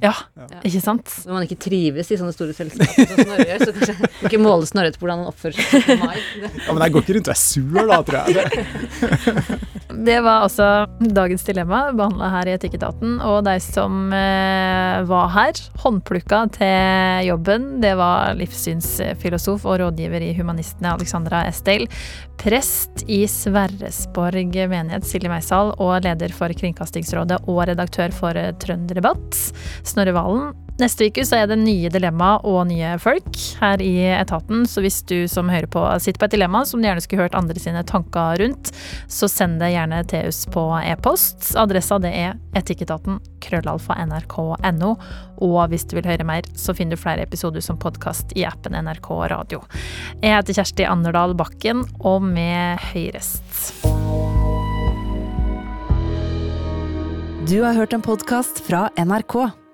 Ja, 0.03 0.11
Ja. 0.38 0.59
ikke 0.67 0.82
sant? 0.84 1.09
Når 1.25 1.34
man 1.34 1.45
ikke 1.47 1.57
trives 1.65 2.11
i 2.13 2.17
sånne 2.19 2.34
store 2.36 2.53
selskaper 2.53 3.07
som 3.09 3.23
Snorre 3.23 3.47
gjør, 3.49 3.63
så 3.65 3.73
kanskje 3.73 3.95
man 4.03 4.30
ikke 4.30 4.41
måle 4.43 4.67
Snorre 4.69 4.91
etter 4.91 5.01
hvordan 5.01 5.23
han 5.23 5.32
oppfører 5.32 5.57
seg 5.57 5.88
på 5.88 5.95
meg. 6.03 6.19
Ja, 6.67 6.73
Men 6.75 6.84
jeg 6.86 6.93
går 6.93 7.05
ikke 7.05 7.15
rundt 7.17 7.32
og 7.32 7.34
er 7.34 7.41
sur, 7.41 7.82
da, 7.89 7.99
tror 8.05 8.19
jeg. 8.19 8.36
Det, 8.38 9.59
Det 9.99 10.19
var 10.23 10.45
altså 10.45 10.65
dagens 11.01 11.41
dilemma, 11.43 11.80
behandla 11.97 12.27
her 12.32 12.47
i 12.47 12.53
Etikketaten. 12.55 13.17
Og 13.25 13.41
de 13.43 13.55
som 13.63 14.13
eh, 14.15 14.99
var 15.09 15.32
her, 15.34 15.59
håndplukka 15.82 16.43
til 16.55 17.25
jobben, 17.27 17.65
det 17.84 17.95
var 17.99 18.38
livssynsfilosof 18.39 19.65
og 19.67 19.80
rådgiver 19.82 20.23
i 20.23 20.32
Humanistene 20.38 20.93
Alexandra 20.93 21.41
Estel, 21.49 21.88
prest 22.39 23.03
i 23.11 23.25
Sverresborg 23.27 24.53
menighet 24.71 25.03
Silje 25.09 25.27
Meisal 25.32 25.73
og 25.75 26.05
leder 26.05 26.32
for 26.38 26.53
Kringkastingsrådet 26.55 27.41
og 27.51 27.65
redaktør 27.67 28.13
for 28.15 28.38
Trønderdebatt, 28.61 29.41
Snorre 29.84 30.15
Valen. 30.15 30.51
Neste 30.80 31.09
uke 31.09 31.25
så 31.27 31.41
er 31.41 31.49
det 31.51 31.57
nye 31.59 31.89
dilemma 31.91 32.38
og 32.47 32.61
nye 32.69 32.93
folk 33.03 33.36
her 33.59 33.82
i 33.84 33.97
etaten, 34.15 34.63
så 34.63 34.80
hvis 34.80 35.01
du 35.09 35.27
som 35.27 35.51
hører 35.51 35.67
på 35.67 35.82
sitter 35.99 36.21
på 36.21 36.30
et 36.30 36.36
dilemma 36.38 36.61
som 36.67 36.80
du 36.80 36.88
gjerne 36.88 37.03
skulle 37.03 37.25
hørt 37.25 37.36
andre 37.36 37.59
sine 37.59 37.84
tanker 37.84 38.39
rundt, 38.39 38.71
så 39.11 39.27
send 39.27 39.59
det 39.59 39.73
gjerne 39.73 39.99
til 40.07 40.30
oss 40.32 40.45
på 40.47 40.63
e-post. 40.80 41.51
Adressa 41.59 41.99
det 41.99 42.13
er 42.15 42.39
etikketaten 42.55 43.19
krøllalfa 43.43 43.99
nrk.no. 44.05 44.95
Og 45.43 45.59
hvis 45.71 45.84
du 45.89 45.97
vil 45.99 46.07
høre 46.07 46.27
mer, 46.27 46.47
så 46.55 46.75
finner 46.75 46.95
du 46.95 47.03
flere 47.03 47.27
episoder 47.27 47.63
som 47.63 47.80
podkast 47.80 48.32
i 48.39 48.47
appen 48.47 48.75
NRK 48.80 49.11
Radio. 49.36 49.63
Jeg 50.23 50.38
heter 50.38 50.61
Kjersti 50.61 50.88
Anderdal 50.88 51.36
Bakken, 51.36 51.84
og 51.99 52.23
med 52.23 52.80
høyrest. 52.93 53.84
Du 57.49 57.57
har 57.65 57.73
hørt 57.75 57.95
en 57.97 58.05
podkast 58.05 58.63
fra 58.63 58.88
NRK. 58.95 59.41